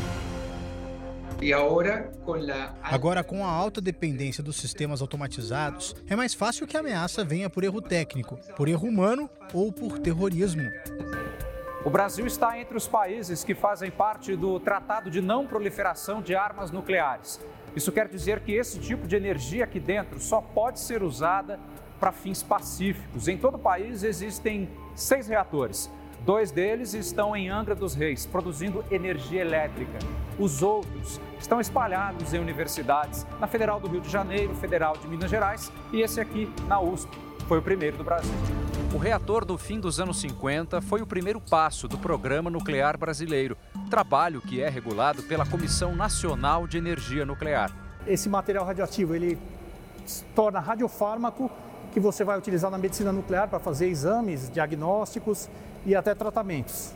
Agora, 2.81 3.23
com 3.23 3.45
a 3.45 3.49
alta 3.49 3.79
dependência 3.79 4.43
dos 4.43 4.57
sistemas 4.57 5.01
automatizados, 5.01 5.95
é 6.09 6.15
mais 6.15 6.33
fácil 6.33 6.67
que 6.67 6.75
a 6.75 6.79
ameaça 6.79 7.23
venha 7.23 7.49
por 7.49 7.63
erro 7.63 7.81
técnico, 7.81 8.37
por 8.57 8.67
erro 8.67 8.87
humano 8.87 9.29
ou 9.53 9.71
por 9.71 9.99
terrorismo. 9.99 10.63
O 11.85 11.89
Brasil 11.91 12.25
está 12.25 12.59
entre 12.59 12.75
os 12.75 12.87
países 12.87 13.43
que 13.43 13.53
fazem 13.53 13.91
parte 13.91 14.35
do 14.35 14.59
Tratado 14.59 15.11
de 15.11 15.21
Não 15.21 15.45
Proliferação 15.45 16.19
de 16.19 16.35
Armas 16.35 16.71
Nucleares. 16.71 17.39
Isso 17.75 17.91
quer 17.91 18.07
dizer 18.07 18.39
que 18.39 18.53
esse 18.53 18.79
tipo 18.79 19.07
de 19.07 19.15
energia 19.15 19.65
aqui 19.65 19.79
dentro 19.79 20.19
só 20.19 20.41
pode 20.41 20.79
ser 20.79 21.03
usada 21.03 21.59
para 21.99 22.11
fins 22.11 22.41
pacíficos. 22.41 23.27
Em 23.27 23.37
todo 23.37 23.57
o 23.57 23.59
país 23.59 24.01
existem 24.01 24.67
seis 24.95 25.27
reatores. 25.27 25.87
Dois 26.21 26.49
deles 26.49 26.95
estão 26.95 27.35
em 27.35 27.49
Angra 27.49 27.75
dos 27.75 27.93
Reis, 27.93 28.25
produzindo 28.25 28.83
energia 28.89 29.41
elétrica. 29.41 29.99
Os 30.39 30.63
outros 30.63 31.21
estão 31.37 31.61
espalhados 31.61 32.33
em 32.33 32.39
universidades, 32.39 33.27
na 33.39 33.45
Federal 33.45 33.79
do 33.79 33.87
Rio 33.87 34.01
de 34.01 34.09
Janeiro, 34.09 34.55
Federal 34.55 34.97
de 34.97 35.07
Minas 35.07 35.29
Gerais 35.29 35.71
e 35.93 36.01
esse 36.01 36.19
aqui 36.19 36.51
na 36.67 36.79
USP. 36.79 37.24
Foi 37.47 37.59
o 37.59 37.61
primeiro 37.61 37.97
do 37.97 38.03
Brasil. 38.03 38.33
O 38.93 38.97
reator 38.97 39.45
do 39.45 39.57
fim 39.57 39.79
dos 39.79 39.99
anos 39.99 40.19
50 40.21 40.81
foi 40.81 41.01
o 41.01 41.05
primeiro 41.05 41.39
passo 41.39 41.87
do 41.87 41.97
Programa 41.97 42.49
Nuclear 42.49 42.97
Brasileiro, 42.97 43.55
trabalho 43.89 44.41
que 44.41 44.61
é 44.61 44.69
regulado 44.69 45.21
pela 45.23 45.45
Comissão 45.45 45.95
Nacional 45.95 46.65
de 46.65 46.77
Energia 46.77 47.25
Nuclear. 47.25 47.71
Esse 48.07 48.27
material 48.29 48.65
radioativo 48.65 49.13
ele 49.13 49.37
torna 50.33 50.59
radiofármaco 50.59 51.51
que 51.91 51.99
você 51.99 52.23
vai 52.23 52.37
utilizar 52.37 52.71
na 52.71 52.77
medicina 52.77 53.11
nuclear 53.11 53.47
para 53.47 53.59
fazer 53.59 53.87
exames 53.89 54.49
diagnósticos 54.49 55.49
e 55.85 55.95
até 55.95 56.15
tratamentos. 56.15 56.93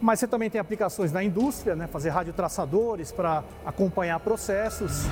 Mas 0.00 0.20
você 0.20 0.26
também 0.26 0.50
tem 0.50 0.60
aplicações 0.60 1.12
na 1.12 1.22
indústria, 1.22 1.74
né? 1.74 1.86
fazer 1.86 2.10
radiotraçadores 2.10 3.10
para 3.10 3.42
acompanhar 3.64 4.18
processos. 4.20 5.04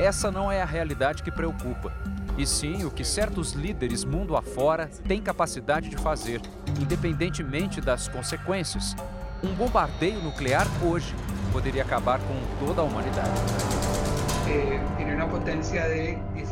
Essa 0.00 0.30
não 0.30 0.50
é 0.50 0.60
a 0.60 0.66
realidade 0.66 1.22
que 1.22 1.30
preocupa, 1.30 1.92
e 2.36 2.46
sim 2.46 2.84
o 2.84 2.90
que 2.90 3.04
certos 3.04 3.52
líderes 3.52 4.04
mundo 4.04 4.36
afora 4.36 4.88
têm 5.06 5.20
capacidade 5.20 5.88
de 5.88 5.96
fazer, 5.96 6.40
independentemente 6.80 7.80
das 7.80 8.08
consequências. 8.08 8.94
Um 9.42 9.54
bombardeio 9.54 10.22
nuclear 10.22 10.66
hoje 10.84 11.14
poderia 11.52 11.82
acabar 11.82 12.20
com 12.20 12.66
toda 12.66 12.80
a 12.80 12.84
humanidade. 12.84 13.30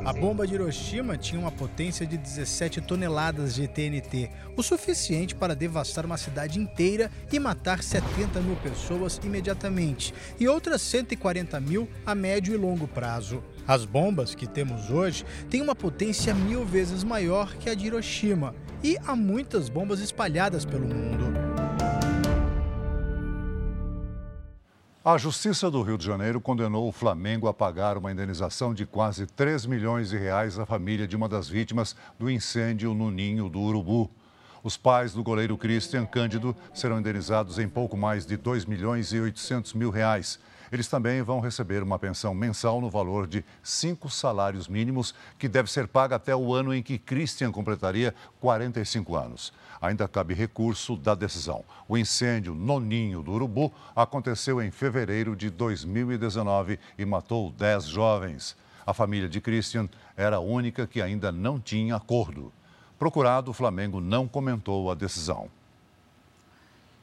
A 0.05 0.13
bomba 0.13 0.47
de 0.47 0.55
Hiroshima 0.55 1.17
tinha 1.19 1.41
uma 1.41 1.51
potência 1.51 2.07
de 2.07 2.17
17 2.17 2.81
toneladas 2.81 3.55
de 3.55 3.69
TNT, 3.69 4.31
o 4.57 4.63
suficiente 4.63 5.35
para 5.35 5.55
devastar 5.55 6.07
uma 6.07 6.17
cidade 6.17 6.59
inteira 6.59 7.11
e 7.31 7.39
matar 7.39 7.83
70 7.83 8.41
mil 8.41 8.57
pessoas 8.57 9.21
imediatamente, 9.23 10.15
e 10.39 10.49
outras 10.49 10.81
140 10.83 11.61
mil 11.61 11.89
a 12.07 12.15
médio 12.15 12.55
e 12.55 12.57
longo 12.57 12.89
prazo. 12.89 13.43
As 13.71 13.85
bombas 13.85 14.35
que 14.35 14.49
temos 14.49 14.91
hoje 14.91 15.25
têm 15.49 15.63
uma 15.63 15.77
potência 15.77 16.35
mil 16.35 16.65
vezes 16.65 17.05
maior 17.05 17.55
que 17.55 17.71
a 17.71 17.75
de 17.77 17.87
Hiroshima, 17.87 18.53
e 18.83 18.99
há 19.07 19.15
muitas 19.15 19.69
bombas 19.69 20.01
espalhadas 20.01 20.65
pelo 20.65 20.89
mundo. 20.89 21.33
A 25.05 25.17
Justiça 25.17 25.71
do 25.71 25.83
Rio 25.83 25.97
de 25.97 26.05
Janeiro 26.05 26.41
condenou 26.41 26.89
o 26.89 26.93
Flamengo 26.93 27.47
a 27.47 27.55
pagar 27.55 27.97
uma 27.97 28.11
indenização 28.11 28.75
de 28.75 28.85
quase 28.85 29.25
3 29.25 29.67
milhões 29.67 30.11
de 30.11 30.19
reais 30.19 30.59
à 30.59 30.67
família 30.67 31.07
de 31.07 31.15
uma 31.15 31.29
das 31.29 31.49
vítimas 31.49 31.95
do 32.19 32.29
incêndio 32.29 32.93
no 32.93 33.09
Ninho 33.09 33.49
do 33.49 33.61
Urubu. 33.61 34.11
Os 34.65 34.77
pais 34.77 35.13
do 35.13 35.23
goleiro 35.23 35.57
Christian 35.57 36.07
Cândido 36.07 36.57
serão 36.75 36.99
indenizados 36.99 37.57
em 37.57 37.69
pouco 37.69 37.97
mais 37.97 38.27
de 38.27 38.37
2 38.37 38.65
milhões 38.65 39.13
e 39.13 39.21
800 39.21 39.75
mil 39.75 39.91
reais. 39.91 40.41
Eles 40.73 40.87
também 40.87 41.21
vão 41.23 41.41
receber 41.41 41.83
uma 41.83 41.99
pensão 41.99 42.33
mensal 42.35 42.81
no 42.81 42.89
valor 42.89 43.27
de 43.27 43.45
cinco 43.63 44.09
salários 44.09 44.69
mínimos, 44.69 45.15
que 45.39 45.49
deve 45.49 45.71
ser 45.71 45.89
paga 45.89 46.17
até 46.17 46.35
o 46.35 46.55
ano 46.55 46.73
em 46.73 46.83
que 46.83 46.99
Christian 46.99 47.51
completaria 47.51 48.15
45 48.41 49.17
anos. 49.17 49.53
Ainda 49.81 50.07
cabe 50.07 50.33
recurso 50.33 50.97
da 50.97 51.15
decisão. 51.15 51.65
O 51.89 51.99
incêndio 51.99 52.55
no 52.55 52.79
Ninho 52.79 53.23
do 53.23 53.33
Urubu 53.33 53.73
aconteceu 53.97 54.63
em 54.63 54.71
fevereiro 54.71 55.35
de 55.35 55.51
2019 55.51 56.79
e 56.97 57.05
matou 57.05 57.51
10 57.51 57.85
jovens. 57.87 58.57
A 58.87 58.95
família 58.95 59.29
de 59.29 59.41
Christian 59.41 59.89
era 60.17 60.37
a 60.37 60.41
única 60.41 60.87
que 60.87 61.03
ainda 61.03 61.33
não 61.33 61.59
tinha 61.59 61.97
acordo. 61.97 62.53
Procurado, 62.99 63.51
o 63.51 63.55
Flamengo 63.55 64.01
não 64.01 64.29
comentou 64.29 64.91
a 64.91 64.95
decisão. 64.95 65.49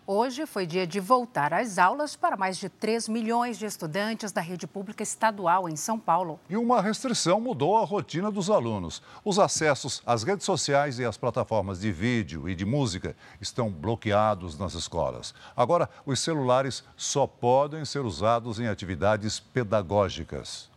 Hoje 0.10 0.45
foi 0.45 0.66
dia 0.66 0.88
de 0.88 1.01
voltar 1.01 1.53
às 1.53 1.78
aulas 1.78 2.16
para 2.16 2.38
mais 2.38 2.58
de 2.58 2.70
3 2.70 3.10
milhões 3.10 3.60
de 3.60 3.66
estudantes 3.66 4.32
da 4.32 4.39
rede 4.39 4.66
pública 4.66 5.03
estadual 5.03 5.68
em 5.68 5.76
São 5.76 5.99
Paulo. 5.99 6.39
E 6.49 6.55
uma 6.55 6.82
restrição 6.82 7.41
mudou 7.41 7.76
a 7.76 7.84
rotina 7.84 8.32
dos 8.32 8.49
alunos. 8.49 9.03
Os 9.26 9.38
acessos 9.38 10.01
às 10.05 10.24
redes 10.24 10.45
sociais 10.45 10.97
e 10.97 11.03
às 11.03 11.18
plataformas 11.18 11.82
de 11.82 11.91
vídeo 11.91 12.47
e 12.47 12.55
de 12.55 12.64
música 12.64 13.18
estão 13.41 13.70
bloqueados 13.70 14.58
nas 14.58 14.76
escolas. 14.76 15.36
Agora, 15.53 15.89
os 16.05 16.22
celulares 16.22 16.86
só 16.95 17.28
podem 17.28 17.84
ser 17.84 18.05
usados 18.05 18.62
em 18.62 18.68
atividades 18.70 19.41
pedagógicas. 19.41 20.70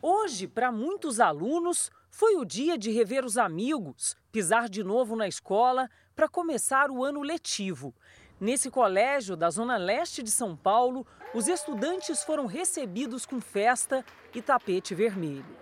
Hoje, 0.00 0.46
para 0.46 0.70
muitos 0.70 1.18
alunos, 1.18 1.90
foi 2.12 2.36
o 2.36 2.44
dia 2.44 2.78
de 2.78 2.92
rever 2.92 3.24
os 3.24 3.36
amigos, 3.36 4.16
pisar 4.30 4.68
de 4.68 4.84
novo 4.84 5.16
na 5.16 5.26
escola 5.26 5.90
para 6.14 6.28
começar 6.28 6.92
o 6.92 7.04
ano 7.04 7.22
letivo. 7.22 7.92
Nesse 8.38 8.70
colégio 8.70 9.34
da 9.34 9.48
zona 9.48 9.78
leste 9.78 10.22
de 10.22 10.30
São 10.30 10.54
Paulo, 10.54 11.06
os 11.32 11.48
estudantes 11.48 12.22
foram 12.22 12.44
recebidos 12.44 13.24
com 13.24 13.40
festa 13.40 14.04
e 14.34 14.42
tapete 14.42 14.94
vermelho. 14.94 15.56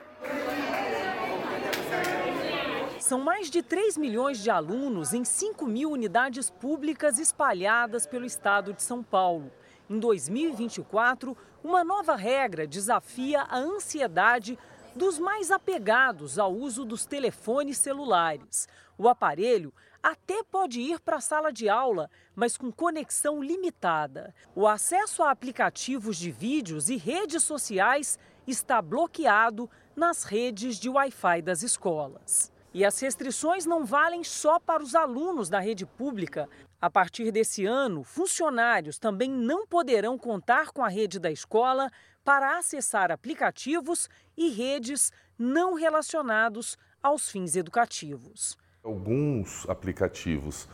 São 2.99 3.21
mais 3.21 3.49
de 3.49 3.63
3 3.63 3.97
milhões 3.97 4.43
de 4.43 4.51
alunos 4.51 5.15
em 5.15 5.25
5 5.25 5.65
mil 5.67 5.93
unidades 5.93 6.51
públicas 6.51 7.21
espalhadas 7.21 8.09
pelo 8.09 8.25
estado 8.25 8.73
de 8.73 8.83
São 8.83 9.05
Paulo. 9.05 9.53
Em 9.89 10.01
2024, 10.01 11.37
uma 11.63 11.85
nova 11.85 12.17
regra 12.17 12.67
desafia 12.67 13.43
a 13.43 13.57
ansiedade 13.57 14.59
dos 14.97 15.19
mais 15.19 15.53
apegados 15.53 16.41
ao 16.41 16.53
uso 16.53 16.85
dos 16.85 17.07
telefones 17.07 17.79
celulares. 17.79 18.67
O 18.99 19.09
aparelho 19.09 19.73
até 20.05 20.43
pode 20.43 20.83
ir 20.83 21.01
para 21.01 21.17
a 21.17 21.21
sala 21.21 21.51
de 21.51 21.67
aula, 21.67 22.11
mas 22.37 22.59
com 22.59 22.71
conexão 22.71 23.43
limitada. 23.43 24.35
O 24.55 24.69
acesso 24.69 25.23
a 25.23 25.31
aplicativos 25.31 26.19
de 26.19 26.31
vídeos 26.31 26.91
e 26.91 26.97
redes 26.99 27.43
sociais 27.43 28.19
está 28.47 28.83
bloqueado 28.83 29.71
nas 29.97 30.25
redes 30.25 30.77
de 30.79 30.91
Wi-Fi 30.91 31.41
das 31.41 31.63
escolas. 31.63 32.53
E 32.75 32.85
as 32.85 33.01
restrições 33.01 33.65
não 33.65 33.87
valem 33.87 34.23
só 34.23 34.61
para 34.61 34.83
os 34.83 34.95
alunos 34.95 35.49
da 35.49 35.59
rede 35.59 35.87
pública. 35.87 36.51
A 36.79 36.91
partir 36.91 37.31
desse 37.31 37.65
ano, 37.65 38.05
funcionários 38.05 38.99
também 38.99 39.31
não 39.31 39.67
poderão 39.67 40.19
contar 40.19 40.71
com 40.71 40.85
a 40.85 40.89
rede 40.89 41.19
da 41.19 41.31
escola 41.31 41.91
para 42.23 42.59
acessar 42.59 43.11
aplicativos 43.11 44.11
e 44.37 44.51
redes 44.51 45.11
não 45.39 45.73
relacionados 45.73 46.77
aos 47.03 47.31
fins 47.31 47.57
educativos. 47.57 48.63
Alguns 48.85 49.67
aplicativos 49.67 50.69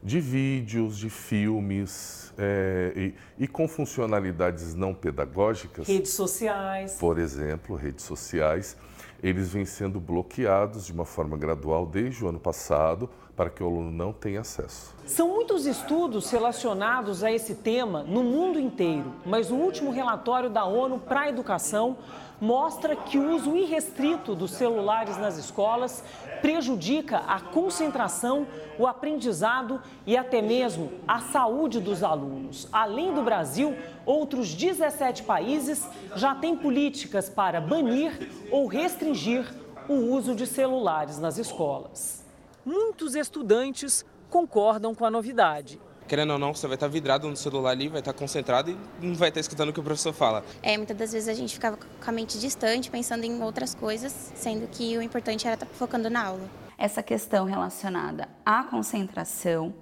de 0.00 0.20
vídeos, 0.20 0.96
de 0.96 1.10
filmes 1.10 2.32
é, 2.38 2.92
e, 2.94 3.14
e, 3.42 3.48
com 3.48 3.66
funcionalidades 3.66 4.72
não 4.72 4.94
pedagógicas. 4.94 5.88
Redes 5.88 6.12
sociais. 6.12 6.94
Por 6.94 7.18
exemplo, 7.18 7.74
redes 7.74 8.04
sociais. 8.04 8.76
Eles 9.20 9.48
vêm 9.48 9.64
sendo 9.64 9.98
bloqueados 9.98 10.86
de 10.86 10.92
uma 10.92 11.04
forma 11.04 11.36
gradual 11.36 11.84
desde 11.84 12.24
o 12.24 12.28
ano 12.28 12.38
passado 12.38 13.10
para 13.40 13.48
que 13.48 13.62
o 13.62 13.66
aluno 13.66 13.90
não 13.90 14.12
tenha 14.12 14.42
acesso. 14.42 14.94
São 15.06 15.28
muitos 15.28 15.64
estudos 15.64 16.30
relacionados 16.30 17.24
a 17.24 17.32
esse 17.32 17.54
tema 17.54 18.02
no 18.02 18.22
mundo 18.22 18.60
inteiro, 18.60 19.14
mas 19.24 19.50
o 19.50 19.54
último 19.54 19.90
relatório 19.90 20.50
da 20.50 20.66
ONU 20.66 20.98
para 20.98 21.20
a 21.20 21.28
Educação 21.30 21.96
mostra 22.38 22.94
que 22.94 23.16
o 23.16 23.34
uso 23.34 23.56
irrestrito 23.56 24.34
dos 24.34 24.50
celulares 24.50 25.16
nas 25.16 25.38
escolas 25.38 26.04
prejudica 26.42 27.16
a 27.26 27.40
concentração, 27.40 28.46
o 28.78 28.86
aprendizado 28.86 29.80
e 30.06 30.18
até 30.18 30.42
mesmo 30.42 30.92
a 31.08 31.20
saúde 31.20 31.80
dos 31.80 32.02
alunos. 32.02 32.68
Além 32.70 33.14
do 33.14 33.22
Brasil, 33.22 33.74
outros 34.04 34.52
17 34.52 35.22
países 35.22 35.88
já 36.14 36.34
têm 36.34 36.54
políticas 36.54 37.30
para 37.30 37.58
banir 37.58 38.30
ou 38.50 38.66
restringir 38.66 39.50
o 39.88 39.94
uso 39.94 40.34
de 40.34 40.46
celulares 40.46 41.18
nas 41.18 41.38
escolas. 41.38 42.19
Muitos 42.64 43.14
estudantes 43.14 44.04
concordam 44.28 44.94
com 44.94 45.04
a 45.04 45.10
novidade 45.10 45.80
querendo 46.10 46.32
ou 46.32 46.40
não, 46.40 46.52
você 46.52 46.66
vai 46.66 46.74
estar 46.74 46.88
vidrado 46.88 47.28
no 47.28 47.36
celular 47.36 47.70
ali, 47.70 47.86
vai 47.86 48.00
estar 48.00 48.12
concentrado 48.12 48.76
e 49.00 49.06
não 49.06 49.14
vai 49.14 49.28
estar 49.28 49.38
escutando 49.38 49.68
o 49.68 49.72
que 49.72 49.78
o 49.78 49.82
professor 49.82 50.12
fala. 50.12 50.44
É, 50.60 50.76
muitas 50.76 50.96
das 50.96 51.12
vezes 51.12 51.28
a 51.28 51.34
gente 51.34 51.54
ficava 51.54 51.76
com 51.76 52.10
a 52.10 52.12
mente 52.12 52.36
distante, 52.40 52.90
pensando 52.90 53.22
em 53.22 53.40
outras 53.40 53.76
coisas, 53.76 54.12
sendo 54.34 54.66
que 54.66 54.98
o 54.98 55.02
importante 55.02 55.46
era 55.46 55.54
estar 55.54 55.66
focando 55.66 56.10
na 56.10 56.26
aula. 56.26 56.50
Essa 56.76 57.00
questão 57.00 57.44
relacionada 57.44 58.28
à 58.44 58.64
concentração, 58.64 59.72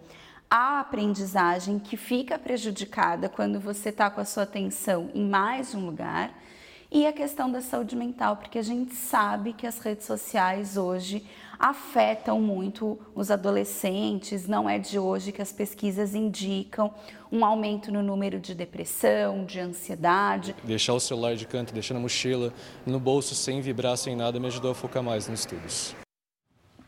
à 0.50 0.80
aprendizagem 0.80 1.78
que 1.78 1.96
fica 1.96 2.38
prejudicada 2.38 3.30
quando 3.30 3.58
você 3.58 3.88
está 3.88 4.10
com 4.10 4.20
a 4.20 4.24
sua 4.26 4.42
atenção 4.42 5.10
em 5.14 5.26
mais 5.26 5.70
de 5.70 5.78
um 5.78 5.86
lugar 5.86 6.38
e 6.90 7.06
a 7.06 7.12
questão 7.12 7.50
da 7.50 7.62
saúde 7.62 7.96
mental, 7.96 8.36
porque 8.36 8.58
a 8.58 8.62
gente 8.62 8.94
sabe 8.94 9.54
que 9.54 9.66
as 9.66 9.78
redes 9.78 10.04
sociais 10.04 10.76
hoje 10.76 11.26
afetam 11.58 12.40
muito 12.40 12.98
os 13.14 13.30
adolescentes. 13.30 14.46
Não 14.46 14.68
é 14.68 14.78
de 14.78 14.98
hoje 14.98 15.32
que 15.32 15.42
as 15.42 15.52
pesquisas 15.52 16.14
indicam 16.14 16.92
um 17.30 17.44
aumento 17.44 17.90
no 17.90 18.02
número 18.02 18.38
de 18.38 18.54
depressão, 18.54 19.44
de 19.44 19.60
ansiedade. 19.60 20.54
Deixar 20.62 20.94
o 20.94 21.00
celular 21.00 21.34
de 21.34 21.46
canto, 21.46 21.74
deixar 21.74 21.94
na 21.94 22.00
mochila, 22.00 22.52
no 22.86 23.00
bolso, 23.00 23.34
sem 23.34 23.60
vibrar, 23.60 23.96
sem 23.96 24.14
nada, 24.16 24.38
me 24.38 24.46
ajudou 24.46 24.70
a 24.70 24.74
focar 24.74 25.02
mais 25.02 25.28
nos 25.28 25.40
estudos. 25.40 25.94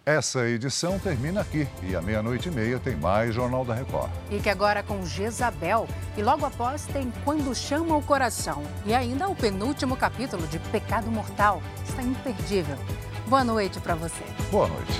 Essa 0.06 0.48
edição 0.48 0.98
termina 0.98 1.42
aqui 1.42 1.68
e 1.82 1.94
à 1.94 2.00
meia-noite 2.00 2.48
e 2.48 2.50
meia 2.50 2.80
tem 2.80 2.96
mais 2.96 3.34
Jornal 3.34 3.64
da 3.64 3.74
Record. 3.74 4.10
Fique 4.30 4.48
agora 4.48 4.82
com 4.82 5.04
Jezabel 5.04 5.86
e 6.16 6.22
logo 6.22 6.46
após 6.46 6.86
tem 6.86 7.12
Quando 7.22 7.54
Chama 7.54 7.96
o 7.96 8.02
Coração. 8.02 8.62
E 8.86 8.94
ainda 8.94 9.28
o 9.28 9.36
penúltimo 9.36 9.96
capítulo 9.96 10.46
de 10.48 10.58
Pecado 10.58 11.10
Mortal. 11.10 11.62
Está 11.86 12.02
imperdível. 12.02 12.78
Boa 13.30 13.44
noite 13.44 13.78
para 13.78 13.94
você. 13.94 14.24
Boa 14.50 14.66
noite. 14.66 14.92